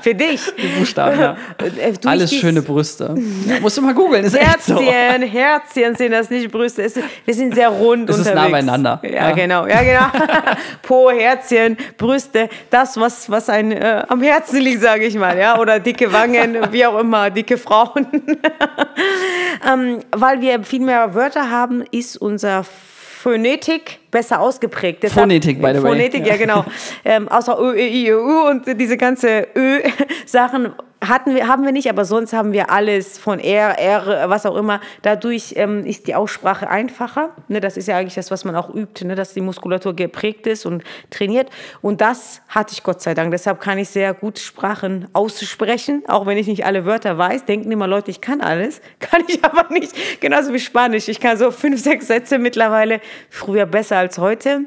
für 0.00 0.14
dich. 0.14 0.40
die 0.60 0.66
Buchstaben, 0.78 1.18
ja. 1.20 1.36
Äh, 1.58 1.92
du, 1.92 2.08
Alles 2.08 2.34
schöne 2.34 2.62
Brüste. 2.62 3.14
Ja, 3.46 3.60
musst 3.60 3.76
du 3.78 3.82
mal 3.82 3.94
googeln, 3.94 4.24
ist 4.24 4.34
echt 4.34 4.64
so. 4.64 4.80
Herzchen, 4.80 5.22
Herzchen 5.28 5.94
sind 5.96 6.12
das 6.12 6.30
nicht 6.30 6.50
Brüste. 6.50 6.82
Es, 6.82 6.96
wir 7.24 7.34
sind 7.34 7.54
sehr 7.54 7.68
rund 7.68 8.08
Es 8.10 8.18
ist 8.18 8.28
unterwegs. 8.28 8.44
nah 8.44 8.50
beieinander. 8.50 9.00
Ja, 9.04 9.10
Ja. 9.10 9.30
genau, 9.32 9.66
ja 9.66 9.82
genau. 9.82 10.26
po, 10.82 11.10
Herzchen, 11.10 11.76
Brüste, 11.96 12.48
das 12.70 12.96
was 12.96 13.30
was 13.30 13.48
ein 13.48 13.72
äh, 13.72 14.02
am 14.08 14.22
Herzen 14.22 14.60
liegt, 14.60 14.82
sage 14.82 15.04
ich 15.06 15.14
mal, 15.16 15.36
ja, 15.38 15.58
oder 15.68 15.80
dicke 15.80 16.10
Wangen, 16.12 16.56
wie 16.72 16.84
auch 16.86 16.98
immer, 16.98 17.30
dicke 17.30 17.58
Frauen. 17.58 18.06
ähm, 19.70 20.00
weil 20.16 20.40
wir 20.40 20.62
viel 20.64 20.80
mehr 20.80 21.14
Wörter 21.14 21.50
haben, 21.50 21.82
ist 21.90 22.16
unser 22.16 22.64
Phonetik 22.64 23.98
besser 24.10 24.40
ausgeprägt. 24.40 25.02
Deshalb- 25.02 25.24
Phonetik, 25.24 25.60
by 25.60 25.74
the 25.74 25.82
way. 25.82 25.90
Phonetik, 25.92 26.26
ja, 26.26 26.34
Ja. 26.34 26.36
genau. 26.36 26.64
Ähm, 27.04 27.28
außer 27.28 27.58
Ö, 27.60 27.74
E, 27.76 27.86
I, 27.88 28.08
Ö, 28.10 28.18
U 28.20 28.48
und 28.48 28.64
diese 28.80 28.96
ganze 28.96 29.46
Ö-Sachen 29.56 30.72
hatten 31.06 31.34
wir, 31.34 31.46
haben 31.46 31.64
wir 31.64 31.72
nicht, 31.72 31.88
aber 31.88 32.04
sonst 32.04 32.32
haben 32.32 32.52
wir 32.52 32.70
alles 32.70 33.18
von 33.18 33.38
R, 33.38 33.78
R, 33.78 34.28
was 34.28 34.46
auch 34.46 34.56
immer. 34.56 34.80
Dadurch 35.02 35.54
ähm, 35.56 35.86
ist 35.86 36.08
die 36.08 36.14
Aussprache 36.14 36.68
einfacher. 36.68 37.30
Ne, 37.46 37.60
das 37.60 37.76
ist 37.76 37.86
ja 37.86 37.96
eigentlich 37.96 38.14
das, 38.14 38.30
was 38.30 38.44
man 38.44 38.56
auch 38.56 38.74
übt, 38.74 39.06
ne, 39.06 39.14
dass 39.14 39.32
die 39.32 39.40
Muskulatur 39.40 39.94
geprägt 39.94 40.46
ist 40.46 40.66
und 40.66 40.82
trainiert. 41.10 41.50
Und 41.82 42.00
das 42.00 42.40
hatte 42.48 42.72
ich 42.72 42.82
Gott 42.82 43.00
sei 43.00 43.14
Dank. 43.14 43.30
Deshalb 43.30 43.60
kann 43.60 43.78
ich 43.78 43.88
sehr 43.90 44.12
gut 44.12 44.38
Sprachen 44.38 45.08
aussprechen, 45.12 46.02
auch 46.08 46.26
wenn 46.26 46.36
ich 46.36 46.48
nicht 46.48 46.64
alle 46.64 46.84
Wörter 46.84 47.16
weiß. 47.16 47.44
Denken 47.44 47.70
immer 47.70 47.86
Leute, 47.86 48.10
ich 48.10 48.20
kann 48.20 48.40
alles. 48.40 48.80
Kann 48.98 49.22
ich 49.26 49.42
aber 49.44 49.72
nicht. 49.72 50.20
Genauso 50.20 50.52
wie 50.52 50.58
Spanisch. 50.58 51.08
Ich 51.08 51.20
kann 51.20 51.38
so 51.38 51.50
fünf, 51.50 51.80
sechs 51.80 52.08
Sätze 52.08 52.38
mittlerweile. 52.38 53.00
Früher 53.30 53.64
besser 53.64 53.96
als 53.98 54.18
heute. 54.18 54.66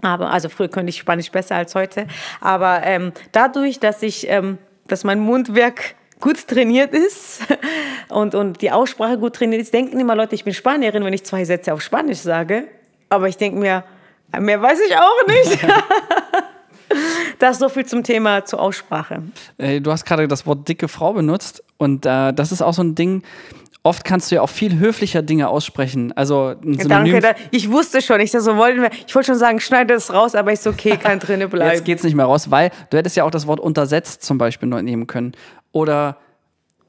Aber 0.00 0.30
also 0.30 0.48
früher 0.48 0.68
könnte 0.68 0.90
ich 0.90 0.98
Spanisch 0.98 1.30
besser 1.30 1.56
als 1.56 1.74
heute. 1.74 2.06
Aber 2.40 2.82
ähm, 2.84 3.12
dadurch, 3.32 3.80
dass 3.80 4.02
ich, 4.02 4.28
ähm, 4.28 4.58
dass 4.88 5.04
mein 5.04 5.20
Mundwerk 5.20 5.94
gut 6.20 6.48
trainiert 6.48 6.92
ist 6.92 7.42
und, 8.08 8.34
und 8.34 8.60
die 8.60 8.72
Aussprache 8.72 9.18
gut 9.18 9.36
trainiert 9.36 9.62
ist, 9.62 9.72
denken 9.72 10.00
immer 10.00 10.16
Leute, 10.16 10.34
ich 10.34 10.44
bin 10.44 10.52
Spanierin, 10.52 11.04
wenn 11.04 11.12
ich 11.12 11.24
zwei 11.24 11.44
Sätze 11.44 11.72
auf 11.72 11.80
Spanisch 11.80 12.18
sage. 12.18 12.64
Aber 13.08 13.28
ich 13.28 13.36
denke 13.36 13.58
mir, 13.58 13.84
mehr 14.38 14.60
weiß 14.60 14.80
ich 14.86 14.96
auch 14.96 15.26
nicht. 15.26 15.58
Das 17.38 17.58
so 17.58 17.68
viel 17.68 17.86
zum 17.86 18.02
Thema 18.02 18.44
zur 18.44 18.60
Aussprache. 18.60 19.22
Du 19.58 19.92
hast 19.92 20.04
gerade 20.04 20.26
das 20.26 20.46
Wort 20.46 20.68
dicke 20.68 20.88
Frau 20.88 21.12
benutzt 21.12 21.62
und 21.76 22.04
äh, 22.04 22.32
das 22.32 22.50
ist 22.52 22.62
auch 22.62 22.74
so 22.74 22.82
ein 22.82 22.94
Ding. 22.94 23.22
Oft 23.88 24.04
kannst 24.04 24.30
du 24.30 24.34
ja 24.34 24.42
auch 24.42 24.50
viel 24.50 24.78
höflicher 24.78 25.22
Dinge 25.22 25.48
aussprechen. 25.48 26.12
Also 26.12 26.54
ein 26.62 26.78
Synonym 26.78 27.22
Danke, 27.22 27.40
ich 27.52 27.70
wusste 27.70 28.02
schon, 28.02 28.20
ich 28.20 28.32
so 28.32 28.54
wollten 28.58 28.82
wir, 28.82 28.90
ich 29.06 29.14
wollte 29.14 29.28
schon 29.28 29.38
sagen, 29.38 29.60
schneide 29.60 29.94
es 29.94 30.12
raus, 30.12 30.34
aber 30.34 30.52
ist 30.52 30.66
okay, 30.66 30.98
kann 30.98 31.18
drinne 31.20 31.48
bleiben. 31.48 31.72
Jetzt 31.72 31.86
geht 31.86 31.96
es 31.96 32.04
nicht 32.04 32.14
mehr 32.14 32.26
raus, 32.26 32.50
weil 32.50 32.70
du 32.90 32.98
hättest 32.98 33.16
ja 33.16 33.24
auch 33.24 33.30
das 33.30 33.46
Wort 33.46 33.60
untersetzt 33.60 34.22
zum 34.22 34.36
Beispiel 34.36 34.68
nehmen 34.68 35.06
können. 35.06 35.32
Oder 35.72 36.18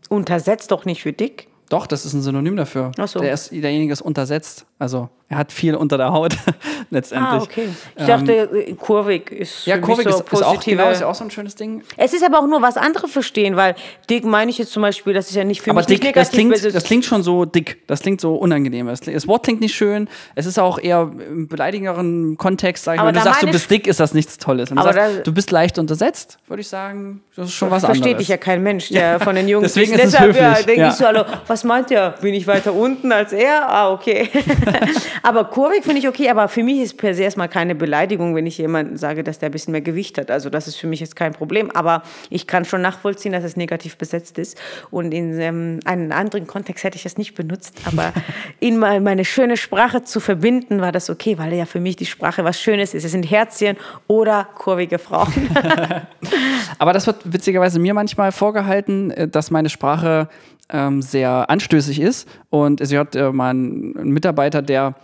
untersetzt 0.10 0.72
doch 0.72 0.84
nicht 0.84 1.02
für 1.02 1.14
dick. 1.14 1.48
Doch, 1.70 1.88
das 1.88 2.04
ist 2.06 2.12
ein 2.12 2.22
Synonym 2.22 2.58
dafür. 2.58 2.92
Ach 2.98 3.08
so. 3.08 3.22
Der 3.22 3.32
ist, 3.32 3.50
derjenige 3.54 3.94
ist 3.94 4.02
untersetzt. 4.02 4.66
Also 4.78 5.08
er 5.32 5.38
hat 5.38 5.52
viel 5.52 5.76
unter 5.76 5.98
der 5.98 6.12
Haut 6.12 6.36
letztendlich. 6.90 7.32
Ah, 7.32 7.44
okay. 7.44 7.70
Ich 7.96 8.06
dachte, 8.06 8.32
ähm, 8.68 8.78
kurvig 8.80 9.32
ist 9.32 9.68
Ja, 9.68 9.78
kurvig 9.78 10.10
so 10.10 10.22
ist, 10.22 10.34
ist, 10.34 10.44
auch, 10.44 10.60
genau, 10.60 10.90
ist 10.90 11.04
auch 11.04 11.14
so 11.14 11.24
ein 11.24 11.30
schönes 11.30 11.54
Ding. 11.54 11.84
Es 11.98 12.14
ist 12.14 12.24
aber 12.24 12.40
auch 12.40 12.48
nur, 12.48 12.64
was 12.64 12.78
andere 12.78 13.08
verstehen, 13.08 13.56
weil 13.56 13.76
dick 14.10 14.26
meine 14.26 14.50
ich 14.50 14.58
jetzt 14.58 14.72
zum 14.72 14.82
Beispiel, 14.82 15.14
das 15.14 15.30
ist 15.30 15.36
ja 15.36 15.44
nicht 15.44 15.62
für 15.62 15.70
aber 15.70 15.82
mich 15.82 15.86
dick, 15.86 16.04
negativ. 16.04 16.22
Das 16.22 16.32
klingt, 16.32 16.76
das 16.76 16.84
klingt 16.84 17.06
schon 17.06 17.22
so 17.22 17.46
dick, 17.46 17.86
das 17.86 18.02
klingt 18.02 18.20
so 18.22 18.36
unangenehm. 18.36 18.88
Das, 18.88 19.02
das, 19.02 19.28
Wort 19.28 19.44
klingt 19.44 19.62
nicht 19.62 19.76
schön, 19.76 20.10
es 20.34 20.48
ist 20.48 20.58
auch 20.58 20.80
eher 20.80 21.12
im 21.28 21.48
beleidigeren 21.48 22.36
Kontext, 22.38 22.86
sag 22.86 22.96
ich 22.96 23.02
mal. 23.02 23.10
Wenn 23.10 23.14
du 23.14 23.22
sagst, 23.22 23.44
du 23.44 23.52
bist 23.52 23.70
dick, 23.70 23.86
ist 23.86 24.00
das 24.00 24.16
nichts 24.16 24.40
Tolles. 24.40 24.72
Wenn 24.72 24.78
du 24.78 24.84
sagst, 24.84 25.28
du 25.28 25.32
bist 25.32 25.52
leicht 25.52 25.78
untersetzt, 25.78 26.40
würde 26.48 26.62
ich 26.62 26.68
sagen, 26.68 27.22
das 27.36 27.50
ist 27.50 27.54
schon 27.54 27.70
was 27.70 27.84
anderes. 27.84 28.00
Versteht 28.00 28.20
dich 28.20 28.30
ja 28.30 28.38
kein 28.38 28.64
Mensch, 28.64 28.90
der 28.90 29.20
von 29.20 29.36
den 29.36 29.48
Jungs 29.48 29.74
Deswegen 29.74 29.94
ist 29.94 30.06
es 30.06 30.20
höflich. 30.20 30.42
Ja, 30.42 30.54
denke 30.56 30.82
ja. 30.82 30.88
ich 30.88 30.96
so, 30.96 31.06
hallo, 31.06 31.24
was 31.46 31.64
meint 31.64 31.92
der? 31.92 32.16
Bin 32.20 32.34
ich 32.34 32.48
weiter 32.48 32.74
unten 32.74 33.12
als 33.12 33.32
er? 33.32 33.70
Ah, 33.70 33.92
okay. 33.92 34.28
aber 35.24 35.46
kurvig 35.46 35.84
finde 35.84 36.00
ich 36.00 36.08
okay, 36.08 36.30
aber 36.30 36.48
für 36.48 36.64
mich 36.64 36.80
ist 36.80 36.98
per 36.98 37.14
se 37.14 37.24
erstmal 37.24 37.50
keine 37.50 37.76
Beleidigung, 37.76 38.36
wenn 38.36 38.46
ich 38.46 38.58
jemandem 38.58 38.98
sage, 38.98 39.24
dass 39.24 39.40
der 39.40 39.50
ein 39.50 39.52
bisschen 39.52 39.72
mehr 39.72 39.82
Gewicht 39.82 40.18
hat. 40.18 40.32
Also 40.32 40.50
das 40.50 40.68
ist 40.68 40.76
für 40.78 40.88
mich 40.88 41.00
jetzt 41.00 41.16
kein 41.16 41.34
Problem. 41.34 41.72
Aber 41.72 42.04
ich 42.30 42.48
kann 42.48 42.66
schon 42.66 42.82
nachvollziehen, 42.82 43.32
dass 43.32 43.44
es 43.44 43.58
negativ 43.58 43.98
besetzt 43.98 44.38
ist. 44.38 44.58
Und 44.92 45.14
in 45.14 45.40
ähm, 45.40 45.80
einem 45.86 46.12
anderen 46.12 46.48
Kontext 46.48 46.84
hätte 46.84 46.98
ich 46.98 47.06
es 47.06 47.18
nicht 47.18 47.36
benutzt. 47.36 47.80
Aber 47.86 48.14
in 48.60 48.78
meine 48.78 49.26
schöne 49.26 49.58
Sprache 49.58 50.04
zu 50.04 50.20
verbinden, 50.20 50.82
war 50.82 50.92
das 50.92 51.10
okay, 51.10 51.38
weil 51.38 51.54
ja 51.54 51.66
für 51.66 51.80
mich 51.80 51.96
die 51.96 52.06
Sprache 52.06 52.44
was 52.44 52.60
Schönes 52.60 52.94
ist. 52.94 53.04
Es 53.04 53.12
sind 53.12 53.30
Herzchen 53.30 53.78
oder 54.08 54.48
kurvige 54.56 55.00
Frauen. 55.00 55.34
aber 56.80 56.94
das 56.94 57.08
wird 57.08 57.18
witzigerweise 57.26 57.80
mir 57.80 57.94
manchmal 57.94 58.32
vorgehalten, 58.32 59.12
äh, 59.12 59.28
dass 59.28 59.52
meine 59.52 59.70
Sprache 59.70 60.30
ähm, 60.72 61.02
sehr 61.02 61.50
anstößig 61.50 62.00
ist. 62.00 62.28
Und 62.50 62.86
sie 62.86 62.98
hat 62.98 63.16
äh, 63.16 63.32
mal 63.32 63.50
einen 63.50 64.10
Mitarbeiter, 64.14 64.62
der 64.62 64.96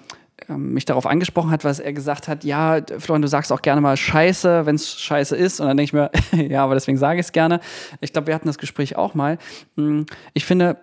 mich 0.49 0.85
darauf 0.85 1.05
angesprochen 1.05 1.49
hat, 1.49 1.63
was 1.63 1.79
er 1.79 1.93
gesagt 1.93 2.27
hat, 2.27 2.43
ja, 2.43 2.81
Florian, 2.99 3.21
du 3.21 3.27
sagst 3.27 3.51
auch 3.51 3.61
gerne 3.61 3.81
mal 3.81 3.97
Scheiße, 3.97 4.65
wenn 4.65 4.75
es 4.75 4.99
Scheiße 4.99 5.35
ist. 5.35 5.59
Und 5.59 5.67
dann 5.67 5.77
denke 5.77 5.87
ich 5.87 5.93
mir, 5.93 6.47
ja, 6.49 6.63
aber 6.63 6.73
deswegen 6.73 6.97
sage 6.97 7.19
ich 7.19 7.27
es 7.27 7.31
gerne. 7.31 7.59
Ich 8.01 8.13
glaube, 8.13 8.27
wir 8.27 8.35
hatten 8.35 8.47
das 8.47 8.57
Gespräch 8.57 8.95
auch 8.95 9.15
mal. 9.15 9.37
Hm, 9.77 10.05
ich 10.33 10.45
finde, 10.45 10.77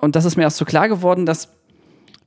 und 0.00 0.16
das 0.16 0.24
ist 0.24 0.36
mir 0.36 0.42
erst 0.42 0.56
so 0.56 0.64
klar 0.64 0.88
geworden, 0.88 1.26
dass 1.26 1.48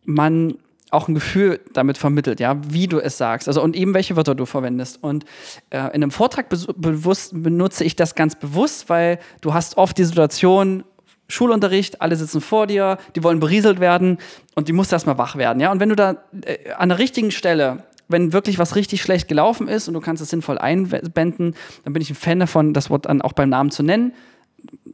man 0.06 0.56
auch 0.91 1.08
ein 1.08 1.13
Gefühl 1.13 1.60
damit 1.74 1.98
vermittelt, 1.98 2.39
ja, 2.39 2.58
wie 2.70 2.88
du 2.88 3.00
es 3.00 3.18
sagst, 3.18 3.48
also 3.48 3.62
und 3.62 3.76
eben 3.76 3.94
welche 3.94 4.15
Wörter 4.15 4.36
du 4.36 4.46
verwendest. 4.46 5.04
Und 5.04 5.26
äh, 5.72 5.80
in 5.80 5.96
einem 5.96 6.12
Vortrag 6.12 6.48
bewusst, 6.50 7.32
benutze 7.34 7.84
ich 7.84 7.96
das 7.96 8.15
ganz 8.15 8.36
bewusst, 8.36 8.88
weil 8.88 9.20
du 9.41 9.54
hast 9.54 9.78
oft 9.78 9.98
die 9.98 10.06
Situation, 10.06 10.84
Schulunterricht, 11.28 12.02
alle 12.02 12.16
sitzen 12.16 12.42
vor 12.42 12.68
dir, 12.68 12.98
die 13.16 13.24
wollen 13.24 13.40
berieselt 13.40 13.80
werden 13.80 14.20
und 14.54 14.68
die 14.68 14.74
musst 14.74 14.94
erstmal 14.94 15.18
wach 15.18 15.36
werden. 15.36 15.60
Ja? 15.60 15.72
Und 15.72 15.80
wenn 15.80 15.90
du 15.90 15.96
da 15.96 16.18
äh, 16.46 16.72
an 16.78 16.90
der 16.90 17.00
richtigen 17.00 17.32
Stelle, 17.32 17.84
wenn 18.08 18.34
wirklich 18.34 18.60
was 18.60 18.76
richtig 18.76 19.02
schlecht 19.02 19.28
gelaufen 19.28 19.68
ist 19.68 19.88
und 19.88 19.94
du 19.94 20.02
kannst 20.02 20.22
es 20.22 20.30
sinnvoll 20.30 20.58
einbinden, 20.58 21.56
dann 21.84 21.94
bin 21.94 22.02
ich 22.02 22.12
ein 22.12 22.16
Fan 22.16 22.40
davon, 22.40 22.74
das 22.74 22.90
Wort 22.90 23.06
dann 23.06 23.22
auch 23.22 23.34
beim 23.34 23.50
Namen 23.50 23.72
zu 23.72 23.84
nennen. 23.84 24.14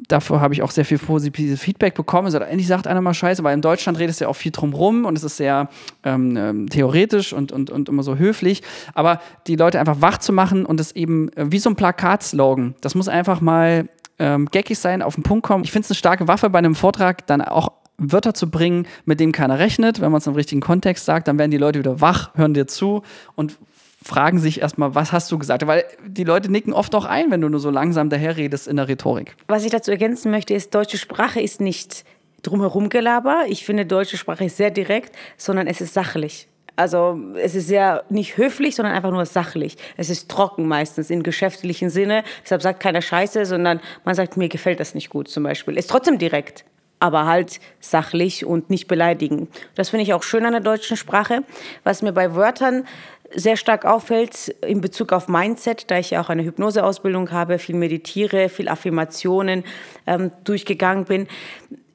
Dafür 0.08 0.42
habe 0.42 0.54
ich 0.54 0.62
auch 0.62 0.72
sehr 0.72 0.84
viel 0.84 0.98
positives 0.98 1.62
Feedback 1.62 1.94
bekommen. 1.94 2.26
Also, 2.26 2.38
endlich 2.40 2.68
sagt 2.68 2.88
einer 2.88 3.00
mal 3.00 3.14
Scheiße, 3.14 3.44
weil 3.44 3.54
in 3.54 3.62
Deutschland 3.62 4.00
redest 4.00 4.20
du 4.20 4.26
ja 4.26 4.30
auch 4.30 4.36
viel 4.36 4.52
drum 4.52 4.74
rum 4.74 5.06
und 5.06 5.18
es 5.18 5.24
ist 5.24 5.38
sehr 5.38 5.70
ähm, 6.04 6.36
ähm, 6.36 6.70
theoretisch 6.70 7.32
und, 7.32 7.52
und, 7.54 7.70
und 7.70 7.88
immer 7.88 8.04
so 8.04 8.18
höflich. 8.18 8.62
Aber 8.94 9.22
die 9.48 9.56
Leute 9.56 9.80
einfach 9.80 10.02
wach 10.02 10.18
zu 10.18 10.34
machen 10.34 10.66
und 10.66 10.80
es 10.80 10.94
eben 10.94 11.32
äh, 11.34 11.52
wie 11.52 11.60
so 11.60 11.70
ein 11.70 11.76
Plakatslogan, 11.76 12.76
das 12.82 12.96
muss 12.96 13.08
einfach 13.08 13.40
mal 13.40 13.88
ähm, 14.22 14.48
geckig 14.52 14.78
sein, 14.78 15.02
auf 15.02 15.16
den 15.16 15.24
Punkt 15.24 15.46
kommen. 15.46 15.64
Ich 15.64 15.72
finde 15.72 15.86
es 15.86 15.92
eine 15.92 15.96
starke 15.96 16.28
Waffe 16.28 16.50
bei 16.50 16.60
einem 16.60 16.76
Vortrag, 16.76 17.26
dann 17.26 17.42
auch 17.42 17.72
Wörter 17.98 18.34
zu 18.34 18.50
bringen, 18.50 18.88
mit 19.06 19.20
denen 19.20 19.32
keiner 19.32 19.60
rechnet. 19.60 20.00
Wenn 20.00 20.12
man 20.12 20.20
es 20.20 20.28
im 20.28 20.36
richtigen 20.36 20.62
Kontext 20.62 21.06
sagt, 21.06 21.28
dann 21.28 21.40
werden 21.40 21.52
die 21.52 21.58
Leute 21.58 21.80
wieder 21.80 22.02
wach, 22.02 22.34
hören 22.36 22.54
dir 22.54 22.68
zu 22.68 23.02
und 23.36 23.58
fragen 24.04 24.40
sich 24.40 24.62
erstmal, 24.62 24.96
was 24.96 25.12
hast 25.12 25.32
du 25.32 25.40
gesagt? 25.40 25.66
Weil 25.66 25.86
die 26.06 26.24
Leute 26.24 26.52
nicken 26.52 26.72
oft 26.74 26.94
auch 26.96 27.06
ein, 27.06 27.32
wenn 27.32 27.42
du 27.42 27.50
nur 27.50 27.60
so 27.60 27.72
langsam 27.72 28.10
daherredest 28.10 28.68
in 28.68 28.78
der 28.78 28.88
Rhetorik. 28.88 29.36
Was 29.48 29.66
ich 29.66 29.72
dazu 29.72 29.92
ergänzen 29.92 30.32
möchte, 30.32 30.54
ist, 30.54 30.74
deutsche 30.74 30.98
Sprache 30.98 31.42
ist 31.42 31.60
nicht 31.60 32.04
drumherum 32.44 32.90
Gelaber. 32.90 33.44
Ich 33.48 33.66
finde, 33.66 33.86
deutsche 33.86 34.18
Sprache 34.18 34.46
ist 34.46 34.58
sehr 34.58 34.72
direkt, 34.72 35.16
sondern 35.38 35.68
es 35.68 35.82
ist 35.82 35.94
sachlich. 35.94 36.48
Also 36.82 37.20
es 37.36 37.54
ist 37.54 37.68
sehr 37.68 38.04
nicht 38.10 38.38
höflich, 38.38 38.76
sondern 38.76 38.96
einfach 38.96 39.12
nur 39.12 39.26
sachlich. 39.28 39.78
Es 39.98 40.10
ist 40.10 40.30
trocken 40.30 40.68
meistens 40.68 41.12
im 41.12 41.22
geschäftlichen 41.22 41.92
Sinne. 41.92 42.24
Deshalb 42.44 42.64
sagt 42.64 42.80
keiner 42.80 43.04
Scheiße, 43.04 43.46
sondern 43.46 43.80
man 44.04 44.16
sagt, 44.16 44.36
mir 44.36 44.50
gefällt 44.50 44.80
das 44.80 44.96
nicht 44.96 45.10
gut 45.10 45.28
zum 45.28 45.44
Beispiel. 45.44 45.78
Ist 45.78 45.92
trotzdem 45.92 46.18
direkt, 46.18 46.66
aber 47.00 47.28
halt 47.28 47.60
sachlich 47.80 48.46
und 48.46 48.72
nicht 48.72 48.88
beleidigend. 48.88 49.50
Das 49.76 49.90
finde 49.92 50.04
ich 50.04 50.14
auch 50.16 50.24
schön 50.24 50.44
an 50.44 50.54
der 50.54 50.62
deutschen 50.62 50.98
Sprache. 50.98 51.44
Was 51.84 52.02
mir 52.02 52.14
bei 52.14 52.34
Wörtern 52.34 52.86
sehr 53.34 53.58
stark 53.58 53.86
auffällt 53.86 54.50
in 54.66 54.82
Bezug 54.82 55.14
auf 55.14 55.28
Mindset, 55.28 55.90
da 55.92 56.00
ich 56.00 56.10
ja 56.10 56.22
auch 56.22 56.30
eine 56.30 56.44
Hypnoseausbildung 56.44 57.32
habe, 57.32 57.60
viel 57.60 57.76
meditiere, 57.76 58.50
viel 58.50 58.68
Affirmationen 58.68 59.64
ähm, 60.08 60.32
durchgegangen 60.44 61.06
bin, 61.06 61.28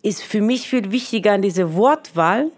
ist 0.03 0.23
für 0.23 0.41
mich 0.41 0.69
viel 0.69 0.93
wichtiger 0.93 1.33
an 1.33 1.43
diese 1.43 1.75
Wortwahl, 1.75 2.53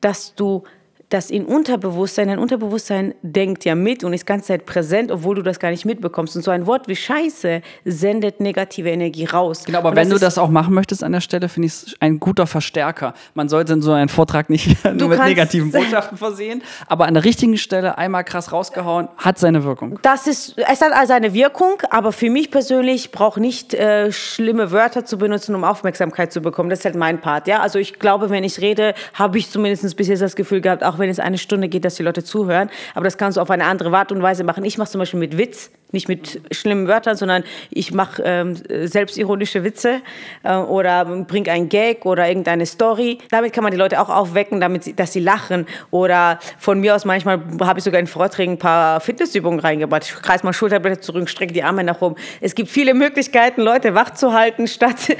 dass 0.00 0.34
du 0.34 0.64
das 1.08 1.30
in 1.30 1.46
Unterbewusstsein, 1.46 2.28
dein 2.28 2.38
Unterbewusstsein 2.38 3.14
denkt 3.22 3.64
ja 3.64 3.74
mit 3.74 4.04
und 4.04 4.12
ist 4.12 4.26
ganze 4.26 4.48
Zeit 4.48 4.66
präsent, 4.66 5.10
obwohl 5.10 5.36
du 5.36 5.42
das 5.42 5.58
gar 5.58 5.70
nicht 5.70 5.86
mitbekommst. 5.86 6.36
Und 6.36 6.42
so 6.42 6.50
ein 6.50 6.66
Wort 6.66 6.86
wie 6.86 6.96
Scheiße 6.96 7.62
sendet 7.84 8.40
negative 8.40 8.90
Energie 8.90 9.24
raus. 9.24 9.64
Genau, 9.64 9.78
aber 9.78 9.96
wenn 9.96 10.10
du 10.10 10.18
das 10.18 10.36
auch 10.36 10.50
machen 10.50 10.74
möchtest 10.74 11.02
an 11.02 11.12
der 11.12 11.22
Stelle, 11.22 11.48
finde 11.48 11.66
ich 11.66 11.72
es 11.72 11.94
ein 12.00 12.20
guter 12.20 12.46
Verstärker. 12.46 13.14
Man 13.34 13.48
sollte 13.48 13.80
so 13.80 13.92
einen 13.92 14.10
Vortrag 14.10 14.50
nicht 14.50 14.84
nur 14.94 15.08
mit 15.08 15.18
negativen 15.20 15.70
Botschaften 15.70 16.18
versehen, 16.18 16.62
aber 16.86 17.06
an 17.06 17.14
der 17.14 17.24
richtigen 17.24 17.56
Stelle 17.56 17.96
einmal 17.96 18.24
krass 18.24 18.52
rausgehauen, 18.52 19.08
hat 19.16 19.38
seine 19.38 19.64
Wirkung. 19.64 19.98
Das 20.02 20.26
ist, 20.26 20.58
es 20.58 20.80
hat 20.82 20.92
also 20.92 21.14
eine 21.14 21.32
Wirkung, 21.32 21.82
aber 21.90 22.12
für 22.12 22.28
mich 22.28 22.50
persönlich 22.50 23.12
braucht 23.12 23.38
nicht 23.38 23.72
äh, 23.72 24.12
schlimme 24.12 24.72
Wörter 24.72 25.06
zu 25.06 25.16
benutzen, 25.16 25.54
um 25.54 25.64
Aufmerksamkeit 25.64 26.32
zu 26.32 26.42
bekommen. 26.42 26.68
Das 26.68 26.80
ist 26.80 26.84
halt 26.84 26.96
mein 26.96 27.20
Part. 27.20 27.46
Ja? 27.46 27.60
Also 27.60 27.78
ich 27.78 27.98
glaube, 27.98 28.28
wenn 28.28 28.44
ich 28.44 28.60
rede, 28.60 28.94
habe 29.14 29.38
ich 29.38 29.50
zumindest 29.50 29.96
bis 29.96 30.08
jetzt 30.08 30.20
das 30.20 30.36
Gefühl 30.36 30.60
gehabt, 30.60 30.84
auch 30.84 30.97
wenn 30.98 31.10
es 31.10 31.20
eine 31.20 31.38
Stunde 31.38 31.68
geht, 31.68 31.84
dass 31.84 31.96
die 31.96 32.02
Leute 32.02 32.24
zuhören. 32.24 32.70
Aber 32.94 33.04
das 33.04 33.18
kannst 33.18 33.36
du 33.36 33.40
auf 33.40 33.50
eine 33.50 33.64
andere 33.64 33.96
Art 33.96 34.12
und 34.12 34.22
Weise 34.22 34.44
machen. 34.44 34.64
Ich 34.64 34.78
mache 34.78 34.90
zum 34.90 34.98
Beispiel 34.98 35.20
mit 35.20 35.36
Witz 35.38 35.70
nicht 35.92 36.08
mit 36.08 36.40
schlimmen 36.50 36.86
Wörtern, 36.86 37.16
sondern 37.16 37.44
ich 37.70 37.92
mache 37.92 38.22
ähm, 38.24 38.56
selbstironische 38.86 39.64
Witze 39.64 40.00
äh, 40.42 40.54
oder 40.54 41.04
bringe 41.04 41.50
einen 41.50 41.68
Gag 41.68 42.04
oder 42.04 42.28
irgendeine 42.28 42.66
Story. 42.66 43.18
Damit 43.30 43.54
kann 43.54 43.62
man 43.62 43.70
die 43.70 43.78
Leute 43.78 44.00
auch 44.00 44.10
aufwecken, 44.10 44.60
damit 44.60 44.84
sie, 44.84 44.94
dass 44.94 45.12
sie 45.12 45.20
lachen. 45.20 45.66
Oder 45.90 46.40
von 46.58 46.80
mir 46.80 46.94
aus 46.94 47.04
manchmal 47.04 47.40
habe 47.60 47.78
ich 47.78 47.84
sogar 47.84 48.00
in 48.00 48.06
Vorträgen 48.06 48.52
ein 48.52 48.58
paar 48.58 49.00
Fitnessübungen 49.00 49.60
reingebracht. 49.60 50.04
Ich 50.04 50.14
kreise 50.14 50.44
mal 50.44 50.52
Schulterblätter 50.52 51.00
zurück, 51.00 51.28
strecke 51.30 51.54
die 51.54 51.62
Arme 51.62 51.82
nach 51.84 52.02
oben. 52.02 52.16
Es 52.40 52.54
gibt 52.54 52.68
viele 52.68 52.92
Möglichkeiten, 52.92 53.62
Leute 53.62 53.94
wach 53.94 54.10
zu 54.10 54.32
halten, 54.34 54.66
statt 54.68 55.16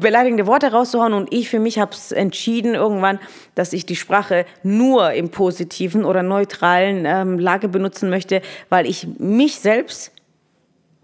beleidigende 0.00 0.46
Worte 0.46 0.72
rauszuhauen. 0.72 1.12
Und 1.12 1.32
ich 1.32 1.48
für 1.48 1.60
mich 1.60 1.78
habe 1.78 1.92
es 1.92 2.10
entschieden 2.10 2.74
irgendwann, 2.74 3.20
dass 3.54 3.72
ich 3.72 3.86
die 3.86 3.96
Sprache 3.96 4.46
nur 4.62 5.12
im 5.12 5.30
positiven 5.30 6.04
oder 6.04 6.22
neutralen 6.22 7.04
ähm, 7.06 7.38
Lage 7.38 7.68
benutzen 7.68 8.10
möchte, 8.10 8.42
weil 8.68 8.86
ich 8.86 9.06
mich 9.18 9.60
selbst 9.60 9.91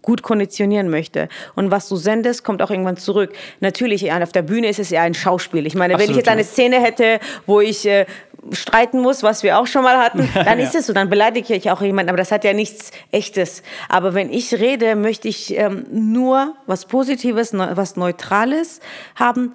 gut 0.08 0.22
konditionieren 0.22 0.88
möchte. 0.88 1.28
Und 1.54 1.70
was 1.70 1.86
du 1.86 1.96
sendest, 1.96 2.42
kommt 2.42 2.62
auch 2.62 2.70
irgendwann 2.70 2.96
zurück. 2.96 3.34
Natürlich, 3.60 4.10
auf 4.10 4.32
der 4.32 4.40
Bühne 4.40 4.66
ist 4.68 4.78
es 4.78 4.88
ja 4.88 5.02
ein 5.02 5.12
Schauspiel. 5.12 5.66
Ich 5.66 5.74
meine, 5.74 5.92
Absolut, 5.92 6.08
wenn 6.08 6.12
ich 6.12 6.16
jetzt 6.16 6.32
eine 6.32 6.44
Szene 6.44 6.80
hätte, 6.80 7.20
wo 7.44 7.60
ich 7.60 7.86
äh, 7.86 8.06
streiten 8.50 9.00
muss, 9.00 9.22
was 9.22 9.42
wir 9.42 9.58
auch 9.58 9.66
schon 9.66 9.82
mal 9.82 9.98
hatten, 9.98 10.26
dann 10.34 10.58
ist 10.60 10.74
es 10.74 10.86
so, 10.86 10.94
dann 10.94 11.10
beleidige 11.10 11.54
ich 11.54 11.70
auch 11.70 11.82
jemanden, 11.82 12.08
aber 12.08 12.16
das 12.16 12.32
hat 12.32 12.44
ja 12.44 12.54
nichts 12.54 12.90
Echtes. 13.12 13.62
Aber 13.90 14.14
wenn 14.14 14.32
ich 14.32 14.54
rede, 14.54 14.96
möchte 14.96 15.28
ich 15.28 15.54
ähm, 15.54 15.84
nur 15.90 16.54
was 16.66 16.86
Positives, 16.86 17.52
was 17.52 17.96
Neutrales 17.96 18.80
haben, 19.14 19.52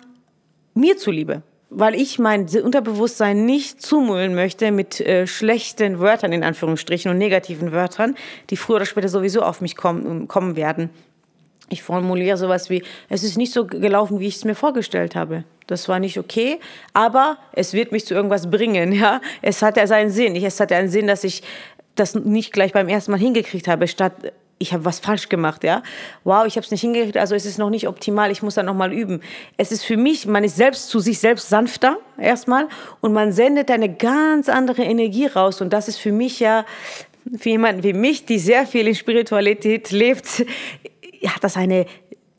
mir 0.75 0.97
zuliebe 0.97 1.41
weil 1.75 1.95
ich 1.95 2.19
mein 2.19 2.47
Unterbewusstsein 2.47 3.45
nicht 3.45 3.81
zumüllen 3.81 4.35
möchte 4.35 4.71
mit 4.71 4.99
äh, 5.01 5.27
schlechten 5.27 5.99
Wörtern 5.99 6.31
in 6.31 6.43
Anführungsstrichen 6.43 7.11
und 7.11 7.17
negativen 7.17 7.71
Wörtern, 7.71 8.15
die 8.49 8.57
früher 8.57 8.77
oder 8.77 8.85
später 8.85 9.09
sowieso 9.09 9.41
auf 9.41 9.61
mich 9.61 9.75
kommen, 9.75 10.27
kommen 10.27 10.55
werden. 10.55 10.89
ich 11.69 11.81
formuliere 11.81 12.37
sowas 12.37 12.69
wie, 12.69 12.83
es 13.09 13.23
ist 13.23 13.37
nicht 13.37 13.51
so 13.51 13.65
gelaufen, 13.65 14.19
wie 14.19 14.27
ich 14.27 14.35
es 14.35 14.45
mir 14.45 14.55
vorgestellt 14.55 15.15
habe. 15.15 15.43
Das 15.67 15.87
war 15.87 15.99
nicht 15.99 16.19
okay, 16.19 16.59
aber 16.93 17.37
es 17.53 17.73
wird 17.73 17.91
mich 17.91 18.05
zu 18.05 18.13
irgendwas 18.13 18.49
bringen. 18.49 18.91
Ja? 19.03 19.21
Es 19.41 19.61
hat 19.61 19.77
ja 19.77 19.87
seinen 19.87 20.11
Sinn. 20.11 20.35
Es 20.35 20.59
hat 20.59 20.71
ja 20.71 20.77
einen 20.77 20.89
Sinn, 20.89 21.07
dass 21.07 21.23
ich 21.23 21.41
das 21.95 22.15
nicht 22.15 22.53
gleich 22.53 22.73
beim 22.73 22.89
ersten 22.89 23.11
Mal 23.11 23.19
hingekriegt 23.19 23.67
habe, 23.67 23.87
statt 23.87 24.13
ich 24.59 24.73
habe 24.73 24.85
was 24.85 24.99
falsch 24.99 25.29
gemacht, 25.29 25.63
ja. 25.63 25.83
Wow, 26.23 26.45
ich 26.45 26.55
habe 26.55 26.63
es 26.65 26.71
nicht 26.71 26.81
hingekriegt, 26.81 27.17
also 27.17 27.35
ist 27.35 27.45
es 27.45 27.57
noch 27.57 27.69
nicht 27.69 27.87
optimal, 27.87 28.31
ich 28.31 28.41
muss 28.41 28.55
dann 28.55 28.65
nochmal 28.65 28.93
üben. 28.93 29.21
Es 29.57 29.71
ist 29.71 29.83
für 29.83 29.97
mich, 29.97 30.25
man 30.25 30.43
ist 30.43 30.55
selbst 30.55 30.89
zu 30.89 30.99
sich 30.99 31.19
selbst 31.19 31.49
sanfter 31.49 31.97
erstmal 32.17 32.67
und 33.01 33.13
man 33.13 33.31
sendet 33.31 33.69
eine 33.71 33.93
ganz 33.93 34.49
andere 34.49 34.83
Energie 34.83 35.27
raus 35.27 35.61
und 35.61 35.73
das 35.73 35.87
ist 35.87 35.97
für 35.97 36.11
mich 36.11 36.39
ja, 36.39 36.65
für 37.37 37.49
jemanden 37.49 37.83
wie 37.83 37.93
mich, 37.93 38.25
die 38.25 38.39
sehr 38.39 38.65
viel 38.65 38.87
in 38.87 38.95
Spiritualität 38.95 39.91
lebt, 39.91 40.45
hat 41.25 41.43
das 41.43 41.57
eine 41.57 41.85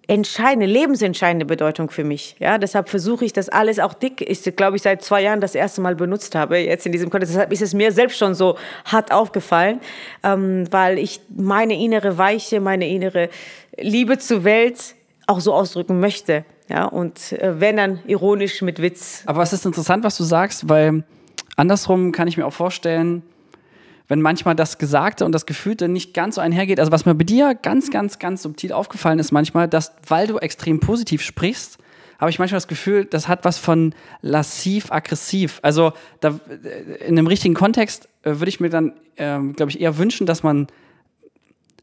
entscheidende, 0.07 0.67
lebensentscheidende 0.67 1.47
Bedeutung 1.47 1.91
für 1.91 2.05
mich. 2.05 2.37
Ja, 2.39 2.59
deshalb 2.59 2.89
versuche 2.89 3.25
ich 3.25 3.33
das 3.33 3.49
alles 3.49 3.79
auch 3.79 3.95
dick. 3.95 4.21
Ich 4.21 4.43
glaube 4.57 4.77
ich 4.77 4.83
seit 4.83 5.03
zwei 5.03 5.23
Jahren 5.23 5.41
das 5.41 5.55
erste 5.55 5.81
Mal 5.81 5.95
benutzt 5.97 6.35
habe 6.35 6.59
jetzt 6.59 6.87
in 6.87 6.93
diesem 6.93 7.11
Kontext. 7.11 7.35
Deshalb 7.35 7.53
ist 7.53 7.63
es 7.63 7.75
mir 7.75 7.93
selbst 7.93 8.19
schon 8.19 8.35
so 8.35 8.57
hart 8.85 9.13
aufgefallen, 9.13 9.81
ähm, 10.23 10.67
weil 10.71 10.99
ich 10.99 11.21
meine 11.35 11.75
innere 11.75 12.19
Weiche, 12.19 12.61
meine 12.61 12.89
innere 12.89 13.31
Liebe 13.79 14.19
zur 14.19 14.45
Welt 14.45 14.95
auch 15.27 15.41
so 15.41 15.55
ausdrücken 15.55 16.01
möchte. 16.01 16.45
Ja, 16.69 16.87
und 16.87 17.33
äh, 17.33 17.61
wenn 17.61 17.77
dann 17.77 18.01
ironisch 18.07 18.63
mit 18.63 18.81
Witz. 18.81 19.23
Aber 19.27 19.43
es 19.43 19.53
ist 19.53 19.67
interessant, 19.67 20.05
was 20.05 20.17
du 20.17 20.25
sagst, 20.25 20.69
weil 20.69 21.05
andersrum 21.57 22.13
kann 22.13 22.29
ich 22.29 22.37
mir 22.37 22.47
auch 22.47 22.53
vorstellen, 22.53 23.23
wenn 24.09 24.21
manchmal 24.21 24.55
das 24.55 24.79
Gesagte 24.79 25.25
und 25.25 25.33
das 25.33 25.47
Gefühlte 25.47 25.89
nicht 25.89 26.15
ganz 26.15 26.35
so 26.35 26.41
einhergeht. 26.41 26.79
Also 26.79 26.93
was 26.93 27.07
mir 27.07 27.15
bei 27.15 27.25
dir 27.25 27.55
ganz, 27.55 27.91
ganz, 27.91 28.19
ganz 28.19 28.43
subtil 28.43 28.73
aufgefallen 28.73 29.19
ist 29.19 29.33
manchmal, 29.33 29.69
dass, 29.69 29.93
weil 30.07 30.27
du 30.27 30.39
extrem 30.39 30.81
positiv 30.81 31.23
sprichst, 31.23 31.79
habe 32.19 32.31
ich 32.31 32.39
manchmal 32.39 32.59
das 32.59 32.69
Gefühl, 32.69 33.05
das 33.05 33.29
hat 33.29 33.45
was 33.45 33.59
von 33.59 33.95
lassiv-aggressiv. 34.23 35.59
Also 35.63 35.93
da, 36.21 36.39
äh, 36.49 37.07
in 37.07 37.19
einem 37.19 37.27
richtigen 37.27 37.55
Kontext 37.55 38.09
äh, 38.23 38.31
würde 38.37 38.49
ich 38.49 38.61
mir 38.61 38.71
dann, 38.71 38.93
äh, 39.17 39.39
glaube 39.39 39.71
ich, 39.71 39.81
eher 39.81 39.99
wünschen, 39.99 40.27
dass 40.27 40.43
man 40.43 40.69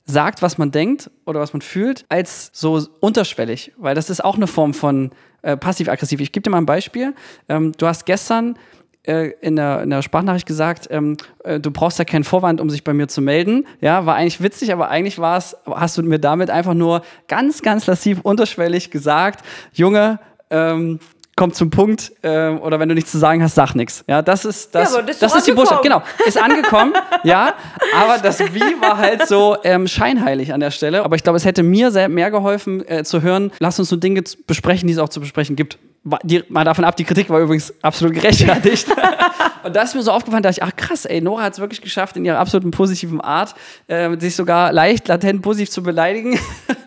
sagt, 0.05 0.41
was 0.41 0.57
man 0.57 0.71
denkt 0.71 1.09
oder 1.25 1.39
was 1.39 1.53
man 1.53 1.61
fühlt, 1.61 2.05
als 2.09 2.49
so 2.53 2.85
unterschwellig, 2.99 3.73
weil 3.77 3.95
das 3.95 4.09
ist 4.09 4.23
auch 4.23 4.35
eine 4.35 4.47
Form 4.47 4.73
von 4.73 5.11
äh, 5.41 5.57
passiv-aggressiv. 5.57 6.19
Ich 6.21 6.31
gebe 6.31 6.43
dir 6.43 6.49
mal 6.49 6.57
ein 6.57 6.65
Beispiel. 6.65 7.13
Ähm, 7.49 7.73
du 7.77 7.87
hast 7.87 8.05
gestern 8.05 8.57
äh, 9.03 9.31
in, 9.41 9.55
der, 9.55 9.81
in 9.81 9.89
der 9.89 10.01
Sprachnachricht 10.01 10.45
gesagt, 10.45 10.87
ähm, 10.91 11.17
äh, 11.43 11.59
du 11.59 11.71
brauchst 11.71 11.99
ja 11.99 12.05
keinen 12.05 12.23
Vorwand, 12.23 12.61
um 12.61 12.69
sich 12.69 12.83
bei 12.83 12.93
mir 12.93 13.07
zu 13.07 13.21
melden. 13.21 13.65
Ja, 13.79 14.05
war 14.05 14.15
eigentlich 14.15 14.41
witzig, 14.41 14.71
aber 14.73 14.89
eigentlich 14.89 15.19
war 15.19 15.37
es, 15.37 15.57
hast 15.65 15.97
du 15.97 16.03
mir 16.03 16.19
damit 16.19 16.49
einfach 16.49 16.73
nur 16.73 17.01
ganz, 17.27 17.61
ganz 17.61 17.87
lassiv, 17.87 18.19
unterschwellig 18.21 18.91
gesagt, 18.91 19.43
Junge, 19.73 20.19
ähm, 20.49 20.99
kommt 21.35 21.55
zum 21.55 21.69
Punkt 21.71 22.11
äh, 22.21 22.49
oder 22.49 22.79
wenn 22.79 22.89
du 22.89 22.93
nichts 22.93 23.11
zu 23.11 23.17
sagen 23.17 23.41
hast, 23.41 23.55
sag 23.55 23.73
nichts. 23.73 24.03
Ja, 24.07 24.21
das 24.21 24.45
ist 24.45 24.75
das. 24.75 24.93
Ja, 24.93 25.01
das, 25.01 25.17
das 25.17 25.35
ist 25.35 25.47
die 25.47 25.53
Botschaft. 25.53 25.81
Genau, 25.81 26.03
ist 26.27 26.39
angekommen. 26.39 26.93
ja, 27.23 27.55
aber 27.99 28.19
das 28.19 28.39
Wie 28.53 28.59
war 28.81 28.97
halt 28.97 29.27
so 29.27 29.57
ähm, 29.63 29.87
scheinheilig 29.87 30.53
an 30.53 30.59
der 30.59 30.71
Stelle. 30.71 31.03
Aber 31.03 31.15
ich 31.15 31.23
glaube, 31.23 31.37
es 31.37 31.45
hätte 31.45 31.63
mir 31.63 31.89
sehr 31.89 32.09
mehr 32.09 32.29
geholfen 32.29 32.87
äh, 32.87 33.03
zu 33.03 33.21
hören. 33.21 33.51
Lass 33.59 33.79
uns 33.79 33.89
so 33.89 33.95
Dinge 33.95 34.21
besprechen, 34.45 34.87
die 34.87 34.93
es 34.93 34.99
auch 34.99 35.09
zu 35.09 35.19
besprechen 35.19 35.55
gibt 35.55 35.79
die, 36.23 36.43
mal 36.49 36.63
davon 36.63 36.83
ab, 36.83 36.95
die 36.95 37.03
Kritik 37.03 37.29
war 37.29 37.39
übrigens 37.39 37.73
absolut 37.83 38.15
gerechtfertigt. 38.15 38.87
und 39.63 39.75
das 39.75 39.89
ist 39.89 39.95
mir 39.95 40.01
so 40.01 40.11
aufgefallen, 40.11 40.41
da 40.41 40.49
ich, 40.49 40.63
ach 40.63 40.75
krass, 40.75 41.05
ey, 41.05 41.21
Nora 41.21 41.43
hat 41.43 41.53
es 41.53 41.59
wirklich 41.59 41.81
geschafft, 41.81 42.17
in 42.17 42.25
ihrer 42.25 42.39
absoluten 42.39 42.71
positiven 42.71 43.21
Art, 43.21 43.53
äh, 43.87 44.17
sich 44.19 44.35
sogar 44.35 44.73
leicht, 44.73 45.07
latent 45.07 45.41
positiv 45.43 45.69
zu 45.69 45.83
beleidigen. 45.83 46.39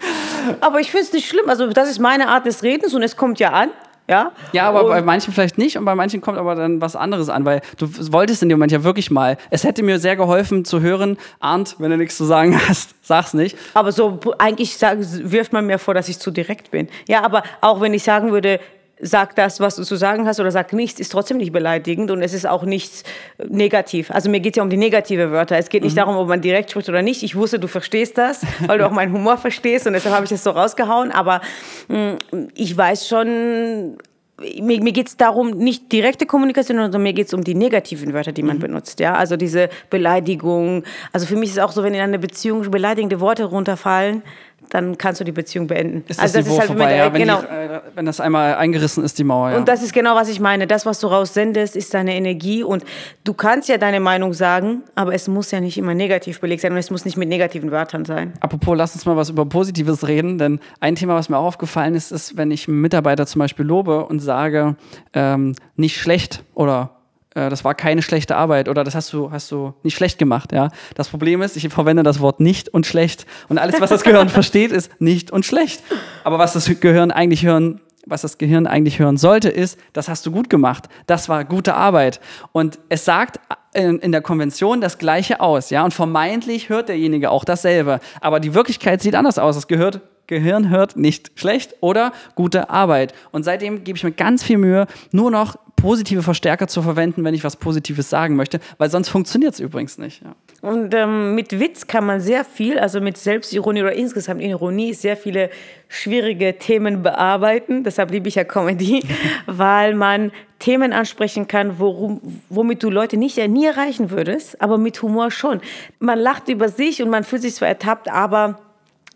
aber 0.61 0.81
ich 0.81 0.91
finde 0.91 1.07
es 1.07 1.13
nicht 1.13 1.29
schlimm. 1.29 1.49
Also, 1.49 1.69
das 1.69 1.89
ist 1.89 2.01
meine 2.01 2.29
Art 2.29 2.45
des 2.47 2.63
Redens 2.63 2.93
und 2.93 3.03
es 3.03 3.17
kommt 3.17 3.39
ja 3.39 3.53
an. 3.53 3.71
Ja, 4.07 4.33
ja 4.53 4.69
aber 4.69 4.85
und 4.85 4.91
bei 4.91 5.01
manchen 5.01 5.33
vielleicht 5.33 5.57
nicht 5.57 5.79
und 5.79 5.87
bei 5.87 5.95
manchen 5.95 6.21
kommt 6.21 6.37
aber 6.37 6.55
dann 6.55 6.83
was 6.83 6.95
anderes 6.95 7.31
an, 7.31 7.47
weil 7.47 7.63
du 7.79 7.89
wolltest 8.13 8.43
in 8.43 8.51
dem 8.51 8.59
Moment 8.59 8.71
ja 8.71 8.85
wirklich 8.85 9.11
mal. 9.11 9.39
Es 9.49 9.65
hätte 9.65 9.83
mir 9.83 9.99
sehr 9.99 10.15
geholfen 10.15 10.67
zu 10.67 10.81
hören, 10.81 11.17
Arndt, 11.41 11.77
wenn 11.79 11.91
du 11.91 11.97
nichts 11.97 12.19
zu 12.19 12.25
sagen 12.25 12.61
hast, 12.69 12.95
sag's 13.01 13.33
nicht. 13.33 13.57
Aber 13.73 13.93
so 13.93 14.21
eigentlich 14.39 14.77
sag, 14.77 14.99
wirft 15.01 15.55
man 15.55 15.67
mir 15.67 15.79
vor, 15.79 15.95
dass 15.95 16.09
ich 16.09 16.19
zu 16.19 16.31
direkt 16.31 16.71
bin. 16.71 16.89
Ja, 17.09 17.23
aber 17.23 17.45
auch 17.63 17.81
wenn 17.81 17.95
ich 17.95 18.03
sagen 18.03 18.31
würde, 18.31 18.61
sag 19.01 19.35
das, 19.37 19.61
was 19.61 19.77
du 19.77 19.83
zu 19.83 19.97
sagen 19.97 20.27
hast 20.27 20.41
oder 20.41 20.51
sag 20.51 20.73
nichts, 20.73 21.01
ist 21.01 21.11
trotzdem 21.11 21.39
nicht 21.39 21.53
beleidigend 21.53 22.11
und 22.11 22.23
es 22.23 22.33
ist 22.33 22.47
auch 22.47 22.63
nichts 22.63 23.03
negativ. 23.49 24.11
Also 24.11 24.31
mir 24.31 24.41
geht 24.41 24.55
es 24.55 24.57
ja 24.59 24.63
um 24.63 24.71
die 24.71 24.77
negative 24.77 25.31
Wörter. 25.33 25.59
Es 25.59 25.69
geht 25.69 25.83
nicht 25.83 25.95
mhm. 25.95 26.01
darum, 26.01 26.17
ob 26.17 26.29
man 26.29 26.41
direkt 26.41 26.71
spricht 26.71 26.89
oder 26.89 27.03
nicht. 27.03 27.23
Ich 27.23 27.35
wusste, 27.35 27.59
du 27.59 27.67
verstehst 27.67 28.17
das, 28.19 28.43
weil 28.67 28.79
du 28.79 28.87
auch 28.87 28.93
meinen 28.93 29.13
Humor 29.13 29.37
verstehst 29.37 29.87
und 29.87 29.95
deshalb 29.95 30.15
habe 30.15 30.25
ich 30.25 30.31
das 30.31 30.45
so 30.45 30.51
rausgehauen. 30.51 31.11
Aber 31.11 31.41
mh, 31.89 32.19
mm, 32.33 32.49
ich 32.55 32.77
weiß 32.77 33.09
schon, 33.09 33.99
mir, 34.41 34.83
mir 34.83 34.93
geht 34.93 35.09
es 35.09 35.17
darum, 35.17 35.51
nicht 35.51 35.93
direkte 35.93 36.27
Kommunikation, 36.27 36.77
sondern 36.79 37.03
mir 37.03 37.13
geht 37.13 37.29
es 37.29 37.35
um 37.35 37.45
die 37.45 37.55
negativen 37.55 38.13
Wörter, 38.13 38.33
die 38.33 38.43
man 38.43 38.57
mhm. 38.57 38.63
benutzt. 38.63 39.01
Ja? 39.01 39.15
Also 39.15 39.37
diese 39.37 39.69
Beleidigung. 39.91 40.85
Also 41.13 41.27
für 41.27 41.37
mich 41.37 41.51
ist 41.51 41.57
es 41.57 41.63
auch 41.63 41.73
so, 41.73 41.83
wenn 41.83 41.95
in 41.95 42.01
einer 42.01 42.19
Beziehung 42.19 42.69
beleidigende 42.71 43.21
Worte 43.21 43.45
runterfallen, 43.45 44.23
dann 44.71 44.99
kannst 44.99 45.21
du 45.21 45.25
die 45.25 45.33
Beziehung 45.33 45.67
beenden. 45.67 46.05
Ist 46.09 46.19
das 46.19 46.35
also 46.35 46.39
das 46.39 46.47
Niveau 46.47 46.55
ist 46.55 46.61
halt 46.61 46.69
vorbei, 46.69 46.97
ja, 46.97 47.13
wenn, 47.13 47.21
genau. 47.21 47.41
Die, 47.41 47.47
äh, 47.47 47.81
wenn 47.95 48.07
das 48.07 48.21
einmal 48.21 48.55
eingerissen 48.57 49.05
ist, 49.05 49.19
die 49.19 49.25
Mauer. 49.25 49.51
Ja. 49.51 49.57
Und 49.57 49.69
das 49.69 49.83
ist 49.83 49.93
genau, 49.93 50.15
was 50.15 50.29
ich 50.29 50.41
meine. 50.41 50.67
Das, 50.67 50.87
was 50.87 51.01
du 51.01 51.07
raussendest, 51.07 51.77
ist 51.77 51.95
deine 51.95 52.15
Energie 52.15 52.63
und 52.63 52.85
du 53.25 53.35
kannst 53.35 53.69
ja 53.69 53.79
deine 53.79 54.01
Meinung 54.01 54.33
sagen, 54.33 54.83
aber 54.95 55.15
es 55.15 55.29
muss 55.29 55.51
ja 55.51 55.61
nicht 55.61 55.79
immer 55.79 55.95
negativ 55.95 56.41
belegt 56.41 56.63
sein 56.63 56.73
und 56.73 56.79
es 56.79 56.91
muss 56.91 57.05
nicht 57.05 57.17
mit 57.17 57.29
negativen 57.29 57.71
Wörtern 57.71 58.05
sein. 58.05 58.33
Apropos, 58.41 58.77
lass 58.77 58.95
uns 58.95 59.07
mal 59.07 59.17
was 59.17 59.31
über 59.31 59.47
Positives 59.47 60.07
reden, 60.07 60.39
denn 60.39 60.61
ein 60.81 60.95
Thema, 60.95 61.15
was 61.15 61.29
mir 61.29 61.39
auch 61.39 61.45
aufgefallen 61.45 61.95
ist, 61.95 62.13
ist, 62.13 62.37
wenn 62.37 62.51
ich 62.51 62.69
einen 62.69 62.81
Mitarbeiter 62.81 63.27
zum 63.27 63.39
Beispiel 63.41 63.65
lobe 63.65 64.05
und 64.07 64.21
sage, 64.21 64.77
ähm, 65.13 65.55
nicht 65.77 65.97
schlecht 65.97 66.43
oder 66.55 66.94
äh, 67.35 67.51
das 67.51 67.65
war 67.65 67.75
keine 67.75 68.03
schlechte 68.03 68.37
Arbeit 68.37 68.69
oder 68.69 68.85
das 68.85 68.95
hast 68.95 69.13
du, 69.13 69.31
hast 69.31 69.51
du 69.51 69.75
nicht 69.83 69.97
schlecht 69.97 70.19
gemacht, 70.19 70.53
ja. 70.53 70.69
Das 70.95 71.09
Problem 71.09 71.43
ist, 71.43 71.57
ich 71.57 71.69
verwende 71.69 72.03
das 72.03 72.21
Wort 72.21 72.41
nicht 72.41 72.69
und 72.69 72.87
schlecht. 72.87 73.27
Und 73.49 73.59
alles, 73.59 73.81
was 73.81 73.91
das 73.91 74.03
Gehirn 74.03 74.29
versteht, 74.31 74.73
ist 74.73 74.91
nicht 75.01 75.31
und 75.31 75.45
schlecht. 75.45 75.83
Aber 76.23 76.39
was 76.39 76.53
das 76.53 76.67
Gehirn 76.81 77.11
eigentlich 77.11 77.45
hören, 77.45 77.81
was 78.07 78.23
das 78.23 78.39
Gehirn 78.39 78.67
eigentlich 78.67 78.99
hören 78.99 79.17
sollte, 79.17 79.49
ist, 79.49 79.79
das 79.93 80.09
hast 80.09 80.27
du 80.27 80.31
gut 80.31 80.51
gemacht. 80.51 80.89
Das 81.07 81.29
war 81.29 81.45
gute 81.45 81.75
Arbeit. 81.75 82.21
Und 82.53 82.79
es 82.89 83.05
sagt 83.05 83.41
in, 83.73 83.99
in 83.99 84.13
der 84.13 84.21
Konvention 84.21 84.81
das 84.81 84.99
Gleiche 84.99 85.41
aus, 85.41 85.71
ja. 85.71 85.85
Und 85.85 85.95
vermeintlich 85.95 86.69
hört 86.69 86.89
derjenige 86.89 87.31
auch 87.31 87.45
dasselbe. 87.45 88.01
Aber 88.21 88.41
die 88.41 88.55
Wirklichkeit 88.55 89.03
sieht 89.03 89.15
anders 89.15 89.39
aus. 89.39 89.57
Das 89.57 89.67
gehört 89.67 90.01
Gehirn 90.27 90.71
hört 90.71 90.97
nicht 90.97 91.33
schlecht 91.39 91.75
oder 91.81 92.13
gute 92.35 92.71
Arbeit. 92.71 93.13
Und 93.31 93.43
seitdem 93.43 93.85
gebe 93.85 93.99
ich 93.99 94.05
mir 94.05 94.13
ganz 94.13 94.43
viel 94.43 94.57
Mühe, 94.57 94.87
nur 95.13 95.31
noch 95.31 95.57
positive 95.85 96.23
Verstärker 96.23 96.67
zu 96.67 96.81
verwenden, 96.81 97.25
wenn 97.25 97.35
ich 97.35 97.45
was 97.45 97.57
Positives 97.57 98.09
sagen 98.09 98.37
möchte, 98.37 98.59
weil 98.79 98.89
sonst 98.89 99.11
funktioniert 99.11 99.53
es 99.53 99.61
übrigens 99.61 99.99
nicht. 99.99 100.23
Ja. 100.23 100.35
Und 100.63 100.95
ähm, 100.95 101.35
mit 101.35 101.61
Witz 101.61 101.87
kann 101.87 102.07
man 102.07 102.21
sehr 102.21 102.43
viel, 102.47 102.79
also 102.79 103.03
mit 103.03 103.19
Selbstironie 103.19 103.83
oder 103.83 103.93
insgesamt 103.93 104.41
Ironie, 104.41 104.95
sehr 104.95 105.15
viele 105.15 105.51
schwierige 105.89 106.57
Themen 106.57 107.03
bearbeiten. 107.03 107.85
Deshalb 107.85 108.13
liebe 108.13 108.29
ich 108.29 108.37
ja 108.37 108.45
Comedy, 108.45 109.03
weil 109.47 109.95
man 109.95 110.33
Themen 110.59 110.95
ansprechen 110.95 111.49
kann, 111.49 111.79
worum, 111.79 112.23
womit 112.49 112.83
du 112.83 112.89
Leute 112.89 113.19
nicht 113.19 113.37
ja 113.37 113.47
nie 113.47 113.67
erreichen 113.67 114.11
würdest, 114.11 114.63
aber 114.63 114.79
mit 114.79 115.03
Humor 115.03 115.31
schon. 115.31 115.61
Man 115.99 116.19
lacht 116.19 116.49
über 116.49 116.71
sich 116.71 117.03
und 117.03 117.11
man 117.11 117.25
fühlt 117.25 117.43
sich 117.43 117.57
zwar 117.57 117.69
ertappt, 117.69 118.11
aber 118.11 118.59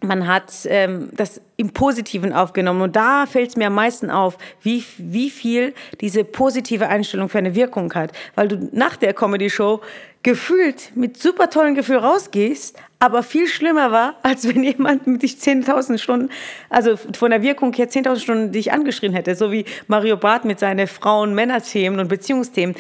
man 0.01 0.27
hat 0.27 0.53
ähm, 0.67 1.11
das 1.13 1.41
im 1.57 1.71
Positiven 1.71 2.33
aufgenommen. 2.33 2.83
Und 2.83 2.97
da 2.97 3.27
fällt 3.27 3.51
es 3.51 3.57
mir 3.57 3.67
am 3.67 3.75
meisten 3.75 4.11
auf, 4.11 4.39
wie, 4.63 4.85
wie 4.99 5.29
viel 5.31 5.75
diese 6.01 6.25
positive 6.25 6.89
Einstellung 6.89 7.29
für 7.29 7.39
eine 7.39 7.55
Wirkung 7.55 7.93
hat. 7.95 8.13
Weil 8.35 8.49
du 8.49 8.69
nach 8.73 8.97
der 8.97 9.13
Comedy-Show 9.13 9.81
gefühlt 10.23 10.93
mit 10.95 11.17
super 11.17 11.51
tollen 11.51 11.75
Gefühl 11.75 11.99
rausgehst, 11.99 12.77
aber 12.99 13.23
viel 13.23 13.47
schlimmer 13.47 13.93
war, 13.93 14.17
als 14.23 14.47
wenn 14.47 14.63
jemand 14.63 15.07
mit 15.07 15.23
dich 15.23 15.35
10.000 15.35 15.99
Stunden, 15.99 16.31
also 16.71 16.97
von 16.97 17.31
der 17.31 17.43
Wirkung 17.43 17.73
her 17.73 17.89
10.000 17.89 18.21
Stunden 18.21 18.53
dich 18.53 18.73
angeschrien 18.73 19.13
hätte, 19.13 19.35
so 19.35 19.53
wie 19.53 19.65
Mario 19.87 20.17
Barth 20.17 20.45
mit 20.45 20.59
seinen 20.59 20.87
Frauen-Männer-Themen 20.87 22.01
und 22.01 22.09
Beziehungsthemen. 22.09 22.75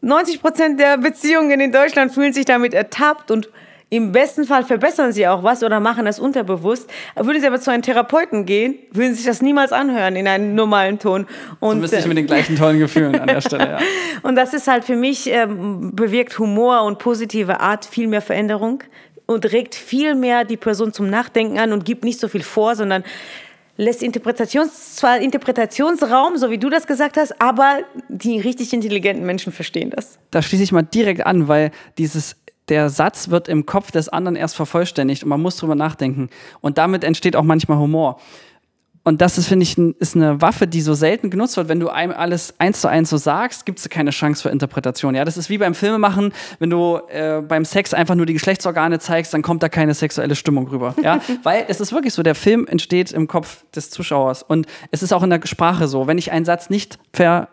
90 0.00 0.40
Prozent 0.40 0.80
der 0.80 0.98
Beziehungen 0.98 1.60
in 1.60 1.72
Deutschland 1.72 2.12
fühlen 2.12 2.32
sich 2.32 2.44
damit 2.44 2.74
ertappt 2.74 3.30
und 3.30 3.48
im 3.94 4.12
besten 4.12 4.44
Fall 4.44 4.64
verbessern 4.64 5.12
sie 5.12 5.26
auch 5.28 5.42
was 5.42 5.62
oder 5.62 5.78
machen 5.78 6.04
das 6.04 6.18
unterbewusst. 6.18 6.90
Würden 7.16 7.40
sie 7.40 7.46
aber 7.46 7.60
zu 7.60 7.70
einem 7.70 7.82
Therapeuten 7.82 8.44
gehen, 8.44 8.76
würden 8.90 9.10
sie 9.10 9.18
sich 9.18 9.26
das 9.26 9.40
niemals 9.40 9.72
anhören 9.72 10.16
in 10.16 10.26
einem 10.26 10.54
normalen 10.54 10.98
Ton. 10.98 11.26
Und 11.60 11.70
Zumindest 11.70 11.94
nicht 11.94 12.06
mit 12.08 12.16
den 12.18 12.26
gleichen 12.26 12.56
tollen 12.56 12.78
Gefühlen 12.78 13.18
an 13.18 13.28
der 13.28 13.40
Stelle, 13.42 13.70
ja. 13.70 13.78
Und 14.22 14.36
das 14.36 14.52
ist 14.54 14.66
halt 14.66 14.84
für 14.84 14.96
mich, 14.96 15.30
ähm, 15.30 15.94
bewirkt 15.94 16.38
Humor 16.38 16.82
und 16.82 16.98
positive 16.98 17.60
Art 17.60 17.84
viel 17.84 18.08
mehr 18.08 18.22
Veränderung 18.22 18.82
und 19.26 19.52
regt 19.52 19.74
viel 19.74 20.14
mehr 20.14 20.44
die 20.44 20.56
Person 20.56 20.92
zum 20.92 21.08
Nachdenken 21.08 21.58
an 21.58 21.72
und 21.72 21.84
gibt 21.84 22.04
nicht 22.04 22.20
so 22.20 22.28
viel 22.28 22.42
vor, 22.42 22.74
sondern 22.76 23.04
lässt 23.76 24.02
Interpretations, 24.02 24.96
zwar 24.96 25.18
Interpretationsraum, 25.18 26.36
so 26.36 26.50
wie 26.50 26.58
du 26.58 26.70
das 26.70 26.86
gesagt 26.86 27.16
hast, 27.16 27.40
aber 27.40 27.80
die 28.08 28.40
richtig 28.40 28.72
intelligenten 28.72 29.26
Menschen 29.26 29.52
verstehen 29.52 29.90
das. 29.90 30.18
Da 30.30 30.42
schließe 30.42 30.62
ich 30.62 30.72
mal 30.72 30.82
direkt 30.82 31.26
an, 31.26 31.48
weil 31.48 31.70
dieses 31.98 32.36
der 32.68 32.88
Satz 32.88 33.28
wird 33.28 33.48
im 33.48 33.66
Kopf 33.66 33.90
des 33.90 34.08
anderen 34.08 34.36
erst 34.36 34.56
vervollständigt 34.56 35.22
und 35.22 35.28
man 35.28 35.40
muss 35.40 35.56
drüber 35.56 35.74
nachdenken. 35.74 36.30
Und 36.60 36.78
damit 36.78 37.04
entsteht 37.04 37.36
auch 37.36 37.42
manchmal 37.42 37.78
Humor. 37.78 38.18
Und 39.06 39.20
das 39.20 39.36
ist, 39.36 39.48
finde 39.48 39.64
ich, 39.64 39.76
ist 39.76 40.16
eine 40.16 40.40
Waffe, 40.40 40.66
die 40.66 40.80
so 40.80 40.94
selten 40.94 41.28
genutzt 41.28 41.58
wird. 41.58 41.68
Wenn 41.68 41.78
du 41.78 41.90
einem 41.90 42.12
alles 42.12 42.54
eins 42.58 42.80
zu 42.80 42.88
eins 42.88 43.10
so 43.10 43.18
sagst, 43.18 43.66
gibt 43.66 43.78
es 43.78 43.88
keine 43.90 44.10
Chance 44.10 44.42
für 44.42 44.48
Interpretation. 44.48 45.14
Ja, 45.14 45.26
das 45.26 45.36
ist 45.36 45.50
wie 45.50 45.58
beim 45.58 45.74
Filmemachen, 45.74 46.32
wenn 46.58 46.70
du 46.70 47.00
äh, 47.10 47.42
beim 47.42 47.66
Sex 47.66 47.92
einfach 47.92 48.14
nur 48.14 48.24
die 48.24 48.32
Geschlechtsorgane 48.32 48.98
zeigst, 48.98 49.34
dann 49.34 49.42
kommt 49.42 49.62
da 49.62 49.68
keine 49.68 49.92
sexuelle 49.92 50.34
Stimmung 50.34 50.68
rüber. 50.68 50.94
Ja, 51.02 51.20
weil 51.42 51.66
es 51.68 51.82
ist 51.82 51.92
wirklich 51.92 52.14
so, 52.14 52.22
der 52.22 52.34
Film 52.34 52.66
entsteht 52.66 53.12
im 53.12 53.28
Kopf 53.28 53.64
des 53.72 53.90
Zuschauers. 53.90 54.42
Und 54.42 54.66
es 54.90 55.02
ist 55.02 55.12
auch 55.12 55.22
in 55.22 55.28
der 55.28 55.40
Sprache 55.44 55.86
so. 55.86 56.06
Wenn 56.06 56.16
ich 56.16 56.32
einen 56.32 56.46
Satz 56.46 56.70
nicht 56.70 56.98
ver 57.12 57.48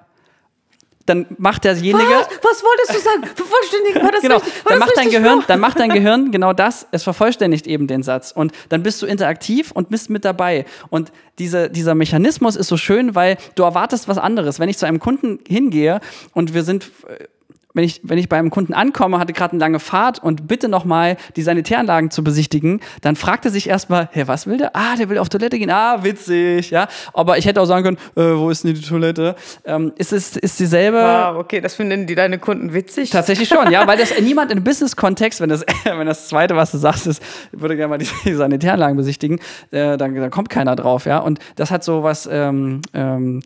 dann 1.11 1.25
macht 1.37 1.63
derjenige. 1.65 2.09
Was, 2.09 2.29
was 2.41 2.63
wolltest 2.63 2.95
du 2.95 2.99
sagen? 2.99 3.35
Vervollständigen 3.35 4.03
war 4.03 4.11
das 4.11 4.21
genau. 4.21 4.35
richtig? 4.37 4.65
War 4.65 4.71
Dann 4.71 4.79
macht 4.79 4.97
dein 4.97 5.09
Gehirn, 5.09 5.43
dann 5.47 5.59
macht 5.59 5.79
dein 5.79 5.89
Gehirn 5.89 6.31
genau 6.31 6.53
das. 6.53 6.87
Es 6.91 7.03
vervollständigt 7.03 7.67
eben 7.67 7.87
den 7.87 8.03
Satz 8.03 8.31
und 8.31 8.53
dann 8.69 8.83
bist 8.83 9.01
du 9.01 9.05
interaktiv 9.05 9.71
und 9.71 9.89
bist 9.89 10.09
mit 10.09 10.25
dabei. 10.25 10.65
Und 10.89 11.11
diese, 11.37 11.69
dieser 11.69 11.95
Mechanismus 11.95 12.55
ist 12.55 12.67
so 12.67 12.77
schön, 12.77 13.15
weil 13.15 13.37
du 13.55 13.63
erwartest 13.63 14.07
was 14.07 14.17
anderes. 14.17 14.59
Wenn 14.59 14.69
ich 14.69 14.77
zu 14.77 14.85
einem 14.85 14.99
Kunden 14.99 15.39
hingehe 15.47 15.99
und 16.33 16.53
wir 16.53 16.63
sind 16.63 16.85
äh, 17.07 17.25
wenn 17.73 17.83
ich, 17.83 18.01
wenn 18.03 18.17
ich 18.17 18.29
bei 18.29 18.37
einem 18.37 18.49
Kunden 18.49 18.73
ankomme, 18.73 19.19
hatte 19.19 19.33
gerade 19.33 19.53
eine 19.53 19.59
lange 19.59 19.79
Fahrt 19.79 20.21
und 20.23 20.47
bitte 20.47 20.67
nochmal 20.67 21.17
die 21.35 21.41
Sanitäranlagen 21.41 22.11
zu 22.11 22.23
besichtigen, 22.23 22.81
dann 23.01 23.15
fragt 23.15 23.45
er 23.45 23.51
sich 23.51 23.69
erstmal, 23.69 24.09
hey, 24.11 24.27
was 24.27 24.47
will 24.47 24.57
der? 24.57 24.75
Ah, 24.75 24.95
der 24.95 25.09
will 25.09 25.17
auf 25.17 25.29
Toilette 25.29 25.57
gehen. 25.57 25.69
Ah, 25.69 26.03
witzig, 26.03 26.71
ja. 26.71 26.87
Aber 27.13 27.37
ich 27.37 27.45
hätte 27.45 27.61
auch 27.61 27.65
sagen 27.65 27.83
können, 27.83 27.97
äh, 28.15 28.37
wo 28.37 28.49
ist 28.49 28.63
denn 28.63 28.73
die 28.73 28.81
Toilette? 28.81 29.35
Ähm, 29.65 29.93
ist 29.97 30.13
es 30.13 30.35
ist 30.37 30.59
dieselbe. 30.59 30.97
Wow, 30.97 31.37
okay, 31.37 31.61
das 31.61 31.75
finden 31.75 32.07
die 32.07 32.15
deine 32.15 32.39
Kunden 32.39 32.73
witzig. 32.73 33.09
Tatsächlich 33.09 33.47
schon, 33.47 33.71
ja, 33.71 33.87
weil 33.87 33.97
das 33.97 34.13
niemand 34.21 34.51
im 34.51 34.63
Business-Kontext, 34.63 35.41
wenn 35.41 35.49
das, 35.49 35.65
wenn 35.83 36.07
das 36.07 36.27
Zweite, 36.27 36.55
was 36.55 36.71
du 36.71 36.77
sagst, 36.77 37.07
ist, 37.07 37.21
ich 37.51 37.61
würde 37.61 37.75
gerne 37.75 37.89
mal 37.89 37.97
die, 37.97 38.07
die 38.25 38.33
Sanitäranlagen 38.33 38.97
besichtigen, 38.97 39.39
äh, 39.71 39.97
dann, 39.97 40.15
dann 40.15 40.31
kommt 40.31 40.49
keiner 40.49 40.75
drauf, 40.75 41.05
ja. 41.05 41.19
Und 41.19 41.39
das 41.55 41.71
hat 41.71 41.83
so 41.83 42.03
was 42.03 42.27
ähm, 42.31 42.81
ähm, 42.93 43.41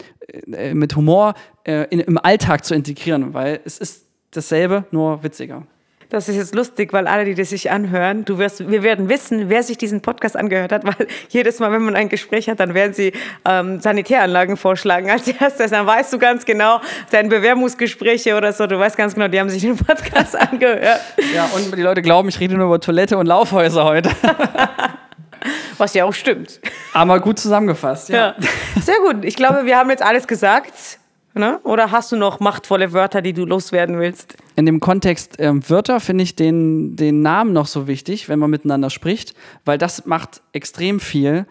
äh, 0.52 0.74
mit 0.74 0.96
Humor 0.96 1.36
äh, 1.64 1.86
in, 1.90 2.00
im 2.00 2.18
Alltag 2.18 2.66
zu 2.66 2.74
integrieren, 2.74 3.34
weil 3.34 3.60
es 3.66 3.78
ist 3.78 4.06
dasselbe, 4.36 4.86
nur 4.92 5.24
witziger. 5.24 5.64
Das 6.10 6.30
ist 6.30 6.36
jetzt 6.36 6.54
lustig, 6.54 6.94
weil 6.94 7.08
alle, 7.08 7.26
die 7.26 7.34
das 7.34 7.50
sich 7.50 7.72
anhören, 7.72 8.26
du 8.26 8.38
wirst, 8.38 8.70
wir 8.70 8.84
werden 8.84 9.10
wissen, 9.10 9.50
wer 9.50 9.64
sich 9.64 9.78
diesen 9.78 10.02
Podcast 10.02 10.38
angehört 10.38 10.72
hat, 10.72 10.84
weil 10.86 11.08
jedes 11.30 11.60
Mal, 11.60 11.72
wenn 11.72 11.84
man 11.84 11.96
ein 11.96 12.10
Gespräch 12.10 12.48
hat, 12.48 12.60
dann 12.60 12.74
werden 12.74 12.94
sie 12.94 13.12
ähm, 13.44 13.80
Sanitäranlagen 13.82 14.56
vorschlagen 14.56 15.10
als 15.10 15.28
erstes. 15.28 15.72
Dann 15.72 15.88
weißt 15.88 16.14
du 16.14 16.20
ganz 16.20 16.46
genau, 16.46 16.80
deine 17.12 17.30
Bewerbungsgespräche 17.30 18.38
oder 18.38 18.54
so, 18.54 18.68
du 18.68 18.78
weißt 18.78 18.98
ganz 18.98 19.16
genau, 19.16 19.28
die 19.28 19.40
haben 19.40 19.50
sich 19.50 19.64
den 19.64 19.78
Podcast 19.78 20.36
angehört. 20.52 21.02
Ja, 21.34 21.50
und 21.56 21.76
die 21.76 21.82
Leute 21.82 22.02
glauben, 22.02 22.30
ich 22.30 22.40
rede 22.40 22.56
nur 22.56 22.68
über 22.68 22.80
Toilette 22.80 23.18
und 23.18 23.26
Laufhäuser 23.26 23.84
heute. 23.84 24.10
Was 25.78 25.94
ja 25.94 26.06
auch 26.06 26.14
stimmt. 26.14 26.60
Aber 26.94 27.20
gut 27.20 27.40
zusammengefasst, 27.40 28.10
ja. 28.10 28.18
Ja. 28.18 28.36
Sehr 28.82 28.98
gut. 29.06 29.26
Ich 29.26 29.36
glaube, 29.36 29.66
wir 29.66 29.78
haben 29.78 29.90
jetzt 29.90 30.02
alles 30.02 30.28
gesagt. 30.28 31.00
Ne? 31.38 31.60
Oder 31.64 31.92
hast 31.92 32.14
du 32.14 32.16
noch 32.16 32.40
machtvolle 32.40 32.94
Wörter, 32.94 33.22
die 33.22 33.34
du 33.34 33.44
loswerden 33.44 34.00
willst? 34.00 34.38
In 34.56 34.66
dem 34.66 34.80
Kontext 34.80 35.36
ähm, 35.38 35.70
Wörter 35.70 36.00
finde 36.00 36.24
ich 36.24 36.38
den, 36.38 36.96
den 36.96 37.22
Namen 37.22 37.52
noch 37.52 37.68
so 37.68 37.88
wichtig, 37.88 38.30
wenn 38.30 38.40
man 38.40 38.50
miteinander 38.50 38.90
spricht, 38.90 39.36
weil 39.66 39.78
das 39.78 40.06
macht 40.06 40.42
extrem 40.54 41.02
viel 41.02 41.46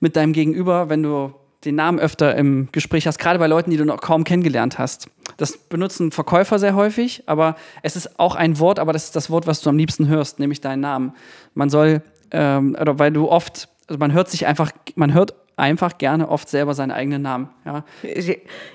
mit 0.00 0.16
deinem 0.16 0.32
Gegenüber, 0.32 0.88
wenn 0.88 1.02
du 1.02 1.34
den 1.66 1.74
Namen 1.74 1.98
öfter 1.98 2.34
im 2.34 2.70
Gespräch 2.72 3.06
hast, 3.06 3.18
gerade 3.18 3.38
bei 3.38 3.46
Leuten, 3.46 3.70
die 3.70 3.76
du 3.76 3.84
noch 3.84 4.00
kaum 4.00 4.24
kennengelernt 4.24 4.78
hast. 4.78 5.10
Das 5.36 5.58
benutzen 5.58 6.12
Verkäufer 6.12 6.58
sehr 6.58 6.74
häufig, 6.74 7.24
aber 7.26 7.56
es 7.82 7.96
ist 7.96 8.18
auch 8.18 8.34
ein 8.34 8.58
Wort, 8.58 8.78
aber 8.78 8.94
das 8.94 9.04
ist 9.04 9.16
das 9.16 9.28
Wort, 9.28 9.46
was 9.46 9.60
du 9.60 9.68
am 9.68 9.76
liebsten 9.76 10.08
hörst, 10.08 10.38
nämlich 10.38 10.62
deinen 10.62 10.80
Namen. 10.80 11.12
Man 11.52 11.68
soll, 11.68 12.00
ähm, 12.30 12.74
oder 12.80 12.98
weil 12.98 13.12
du 13.12 13.28
oft, 13.28 13.68
also 13.86 13.98
man 13.98 14.14
hört 14.14 14.30
sich 14.30 14.46
einfach, 14.46 14.72
man 14.94 15.12
hört 15.12 15.34
einfach 15.60 15.98
gerne 15.98 16.28
oft 16.28 16.48
selber 16.48 16.74
seinen 16.74 16.90
eigenen 16.90 17.22
Namen. 17.22 17.50
Ja. 17.64 17.84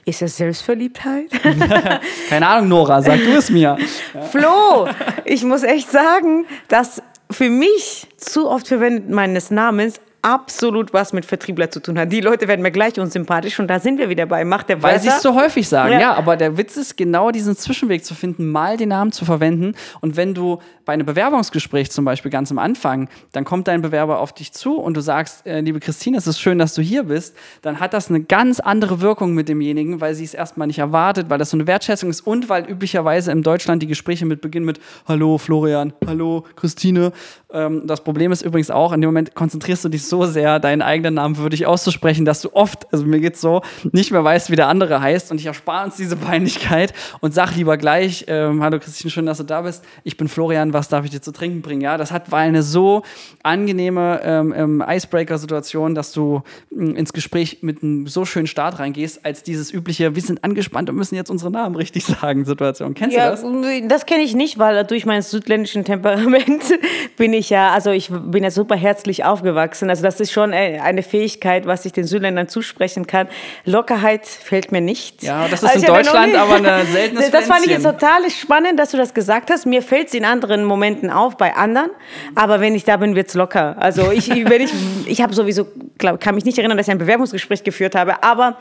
Ist 0.06 0.22
das 0.22 0.38
Selbstverliebtheit? 0.38 1.30
Keine 2.30 2.48
Ahnung, 2.48 2.70
Nora, 2.70 3.02
sag 3.02 3.20
du 3.20 3.32
es 3.32 3.50
mir. 3.50 3.78
Flo, 4.32 4.88
ich 5.26 5.44
muss 5.44 5.64
echt 5.64 5.92
sagen, 5.92 6.46
dass 6.68 7.02
für 7.32 7.50
mich 7.50 8.08
zu 8.18 8.50
oft 8.50 8.68
Verwenden 8.68 9.14
meines 9.14 9.52
Namens 9.52 10.00
absolut 10.26 10.92
was 10.92 11.14
mit 11.14 11.24
Vertriebler 11.24 11.70
zu 11.70 11.80
tun 11.80 12.00
hat. 12.00 12.12
Die 12.12 12.20
Leute 12.20 12.48
werden 12.48 12.64
mir 12.64 12.72
gleich 12.72 13.00
unsympathisch 13.00 13.60
und 13.60 13.68
da 13.68 13.80
sind 13.80 14.00
wir 14.00 14.10
wieder 14.10 14.26
bei 14.26 14.44
Macht 14.44 14.70
der 14.70 14.82
Weil 14.82 15.00
sie 15.00 15.10
es 15.10 15.22
so 15.22 15.36
häufig 15.36 15.70
sagen, 15.70 15.94
Ja. 15.94 16.00
ja. 16.00 16.14
Aber 16.16 16.36
der 16.36 16.58
Witz 16.58 16.78
ist 16.78 16.98
genau 16.98 17.30
diesen 17.30 17.56
Zwischenweg 17.56 18.04
zu 18.04 18.16
finden, 18.16 18.50
mal 18.50 18.76
den 18.76 18.90
Namen 18.90 19.12
zu 19.12 19.24
verwenden. 19.24 19.76
Und 20.02 20.18
wenn 20.18 20.34
du 20.34 20.58
bei 20.84 20.94
einem 20.94 21.06
Bewerbungsgespräch 21.06 21.92
zum 21.92 22.06
Beispiel 22.06 22.32
ganz 22.32 22.50
am 22.50 22.58
Anfang, 22.58 23.08
dann 23.34 23.46
kommt 23.46 23.68
dein 23.68 23.84
Bewerber 23.84 24.20
auf 24.20 24.34
dich 24.34 24.52
zu 24.52 24.78
und 24.78 24.98
du 24.98 25.02
sagst, 25.02 25.46
äh, 25.46 25.60
liebe 25.62 25.80
Christine, 25.80 26.18
es 26.18 26.26
ist 26.26 26.40
schön, 26.40 26.58
dass 26.58 26.74
du 26.74 26.82
hier 26.82 27.04
bist, 27.04 27.36
dann 27.62 27.80
hat 27.80 27.94
das 27.94 28.10
eine 28.10 28.22
ganz 28.22 28.60
andere 28.60 29.02
Wirkung 29.02 29.36
mit 29.36 29.48
demjenigen, 29.48 30.02
weil 30.02 30.16
sie 30.16 30.24
es 30.24 30.34
erstmal 30.34 30.66
nicht 30.66 30.80
erwartet, 30.80 31.30
weil 31.30 31.38
das 31.38 31.52
so 31.52 31.58
eine 31.58 31.68
Wertschätzung 31.68 32.10
ist 32.10 32.22
und 32.22 32.50
weil 32.50 32.66
üblicherweise 32.68 33.32
in 33.32 33.44
Deutschland 33.44 33.84
die 33.84 33.88
Gespräche 33.88 34.26
mit 34.26 34.42
beginnen 34.42 34.66
mit 34.66 34.80
Hallo 35.08 35.38
Florian, 35.38 35.94
Hallo 36.08 36.46
Christine. 36.56 37.12
Ähm, 37.54 37.84
das 37.86 38.04
Problem 38.04 38.32
ist 38.32 38.42
übrigens 38.42 38.72
auch, 38.72 38.92
in 38.92 39.02
dem 39.02 39.10
Moment 39.10 39.36
konzentrierst 39.36 39.86
du 39.86 39.90
dich 39.90 40.04
so 40.06 40.15
sehr, 40.24 40.60
deinen 40.60 40.82
eigenen 40.82 41.16
Namen 41.16 41.38
würdig 41.38 41.66
auszusprechen, 41.66 42.26
dass 42.26 42.42
du 42.42 42.50
oft, 42.54 42.92
also 42.94 43.06
mir 43.06 43.20
geht's 43.20 43.42
so, 43.42 43.62
nicht 43.92 44.12
mehr 44.12 44.24
weißt, 44.24 44.50
wie 44.50 44.56
der 44.56 44.68
andere 44.68 45.02
heißt 45.02 45.32
und 45.32 45.40
ich 45.40 45.46
erspare 45.46 45.86
uns 45.86 45.98
diese 45.98 46.16
Peinlichkeit 46.16 46.94
und 47.20 47.34
sag 47.34 47.56
lieber 47.56 47.78
gleich, 47.78 48.26
ähm, 48.28 48.64
hallo 48.64 48.80
Christine, 48.80 49.12
schön, 49.12 49.26
dass 49.26 49.38
du 49.40 49.44
da 49.44 49.62
bist. 49.62 49.84
Ich 50.04 50.18
bin 50.18 50.28
Florian, 50.28 50.74
was 50.74 50.88
darf 50.90 51.04
ich 51.06 51.12
dir 51.12 51.22
zu 51.22 51.32
trinken 51.32 51.62
bringen? 51.62 51.82
Ja, 51.82 51.98
das 51.98 52.12
hat, 52.12 52.32
war 52.32 52.40
eine 52.40 52.64
so 52.64 53.04
angenehme 53.44 54.22
ähm, 54.24 54.54
ähm, 54.56 54.84
Icebreaker-Situation, 54.88 55.96
dass 55.96 56.12
du 56.12 56.42
mh, 56.72 56.98
ins 56.98 57.14
Gespräch 57.14 57.60
mit 57.62 57.84
einem 57.84 58.08
so 58.08 58.26
schönen 58.26 58.48
Start 58.48 58.80
reingehst, 58.80 59.26
als 59.26 59.44
dieses 59.44 59.72
übliche, 59.74 60.16
wir 60.16 60.22
sind 60.22 60.44
angespannt 60.44 60.90
und 60.90 60.96
müssen 60.96 61.16
jetzt 61.16 61.30
unsere 61.30 61.52
Namen 61.52 61.76
richtig 61.76 62.06
sagen 62.22 62.46
Situation. 62.46 62.94
Kennst 62.94 63.16
Ja, 63.16 63.36
du 63.36 63.62
das? 63.62 63.88
das 63.88 64.06
kenne 64.06 64.24
ich 64.24 64.36
nicht, 64.36 64.58
weil 64.60 64.84
durch 64.86 65.06
mein 65.06 65.22
südländischen 65.22 65.84
Temperament 65.84 66.64
bin 67.18 67.34
ich 67.34 67.50
ja, 67.50 67.72
also 67.72 67.92
ich 67.92 68.10
bin 68.10 68.44
ja 68.44 68.52
super 68.52 68.76
herzlich 68.76 69.24
aufgewachsen. 69.24 69.88
Also 69.96 70.04
das 70.04 70.20
ist 70.20 70.34
schon 70.34 70.52
äh, 70.52 70.82
eine 70.84 71.04
Fähigkeit, 71.04 71.66
was 71.66 71.86
ich 71.86 71.94
den 71.94 72.04
Südländern 72.04 72.50
zusprechen 72.50 73.08
kann. 73.08 73.30
Lockerheit 73.64 74.26
fällt 74.26 74.74
mir 74.74 74.82
nicht. 74.82 75.24
Ja, 75.24 75.48
das 75.48 75.64
ist 75.64 75.70
Also 75.70 75.86
in 75.88 75.94
Deutschland 75.94 76.34
nie- 76.34 76.38
aber 76.38 76.56
eine 76.56 76.86
seltenes 76.86 77.32
Das 77.32 77.46
fand 77.46 77.66
ich 77.66 77.72
jetzt 77.72 77.84
total 77.84 78.30
spannend, 78.30 78.78
dass 78.78 78.92
du 78.92 78.98
das 78.98 79.14
gesagt 79.14 79.50
hast. 79.52 79.66
Mir 79.66 79.82
fällt 79.82 80.10
es 80.10 80.14
in 80.14 80.26
anderen 80.26 80.66
Momenten 80.66 81.10
auf, 81.10 81.38
bei 81.38 81.56
anderen. 81.56 81.92
Aber 82.36 82.60
wenn 82.60 82.76
ich 82.76 82.84
da 82.84 82.98
bin, 82.98 83.16
wird 83.16 83.30
es 83.30 83.36
locker. 83.36 83.78
Also 83.80 84.12
ich, 84.12 84.30
wenn 84.30 84.62
ich, 84.62 84.74
ich 85.06 85.22
habe 85.22 85.34
sowieso, 85.34 85.66
glaub, 85.98 86.20
kann 86.20 86.36
mich 86.36 86.44
nicht 86.44 86.58
erinnern, 86.58 86.76
dass 86.78 86.88
ich 86.88 86.92
ein 86.92 86.98
Bewerbungsgespräch 86.98 87.64
geführt 87.64 87.96
habe, 87.96 88.22
aber 88.22 88.58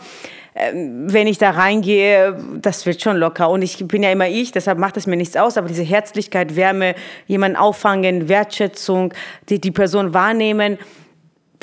ähm, 0.56 1.12
wenn 1.12 1.26
ich 1.26 1.38
da 1.38 1.50
reingehe, 1.50 2.38
das 2.62 2.86
wird 2.86 3.02
schon 3.02 3.16
locker. 3.16 3.50
Und 3.50 3.62
ich 3.62 3.84
bin 3.88 4.04
ja 4.04 4.12
immer 4.12 4.28
ich, 4.28 4.52
deshalb 4.52 4.78
macht 4.78 4.96
es 4.96 5.08
mir 5.08 5.16
nichts 5.16 5.36
aus. 5.36 5.58
Aber 5.58 5.66
diese 5.66 5.82
Herzlichkeit, 5.82 6.54
Wärme, 6.54 6.94
jemanden 7.26 7.56
auffangen, 7.56 8.28
Wertschätzung, 8.28 9.12
die, 9.48 9.60
die 9.60 9.72
Person 9.72 10.14
wahrnehmen, 10.14 10.78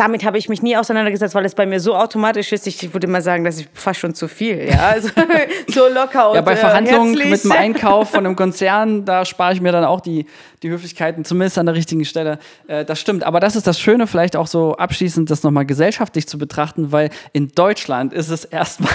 damit 0.01 0.25
habe 0.25 0.39
ich 0.39 0.49
mich 0.49 0.63
nie 0.63 0.75
auseinandergesetzt, 0.75 1.35
weil 1.35 1.45
es 1.45 1.53
bei 1.53 1.67
mir 1.67 1.79
so 1.79 1.95
automatisch 1.95 2.51
ist. 2.51 2.65
Ich 2.65 2.91
würde 2.91 3.05
mal 3.05 3.21
sagen, 3.21 3.43
das 3.43 3.57
ist 3.57 3.67
fast 3.75 3.99
schon 3.99 4.15
zu 4.15 4.27
viel. 4.27 4.67
Ja, 4.67 4.87
also, 4.89 5.09
so 5.67 5.87
locker 5.93 6.29
und 6.31 6.35
Ja, 6.37 6.41
bei 6.41 6.53
äh, 6.53 6.57
Verhandlungen 6.57 7.09
herzlich. 7.13 7.29
mit 7.29 7.43
dem 7.43 7.51
Einkauf 7.51 8.09
von 8.11 8.25
einem 8.25 8.35
Konzern, 8.35 9.05
da 9.05 9.25
spare 9.25 9.53
ich 9.53 9.61
mir 9.61 9.71
dann 9.71 9.85
auch 9.85 10.01
die, 10.01 10.25
die 10.63 10.71
Höflichkeiten, 10.71 11.23
zumindest 11.23 11.59
an 11.59 11.67
der 11.67 11.75
richtigen 11.75 12.03
Stelle. 12.03 12.39
Äh, 12.65 12.83
das 12.83 12.99
stimmt. 12.99 13.23
Aber 13.23 13.39
das 13.39 13.55
ist 13.55 13.67
das 13.67 13.79
Schöne, 13.79 14.07
vielleicht 14.07 14.35
auch 14.35 14.47
so 14.47 14.75
abschließend, 14.75 15.29
das 15.29 15.43
nochmal 15.43 15.67
gesellschaftlich 15.67 16.27
zu 16.27 16.39
betrachten, 16.39 16.91
weil 16.91 17.11
in 17.31 17.49
Deutschland 17.49 18.11
ist 18.11 18.29
es 18.29 18.43
erstmal 18.61 18.91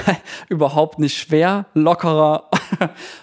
überhaupt 0.48 0.98
nicht 0.98 1.16
schwer, 1.16 1.66
lockerer, 1.74 2.50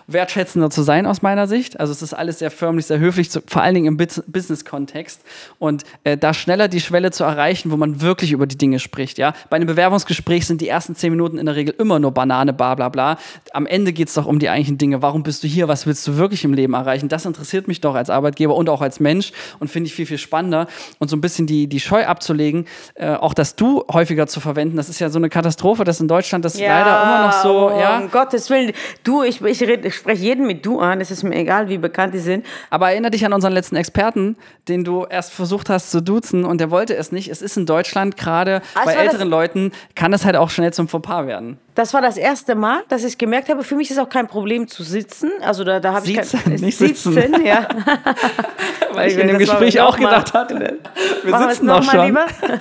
wertschätzender 0.08 0.70
zu 0.70 0.84
sein 0.84 1.06
aus 1.06 1.22
meiner 1.22 1.48
Sicht. 1.48 1.82
Also 1.82 1.92
es 1.92 2.02
ist 2.02 2.14
alles 2.14 2.40
sehr 2.40 2.50
förmlich, 2.50 2.86
sehr 2.86 3.00
höflich, 3.00 3.30
vor 3.48 3.62
allen 3.62 3.76
Dingen 3.76 3.88
im 3.88 3.98
Bus- 3.98 4.24
Business-Kontext. 4.26 5.20
Und 5.60 5.84
äh, 6.06 6.18
da 6.18 6.34
schneller 6.34 6.70
die 6.70 6.80
Schwelle 6.80 7.12
zu 7.12 7.26
erreichen, 7.26 7.73
wo 7.74 7.78
man 7.78 8.00
wirklich 8.00 8.32
über 8.32 8.48
die 8.48 8.58
Dinge 8.58 8.80
spricht. 8.80 9.18
Ja? 9.18 9.34
Bei 9.50 9.58
einem 9.58 9.68
Bewerbungsgespräch 9.68 10.48
sind 10.48 10.62
die 10.62 10.70
ersten 10.70 10.96
zehn 10.96 11.12
Minuten 11.12 11.38
in 11.38 11.46
der 11.46 11.58
Regel 11.58 11.76
immer 11.78 12.00
nur 12.00 12.12
Banane, 12.12 12.54
bla 12.54 12.76
bla 12.76 12.88
bla. 12.88 13.18
Am 13.52 13.66
Ende 13.66 13.92
geht 13.92 14.08
es 14.08 14.14
doch 14.14 14.26
um 14.26 14.40
die 14.40 14.48
eigentlichen 14.48 14.78
Dinge. 14.78 15.02
Warum 15.02 15.24
bist 15.24 15.44
du 15.44 15.48
hier? 15.48 15.68
Was 15.68 15.86
willst 15.86 16.08
du 16.08 16.16
wirklich 16.16 16.46
im 16.46 16.54
Leben 16.54 16.74
erreichen? 16.74 17.10
Das 17.10 17.26
interessiert 17.26 17.68
mich 17.68 17.82
doch 17.82 17.96
als 17.96 18.10
Arbeitgeber 18.10 18.56
und 18.56 18.70
auch 18.70 18.82
als 18.82 19.02
Mensch 19.02 19.34
und 19.60 19.70
finde 19.70 19.88
ich 19.88 19.94
viel, 19.94 20.06
viel 20.06 20.18
spannender. 20.18 20.68
Und 21.00 21.10
so 21.10 21.18
ein 21.18 21.22
bisschen 21.22 21.48
die, 21.48 21.68
die 21.68 21.80
Scheu 21.80 22.06
abzulegen, 22.06 22.66
äh, 22.96 23.16
auch 23.16 23.34
das 23.34 23.56
Du 23.56 23.84
häufiger 23.92 24.28
zu 24.28 24.40
verwenden, 24.40 24.78
das 24.78 24.88
ist 24.88 25.00
ja 25.00 25.10
so 25.10 25.18
eine 25.18 25.30
Katastrophe, 25.30 25.84
dass 25.84 26.00
in 26.00 26.08
Deutschland 26.08 26.46
das 26.46 26.60
leider 26.60 27.04
immer 27.04 27.28
noch 27.28 27.34
so, 27.34 27.72
oh, 27.72 27.80
ja. 27.80 28.00
Um 28.00 28.12
Gottes 28.12 28.50
Willen. 28.50 28.72
Du, 29.04 29.24
ich, 29.24 29.42
ich, 29.42 29.62
red- 29.62 29.86
ich 29.86 29.96
spreche 29.96 30.22
jeden 30.22 30.48
mit 30.48 30.66
du 30.66 30.80
an. 30.80 31.02
Es 31.02 31.12
ist 31.12 31.24
mir 31.24 31.36
egal, 31.36 31.70
wie 31.70 31.78
bekannt 31.78 32.14
die 32.14 32.20
sind. 32.20 32.46
Aber 32.70 32.92
erinnere 32.92 33.12
dich 33.12 33.26
an 33.26 33.34
unseren 33.34 33.54
letzten 33.54 33.76
Experten, 33.76 34.36
den 34.68 34.84
du 34.84 35.06
erst 35.10 35.34
versucht 35.34 35.70
hast 35.70 35.92
zu 35.92 36.02
duzen 36.02 36.46
und 36.46 36.60
der 36.60 36.70
wollte 36.70 36.96
es 36.96 37.12
nicht. 37.12 37.30
Es 37.30 37.42
ist 37.42 37.58
in 37.58 37.63
in 37.64 37.66
Deutschland 37.68 38.18
gerade 38.18 38.62
Also 38.76 38.90
bei 38.90 38.94
älteren 38.96 39.30
Leuten 39.30 39.72
kann 39.96 40.12
das 40.12 40.26
halt 40.26 40.36
auch 40.36 40.50
schnell 40.50 40.74
zum 40.74 40.88
Fauxpas 40.90 41.26
werden. 41.28 41.58
Das 41.76 41.92
war 41.96 42.02
das 42.04 42.18
erste 42.18 42.54
Mal, 42.54 42.84
dass 42.90 43.04
ich 43.04 43.18
gemerkt 43.18 43.50
habe, 43.50 43.64
für 43.64 43.76
mich 43.76 43.90
ist 43.90 43.98
auch 43.98 44.10
kein 44.10 44.28
Problem 44.28 44.68
zu 44.68 44.84
sitzen. 44.84 45.32
Also 45.42 45.64
da, 45.64 45.80
da 45.80 45.94
habe 45.94 46.06
ich 46.06 46.16
Sitzen, 46.16 46.40
kein 46.44 46.54
nicht 46.60 46.78
sitzen. 46.78 47.44
ja. 47.44 47.68
Weil 48.94 49.10
ich 49.12 49.18
in 49.18 49.28
dem 49.28 49.40
Gespräch 49.40 49.80
auch 49.82 49.98
mal- 49.98 50.10
gedacht 50.10 50.34
hatte, 50.36 50.60
wir 50.60 51.32
Machen 51.32 51.46
wir 51.46 51.50
es 51.50 51.56
sitzen 51.58 51.70
auch 51.72 51.80
noch 51.80 51.86
mal 51.88 51.92
schon. 51.94 52.06
lieber. 52.06 52.26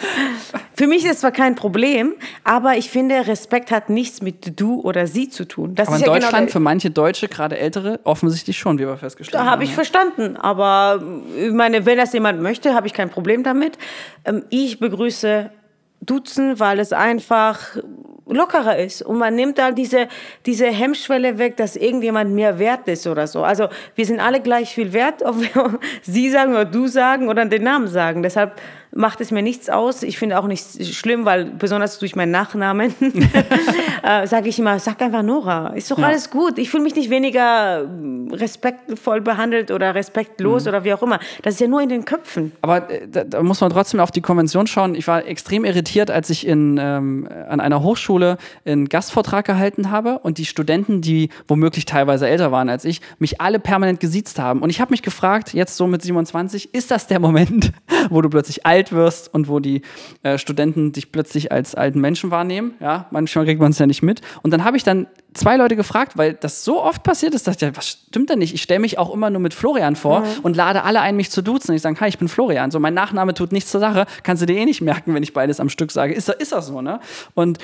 Für 0.74 0.86
mich 0.86 1.04
ist 1.04 1.12
es 1.12 1.20
zwar 1.20 1.32
kein 1.32 1.54
Problem, 1.54 2.14
aber 2.44 2.76
ich 2.78 2.88
finde, 2.90 3.26
Respekt 3.26 3.70
hat 3.70 3.90
nichts 3.90 4.22
mit 4.22 4.58
du 4.58 4.80
oder 4.80 5.06
sie 5.06 5.28
zu 5.28 5.46
tun. 5.46 5.74
Das 5.74 5.88
Aber 5.88 5.96
ist 5.98 6.02
in 6.02 6.08
ja 6.08 6.14
Deutschland 6.14 6.46
genau 6.46 6.52
für 6.52 6.60
manche 6.60 6.90
Deutsche, 6.90 7.28
gerade 7.28 7.58
ältere, 7.58 8.00
offensichtlich 8.04 8.58
schon, 8.58 8.78
wie 8.78 8.86
wir 8.86 8.96
festgestellt 8.96 9.34
Da 9.34 9.40
haben. 9.44 9.50
habe 9.50 9.64
ich 9.64 9.74
verstanden, 9.74 10.36
aber 10.38 11.02
äh, 11.36 11.48
ich 11.48 11.52
meine, 11.52 11.84
wenn 11.84 11.98
das 11.98 12.14
jemand 12.14 12.40
möchte, 12.40 12.74
habe 12.74 12.86
ich 12.86 12.94
kein 12.94 13.10
Problem 13.10 13.42
damit. 13.42 13.76
Ähm, 14.24 14.44
Ich 14.48 14.80
begrüße 14.82 15.50
Duzen, 16.02 16.60
weil 16.60 16.78
es 16.80 16.92
einfach 16.92 17.76
lockerer 18.26 18.78
ist 18.78 19.02
und 19.02 19.18
man 19.18 19.34
nimmt 19.34 19.58
da 19.58 19.72
diese, 19.72 20.08
diese 20.46 20.66
Hemmschwelle 20.66 21.38
weg, 21.38 21.56
dass 21.56 21.76
irgendjemand 21.76 22.32
mehr 22.32 22.58
wert 22.58 22.88
ist 22.88 23.06
oder 23.06 23.26
so. 23.26 23.42
Also 23.42 23.68
wir 23.94 24.06
sind 24.06 24.20
alle 24.20 24.40
gleich 24.40 24.74
viel 24.74 24.92
wert, 24.92 25.22
ob 25.22 25.40
wir 25.40 25.78
sie 26.02 26.30
sagen 26.30 26.52
oder 26.52 26.64
du 26.64 26.86
sagen 26.86 27.28
oder 27.28 27.44
den 27.46 27.62
Namen 27.62 27.88
sagen. 27.88 28.22
Deshalb 28.22 28.60
macht 28.94 29.20
es 29.20 29.30
mir 29.30 29.42
nichts 29.42 29.68
aus. 29.70 30.02
Ich 30.02 30.18
finde 30.18 30.38
auch 30.38 30.46
nicht 30.46 30.64
schlimm, 30.94 31.24
weil 31.24 31.46
besonders 31.46 31.98
durch 31.98 32.14
meinen 32.16 32.30
Nachnamen 32.30 32.94
äh, 34.02 34.26
sage 34.26 34.48
ich 34.48 34.58
immer, 34.58 34.78
sag 34.78 35.00
einfach 35.00 35.22
Nora. 35.22 35.68
Ist 35.68 35.90
doch 35.90 35.98
Ja. 35.98 36.06
alles 36.08 36.30
gut. 36.30 36.58
Ich 36.58 36.70
fühle 36.70 36.82
mich 36.82 36.94
nicht 36.94 37.10
weniger 37.10 37.82
äh, 37.82 38.34
respektvoll 38.34 39.20
behandelt 39.20 39.70
oder 39.70 39.94
respektlos 39.94 40.66
oder 40.66 40.84
wie 40.84 40.92
auch 40.92 41.02
immer. 41.02 41.18
Das 41.42 41.54
ist 41.54 41.60
ja 41.60 41.68
nur 41.68 41.80
in 41.80 41.88
den 41.88 42.04
Köpfen. 42.04 42.52
Aber 42.62 42.90
äh, 42.90 43.08
da, 43.08 43.24
da 43.24 43.42
muss 43.42 43.60
man 43.60 43.70
trotzdem 43.70 44.00
auf 44.00 44.10
die 44.10 44.20
Konvention 44.20 44.66
schauen. 44.66 44.94
Ich 44.94 45.06
war 45.06 45.24
extrem 45.26 45.64
irritiert, 45.64 46.10
als 46.10 46.30
ich 46.30 46.46
in, 46.46 46.78
ähm, 46.80 47.28
an 47.48 47.60
einer 47.60 47.82
Hochschule 47.82 48.36
einen 48.64 48.88
Gastvortrag 48.88 49.46
gehalten 49.46 49.90
habe 49.90 50.18
und 50.18 50.38
die 50.38 50.44
Studenten, 50.44 51.00
die 51.00 51.30
womöglich 51.48 51.84
teilweise 51.84 52.28
älter 52.28 52.52
waren 52.52 52.68
als 52.68 52.84
ich, 52.84 53.00
mich 53.18 53.40
alle 53.40 53.58
permanent 53.58 54.00
gesiezt 54.00 54.38
haben. 54.38 54.60
Und 54.60 54.70
ich 54.70 54.80
habe 54.80 54.90
mich 54.90 55.02
gefragt, 55.02 55.54
jetzt 55.54 55.76
so 55.76 55.86
mit 55.86 56.02
27, 56.02 56.74
ist 56.74 56.90
das 56.90 57.06
der 57.06 57.20
Moment, 57.20 57.72
wo 58.10 58.20
du 58.20 58.28
plötzlich 58.28 58.66
alt 58.66 58.81
wirst 58.90 59.32
und 59.32 59.46
wo 59.46 59.60
die 59.60 59.82
äh, 60.24 60.38
Studenten 60.38 60.90
dich 60.90 61.12
plötzlich 61.12 61.52
als 61.52 61.76
alten 61.76 62.00
Menschen 62.00 62.32
wahrnehmen? 62.32 62.74
Ja, 62.80 63.06
manchmal 63.12 63.44
kriegt 63.44 63.60
man 63.60 63.70
es 63.70 63.78
ja 63.78 63.86
nicht 63.86 64.02
mit. 64.02 64.22
Und 64.42 64.50
dann 64.50 64.64
habe 64.64 64.76
ich 64.76 64.82
dann 64.82 65.06
zwei 65.34 65.56
Leute 65.56 65.76
gefragt, 65.76 66.16
weil 66.16 66.34
das 66.34 66.64
so 66.64 66.82
oft 66.82 67.02
passiert 67.02 67.34
ist, 67.34 67.46
dass 67.46 67.54
ich 67.54 67.60
dachte, 67.60 67.76
was 67.76 67.88
stimmt 67.88 68.30
denn 68.30 68.40
nicht? 68.40 68.54
Ich 68.54 68.62
stelle 68.62 68.80
mich 68.80 68.98
auch 68.98 69.14
immer 69.14 69.30
nur 69.30 69.40
mit 69.40 69.54
Florian 69.54 69.94
vor 69.94 70.24
und 70.42 70.56
lade 70.56 70.82
alle 70.82 71.00
ein, 71.00 71.16
mich 71.16 71.30
zu 71.30 71.42
duzen. 71.42 71.70
Und 71.70 71.76
ich 71.76 71.82
sage, 71.82 72.00
hi, 72.00 72.08
ich 72.08 72.18
bin 72.18 72.28
Florian. 72.28 72.70
So, 72.70 72.80
mein 72.80 72.94
Nachname 72.94 73.34
tut 73.34 73.52
nichts 73.52 73.70
zur 73.70 73.80
Sache. 73.80 74.06
Kannst 74.24 74.42
du 74.42 74.46
dir 74.46 74.56
eh 74.56 74.64
nicht 74.64 74.80
merken, 74.80 75.14
wenn 75.14 75.22
ich 75.22 75.32
beides 75.32 75.60
am 75.60 75.68
Stück 75.68 75.92
sage. 75.92 76.14
Ist, 76.14 76.28
ist 76.28 76.52
das 76.52 76.66
so, 76.66 76.82
ne? 76.82 76.98
Und 77.34 77.58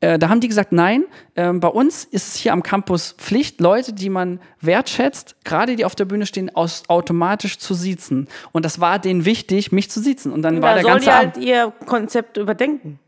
äh, 0.00 0.18
da 0.18 0.28
haben 0.28 0.40
die 0.40 0.48
gesagt, 0.48 0.72
nein, 0.72 1.04
ähm, 1.36 1.60
bei 1.60 1.68
uns 1.68 2.04
ist 2.04 2.28
es 2.28 2.34
hier 2.36 2.52
am 2.52 2.62
Campus 2.62 3.14
Pflicht, 3.18 3.60
Leute, 3.60 3.92
die 3.92 4.08
man 4.08 4.40
wertschätzt, 4.60 5.36
gerade 5.44 5.76
die 5.76 5.84
auf 5.84 5.94
der 5.94 6.06
Bühne 6.06 6.26
stehen, 6.26 6.54
aus, 6.54 6.84
automatisch 6.88 7.58
zu 7.58 7.74
siezen. 7.74 8.28
Und 8.52 8.64
das 8.64 8.80
war 8.80 8.98
denen 8.98 9.24
wichtig, 9.24 9.72
mich 9.72 9.90
zu 9.90 10.00
siezen. 10.00 10.32
Und 10.32 10.42
dann 10.42 10.62
war 10.62 10.70
Da 10.70 10.74
der 10.76 10.82
soll 10.82 10.90
ganze 10.92 11.04
die 11.04 11.10
Abend. 11.10 11.34
halt 11.36 11.44
ihr 11.44 11.86
Konzept 11.86 12.36
überdenken. 12.36 12.98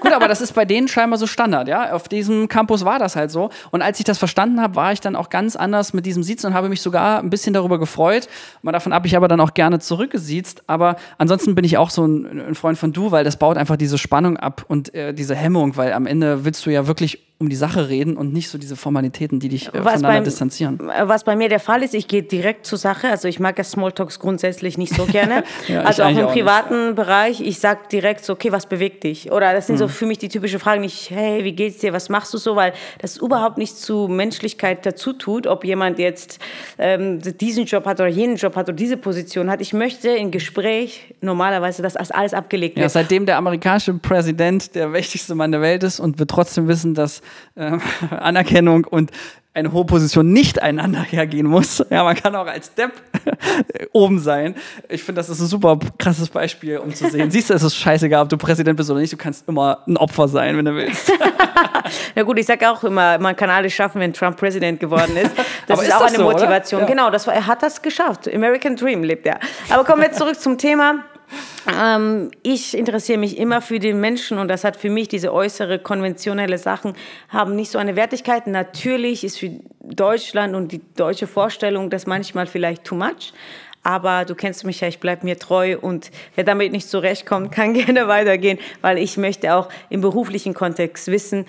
Gut, 0.00 0.12
aber 0.12 0.28
das 0.28 0.40
ist 0.40 0.52
bei 0.54 0.64
denen 0.64 0.88
scheinbar 0.88 1.18
so 1.18 1.26
Standard, 1.26 1.68
ja. 1.68 1.92
Auf 1.92 2.08
diesem 2.08 2.48
Campus 2.48 2.84
war 2.84 2.98
das 2.98 3.16
halt 3.16 3.30
so. 3.30 3.50
Und 3.70 3.82
als 3.82 3.98
ich 3.98 4.04
das 4.04 4.18
verstanden 4.18 4.60
habe, 4.60 4.76
war 4.76 4.92
ich 4.92 5.00
dann 5.00 5.16
auch 5.16 5.30
ganz 5.30 5.56
anders 5.56 5.92
mit 5.92 6.06
diesem 6.06 6.22
Siezen 6.22 6.48
und 6.48 6.54
habe 6.54 6.68
mich 6.68 6.80
sogar 6.80 7.18
ein 7.18 7.30
bisschen 7.30 7.52
darüber 7.52 7.78
gefreut. 7.78 8.28
Mal 8.62 8.72
davon 8.72 8.92
ab, 8.92 9.04
ich 9.04 9.16
aber 9.16 9.28
dann 9.28 9.40
auch 9.40 9.54
gerne 9.54 9.80
zurückgesiezt. 9.80 10.64
Aber 10.68 10.96
ansonsten 11.18 11.54
bin 11.54 11.64
ich 11.64 11.76
auch 11.76 11.90
so 11.90 12.06
ein, 12.06 12.40
ein 12.40 12.54
Freund 12.54 12.78
von 12.78 12.92
du, 12.92 13.10
weil 13.10 13.24
das 13.24 13.36
baut 13.36 13.56
einfach 13.56 13.76
diese 13.76 13.98
Spannung 13.98 14.36
ab 14.36 14.64
und 14.68 14.94
äh, 14.94 15.12
diese 15.12 15.34
Hemmung, 15.34 15.76
weil 15.76 15.92
am 15.92 16.06
Ende 16.06 16.44
willst 16.44 16.64
du 16.66 16.70
ja 16.70 16.86
wirklich 16.86 17.31
um 17.42 17.48
die 17.48 17.56
Sache 17.56 17.88
reden 17.88 18.16
und 18.16 18.32
nicht 18.32 18.48
so 18.48 18.56
diese 18.56 18.76
Formalitäten, 18.76 19.40
die 19.40 19.48
dich 19.48 19.68
äh, 19.68 19.70
voneinander 19.78 20.08
beim- 20.08 20.24
distanzieren. 20.24 20.78
Was 21.02 21.24
bei 21.24 21.36
mir 21.36 21.48
der 21.48 21.60
Fall 21.60 21.82
ist, 21.82 21.92
ich 21.94 22.08
gehe 22.08 22.22
direkt 22.22 22.64
zur 22.66 22.78
Sache. 22.78 23.08
Also 23.08 23.28
ich 23.28 23.38
mag 23.40 23.56
das 23.56 23.72
Smalltalks 23.72 24.18
grundsätzlich 24.18 24.78
nicht 24.78 24.94
so 24.94 25.04
gerne. 25.06 25.42
Ja, 25.68 25.82
also 25.82 26.02
auch 26.04 26.08
im 26.10 26.16
auch 26.18 26.22
nicht. 26.22 26.32
privaten 26.32 26.94
Bereich, 26.94 27.40
ich 27.40 27.58
sag 27.60 27.88
direkt 27.88 28.24
so, 28.24 28.32
okay, 28.32 28.50
was 28.52 28.66
bewegt 28.66 29.04
dich? 29.04 29.30
Oder 29.30 29.52
das 29.52 29.66
sind 29.66 29.76
Mhm. 29.76 29.78
so 29.80 29.88
für 29.88 30.06
mich 30.06 30.18
die 30.18 30.28
typischen 30.28 30.58
Fragen, 30.60 30.80
nicht, 30.80 31.10
hey, 31.10 31.44
wie 31.44 31.52
geht's 31.52 31.78
dir, 31.78 31.92
was 31.92 32.08
machst 32.08 32.32
du 32.34 32.38
so? 32.38 32.56
Weil 32.56 32.72
das 33.00 33.16
überhaupt 33.16 33.58
nichts 33.58 33.80
zu 33.80 34.08
Menschlichkeit 34.08 34.84
dazu 34.86 35.12
tut, 35.12 35.46
ob 35.46 35.64
jemand 35.64 35.98
jetzt 35.98 36.38
ähm, 36.78 37.20
diesen 37.20 37.64
Job 37.66 37.84
hat 37.86 38.00
oder 38.00 38.08
jenen 38.08 38.36
Job 38.36 38.56
hat 38.56 38.68
oder 38.68 38.76
diese 38.76 38.96
Position 38.96 39.50
hat. 39.50 39.60
Ich 39.60 39.72
möchte 39.72 40.08
im 40.10 40.30
Gespräch 40.30 41.14
normalerweise, 41.20 41.82
dass 41.82 41.94
das 41.94 42.10
alles 42.10 42.34
abgelegt 42.34 42.76
Ja, 42.76 42.82
wird. 42.82 42.92
seitdem 42.92 43.26
der 43.26 43.36
amerikanische 43.36 43.94
Präsident 43.94 44.74
der 44.74 44.88
mächtigste 44.88 45.34
Mann 45.34 45.52
der 45.52 45.60
Welt 45.60 45.82
ist 45.82 46.00
und 46.00 46.18
wir 46.18 46.26
trotzdem 46.26 46.68
wissen, 46.68 46.94
dass 46.94 47.22
ähm, 47.56 47.80
Anerkennung 48.10 48.84
und 48.84 49.10
eine 49.54 49.72
hohe 49.72 49.84
Position 49.84 50.32
nicht 50.32 50.62
einander 50.62 51.02
hergehen 51.02 51.46
muss. 51.46 51.84
Ja, 51.90 52.04
man 52.04 52.16
kann 52.16 52.34
auch 52.34 52.46
als 52.46 52.74
Depp 52.74 52.92
oben 53.92 54.18
sein. 54.18 54.54
Ich 54.88 55.02
finde, 55.02 55.20
das 55.20 55.28
ist 55.28 55.40
ein 55.40 55.46
super 55.46 55.78
krasses 55.98 56.30
Beispiel, 56.30 56.78
um 56.78 56.94
zu 56.94 57.10
sehen. 57.10 57.30
Siehst 57.30 57.50
du, 57.50 57.54
es 57.54 57.62
ist 57.62 57.76
scheißegal, 57.76 58.22
ob 58.22 58.28
du 58.30 58.38
Präsident 58.38 58.76
bist 58.78 58.90
oder 58.90 59.00
nicht. 59.00 59.12
Du 59.12 59.18
kannst 59.18 59.46
immer 59.48 59.80
ein 59.86 59.98
Opfer 59.98 60.28
sein, 60.28 60.56
wenn 60.56 60.64
du 60.64 60.74
willst. 60.74 61.12
Na 62.14 62.22
gut, 62.22 62.38
ich 62.38 62.46
sage 62.46 62.70
auch 62.70 62.82
immer, 62.84 63.18
man 63.18 63.36
kann 63.36 63.50
alles 63.50 63.74
schaffen, 63.74 64.00
wenn 64.00 64.14
Trump 64.14 64.38
Präsident 64.38 64.80
geworden 64.80 65.16
ist. 65.16 65.32
Das 65.66 65.80
ist, 65.80 65.88
ist 65.88 65.94
auch 65.94 66.00
das 66.00 66.14
eine 66.14 66.18
so? 66.18 66.24
Motivation. 66.24 66.80
Ja. 66.80 66.86
Genau, 66.86 67.10
das 67.10 67.26
war, 67.26 67.34
er 67.34 67.46
hat 67.46 67.62
das 67.62 67.82
geschafft. 67.82 68.32
American 68.32 68.76
Dream 68.76 69.04
lebt 69.04 69.26
er. 69.26 69.38
Aber 69.68 69.84
kommen 69.84 70.00
wir 70.00 70.12
zurück 70.12 70.40
zum 70.40 70.56
Thema. 70.56 71.04
Ähm, 71.70 72.30
ich 72.42 72.76
interessiere 72.76 73.18
mich 73.18 73.38
immer 73.38 73.60
für 73.60 73.78
den 73.78 74.00
Menschen 74.00 74.38
und 74.38 74.48
das 74.48 74.64
hat 74.64 74.76
für 74.76 74.90
mich 74.90 75.08
diese 75.08 75.32
äußere 75.32 75.78
konventionelle 75.78 76.58
Sachen 76.58 76.94
haben 77.28 77.54
nicht 77.56 77.70
so 77.70 77.78
eine 77.78 77.96
Wertigkeit. 77.96 78.46
Natürlich 78.46 79.24
ist 79.24 79.38
für 79.38 79.50
Deutschland 79.80 80.54
und 80.54 80.72
die 80.72 80.80
deutsche 80.96 81.26
Vorstellung 81.26 81.90
das 81.90 82.06
manchmal 82.06 82.46
vielleicht 82.46 82.84
too 82.84 82.94
much. 82.94 83.32
Aber 83.84 84.24
du 84.24 84.34
kennst 84.34 84.64
mich 84.64 84.80
ja, 84.80 84.88
ich 84.88 85.00
bleibe 85.00 85.24
mir 85.24 85.38
treu 85.38 85.76
und 85.80 86.10
wer 86.36 86.44
damit 86.44 86.72
nicht 86.72 86.88
zurechtkommt, 86.88 87.52
kann 87.52 87.74
gerne 87.74 88.08
weitergehen, 88.08 88.58
weil 88.80 88.98
ich 88.98 89.16
möchte 89.16 89.54
auch 89.54 89.68
im 89.90 90.00
beruflichen 90.00 90.54
Kontext 90.54 91.08
wissen, 91.08 91.46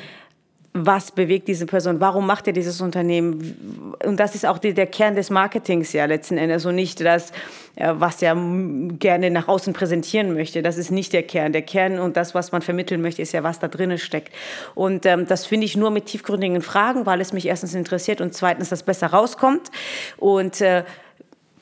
was 0.73 1.11
bewegt 1.11 1.47
diese 1.47 1.67
Person, 1.67 1.99
warum 1.99 2.25
macht 2.25 2.47
er 2.47 2.53
dieses 2.53 2.81
Unternehmen? 2.81 3.93
Und 4.03 4.19
das 4.19 4.33
ist 4.33 4.45
auch 4.45 4.57
die, 4.57 4.73
der 4.73 4.87
Kern 4.87 5.15
des 5.15 5.29
Marketings 5.29 5.93
ja 5.93 6.05
letzten 6.05 6.39
Endes 6.39 6.65
und 6.65 6.73
nicht 6.73 6.99
das, 7.01 7.29
äh, 7.29 7.33
was 7.75 8.21
er 8.21 8.35
gerne 8.99 9.31
nach 9.31 9.47
außen 9.47 9.73
präsentieren 9.73 10.33
möchte. 10.33 10.61
Das 10.61 10.77
ist 10.77 10.91
nicht 10.91 11.11
der 11.13 11.23
Kern. 11.23 11.53
Der 11.53 11.63
Kern 11.63 11.99
und 11.99 12.17
das, 12.17 12.35
was 12.35 12.51
man 12.51 12.61
vermitteln 12.61 13.01
möchte, 13.01 13.21
ist 13.21 13.31
ja, 13.31 13.43
was 13.43 13.59
da 13.59 13.67
drinnen 13.67 13.97
steckt. 13.97 14.33
Und 14.75 15.05
ähm, 15.05 15.25
das 15.27 15.45
finde 15.45 15.65
ich 15.65 15.75
nur 15.75 15.89
mit 15.89 16.05
tiefgründigen 16.05 16.61
Fragen, 16.61 17.05
weil 17.05 17.19
es 17.19 17.33
mich 17.33 17.47
erstens 17.47 17.73
interessiert 17.73 18.21
und 18.21 18.33
zweitens, 18.33 18.69
das 18.69 18.83
besser 18.83 19.07
rauskommt. 19.07 19.71
Und 20.17 20.61
äh, 20.61 20.83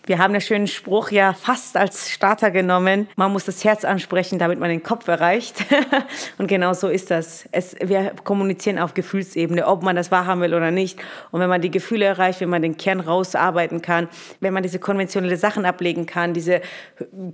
wir 0.05 0.17
haben 0.17 0.33
einen 0.33 0.41
schönen 0.41 0.67
Spruch 0.67 1.11
ja 1.11 1.33
fast 1.33 1.77
als 1.77 2.09
Starter 2.09 2.49
genommen. 2.49 3.07
Man 3.15 3.31
muss 3.31 3.45
das 3.45 3.63
Herz 3.63 3.85
ansprechen, 3.85 4.39
damit 4.39 4.59
man 4.59 4.69
den 4.69 4.81
Kopf 4.81 5.07
erreicht. 5.07 5.63
Und 6.37 6.47
genau 6.47 6.73
so 6.73 6.87
ist 6.87 7.11
das. 7.11 7.47
Es, 7.51 7.75
wir 7.81 8.13
kommunizieren 8.23 8.79
auf 8.79 8.93
Gefühlsebene, 8.93 9.67
ob 9.67 9.83
man 9.83 9.95
das 9.95 10.11
wahrhaben 10.11 10.41
will 10.41 10.53
oder 10.53 10.71
nicht. 10.71 10.99
Und 11.29 11.39
wenn 11.39 11.49
man 11.49 11.61
die 11.61 11.69
Gefühle 11.69 12.05
erreicht, 12.05 12.41
wenn 12.41 12.49
man 12.49 12.61
den 12.61 12.77
Kern 12.77 12.99
rausarbeiten 12.99 13.81
kann, 13.81 14.07
wenn 14.39 14.53
man 14.53 14.63
diese 14.63 14.79
konventionelle 14.79 15.37
Sachen 15.37 15.65
ablegen 15.65 16.05
kann, 16.05 16.33
diese 16.33 16.61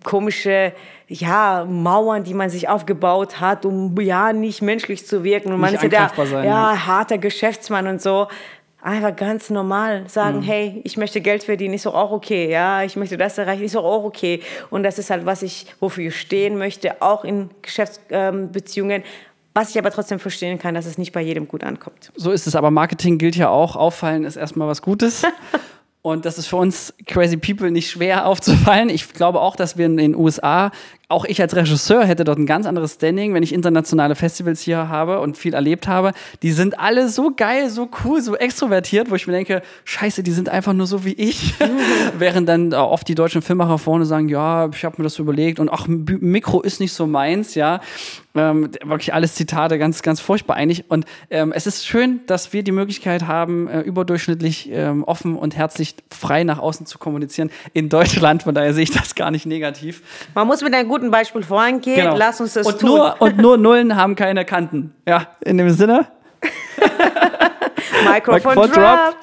komische 0.04 0.74
ja, 1.08 1.66
Mauern, 1.66 2.26
die 2.26 2.34
man 2.34 2.50
sich 2.50 2.68
aufgebaut 2.68 3.40
hat, 3.40 3.66
um 3.66 4.00
ja 4.02 4.34
nicht 4.34 4.62
menschlich 4.62 5.08
zu 5.08 5.24
wirken. 5.24 5.54
Und 5.54 5.62
man 5.62 5.72
Nicht 5.72 5.84
ist 5.84 5.94
ja 5.94 6.12
der 6.12 6.44
ja, 6.44 6.86
harter 6.86 7.18
Geschäftsmann 7.18 7.88
und 7.88 8.02
so 8.02 8.28
einfach 8.88 9.16
ganz 9.16 9.50
normal 9.50 10.02
Mhm. 10.04 10.08
sagen, 10.08 10.42
hey, 10.42 10.82
ich 10.84 10.98
möchte 10.98 11.22
Geld 11.22 11.44
verdienen, 11.44 11.74
ist 11.74 11.86
doch 11.86 11.94
auch 11.94 12.12
okay, 12.12 12.50
ja, 12.50 12.84
ich 12.84 12.96
möchte 12.96 13.18
das 13.18 13.38
erreichen, 13.38 13.64
ist 13.64 13.76
doch 13.76 13.84
auch 13.84 14.04
okay. 14.04 14.42
Und 14.70 14.84
das 14.84 14.98
ist 14.98 15.10
halt, 15.10 15.26
was 15.26 15.44
ich, 15.44 15.66
wofür 15.80 16.08
ich 16.08 16.20
stehen 16.20 16.58
möchte, 16.58 17.02
auch 17.02 17.24
in 17.24 17.50
Geschäftsbeziehungen. 17.62 19.04
Was 19.54 19.72
ich 19.72 19.80
aber 19.80 19.90
trotzdem 19.90 20.20
verstehen 20.20 20.60
kann, 20.60 20.76
dass 20.76 20.86
es 20.86 21.00
nicht 21.00 21.12
bei 21.14 21.22
jedem 21.22 21.48
gut 21.48 21.64
ankommt. 21.64 22.12
So 22.16 22.32
ist 22.32 22.46
es, 22.46 22.56
aber 22.56 22.70
Marketing 22.70 23.18
gilt 23.18 23.36
ja 23.36 23.50
auch. 23.50 23.76
Auffallen 23.76 24.24
ist 24.24 24.36
erstmal 24.36 24.68
was 24.68 24.82
Gutes. 24.84 25.24
Und 26.04 26.26
das 26.26 26.38
ist 26.38 26.48
für 26.48 26.58
uns 26.58 26.94
Crazy 27.08 27.36
People 27.38 27.70
nicht 27.72 27.90
schwer 27.90 28.28
aufzufallen. 28.28 28.90
Ich 28.90 29.12
glaube 29.14 29.42
auch, 29.42 29.56
dass 29.58 29.78
wir 29.78 29.88
in 29.88 29.98
den 29.98 30.16
USA, 30.16 30.72
auch 31.10 31.24
ich 31.24 31.42
als 31.42 31.56
Regisseur 31.56 32.04
hätte 32.06 32.26
dort 32.26 32.38
ein 32.38 32.46
ganz 32.46 32.66
anderes 32.66 32.96
Standing, 32.96 33.34
wenn 33.34 33.42
ich 33.42 33.54
internationale 33.54 34.16
Festivals 34.16 34.60
hier 34.62 34.90
habe 34.90 35.22
und 35.22 35.38
viel 35.38 35.54
erlebt 35.54 35.88
habe. 35.88 36.12
Die 36.42 36.52
sind 36.52 36.80
alle 36.80 37.08
so 37.08 37.32
geil, 37.34 37.70
so 37.70 37.90
cool, 38.04 38.22
so 38.22 38.36
extrovertiert, 38.36 39.10
wo 39.10 39.16
ich 39.16 39.26
mir 39.26 39.32
denke, 39.32 39.62
scheiße, 39.86 40.22
die 40.22 40.32
sind 40.32 40.50
einfach 40.50 40.74
nur 40.74 40.86
so 40.86 41.06
wie 41.06 41.14
ich. 41.14 41.54
Während 42.18 42.50
dann 42.50 42.74
oft 42.74 43.08
die 43.08 43.16
deutschen 43.16 43.42
Filmmacher 43.42 43.78
vorne 43.78 44.06
sagen, 44.06 44.28
ja, 44.28 44.70
ich 44.70 44.84
habe 44.84 44.96
mir 44.98 45.04
das 45.04 45.18
überlegt 45.18 45.62
und 45.62 45.70
ach, 45.70 45.88
Mikro 45.88 46.62
ist 46.62 46.82
nicht 46.82 46.92
so 46.92 47.08
meins, 47.08 47.56
ja. 47.56 47.80
Ähm, 48.36 48.70
wirklich 48.84 49.14
alles 49.14 49.34
Zitate, 49.34 49.80
ganz, 49.80 50.04
ganz 50.04 50.20
furchtbar 50.20 50.58
eigentlich. 50.58 50.92
Und 50.92 51.06
ähm, 51.32 51.52
es 51.52 51.66
ist 51.66 51.88
schön, 51.88 52.22
dass 52.28 52.54
wir 52.54 52.64
die 52.64 52.72
Möglichkeit 52.72 53.26
haben, 53.26 53.68
äh, 53.68 53.82
überdurchschnittlich 53.82 54.70
ähm, 54.72 55.04
offen 55.04 55.36
und 55.36 55.56
herzlich 55.56 55.96
frei 56.12 56.44
nach 56.44 56.60
außen 56.60 56.86
zu 56.86 57.00
kommunizieren 57.00 57.50
in 57.74 57.90
Deutschland. 57.90 58.44
Von 58.44 58.54
daher 58.54 58.74
sehe 58.74 58.84
ich 58.84 58.92
das 58.92 59.16
gar 59.16 59.32
nicht 59.32 59.48
negativ. 59.48 60.04
Man 60.36 60.46
muss 60.46 60.62
mit 60.62 60.74
einem 60.76 60.88
guten 60.88 60.97
Beispiel 61.12 61.44
vorangeht, 61.44 61.96
Genau. 61.96 62.18
lass 62.18 62.42
uns 62.42 62.54
das 62.54 62.68
und 62.68 62.80
tun. 62.80 62.90
Nur, 62.90 63.16
und 63.22 63.38
nur 63.38 63.58
Nullen 63.58 63.96
haben 63.96 64.16
keine 64.16 64.46
Kanten. 64.46 64.94
Ja, 65.08 65.28
in 65.42 65.58
dem 65.58 65.70
Sinne. 65.70 66.08
Mikrofon 68.12 68.56
Mikrofon 68.56 68.72
drop. 68.72 69.16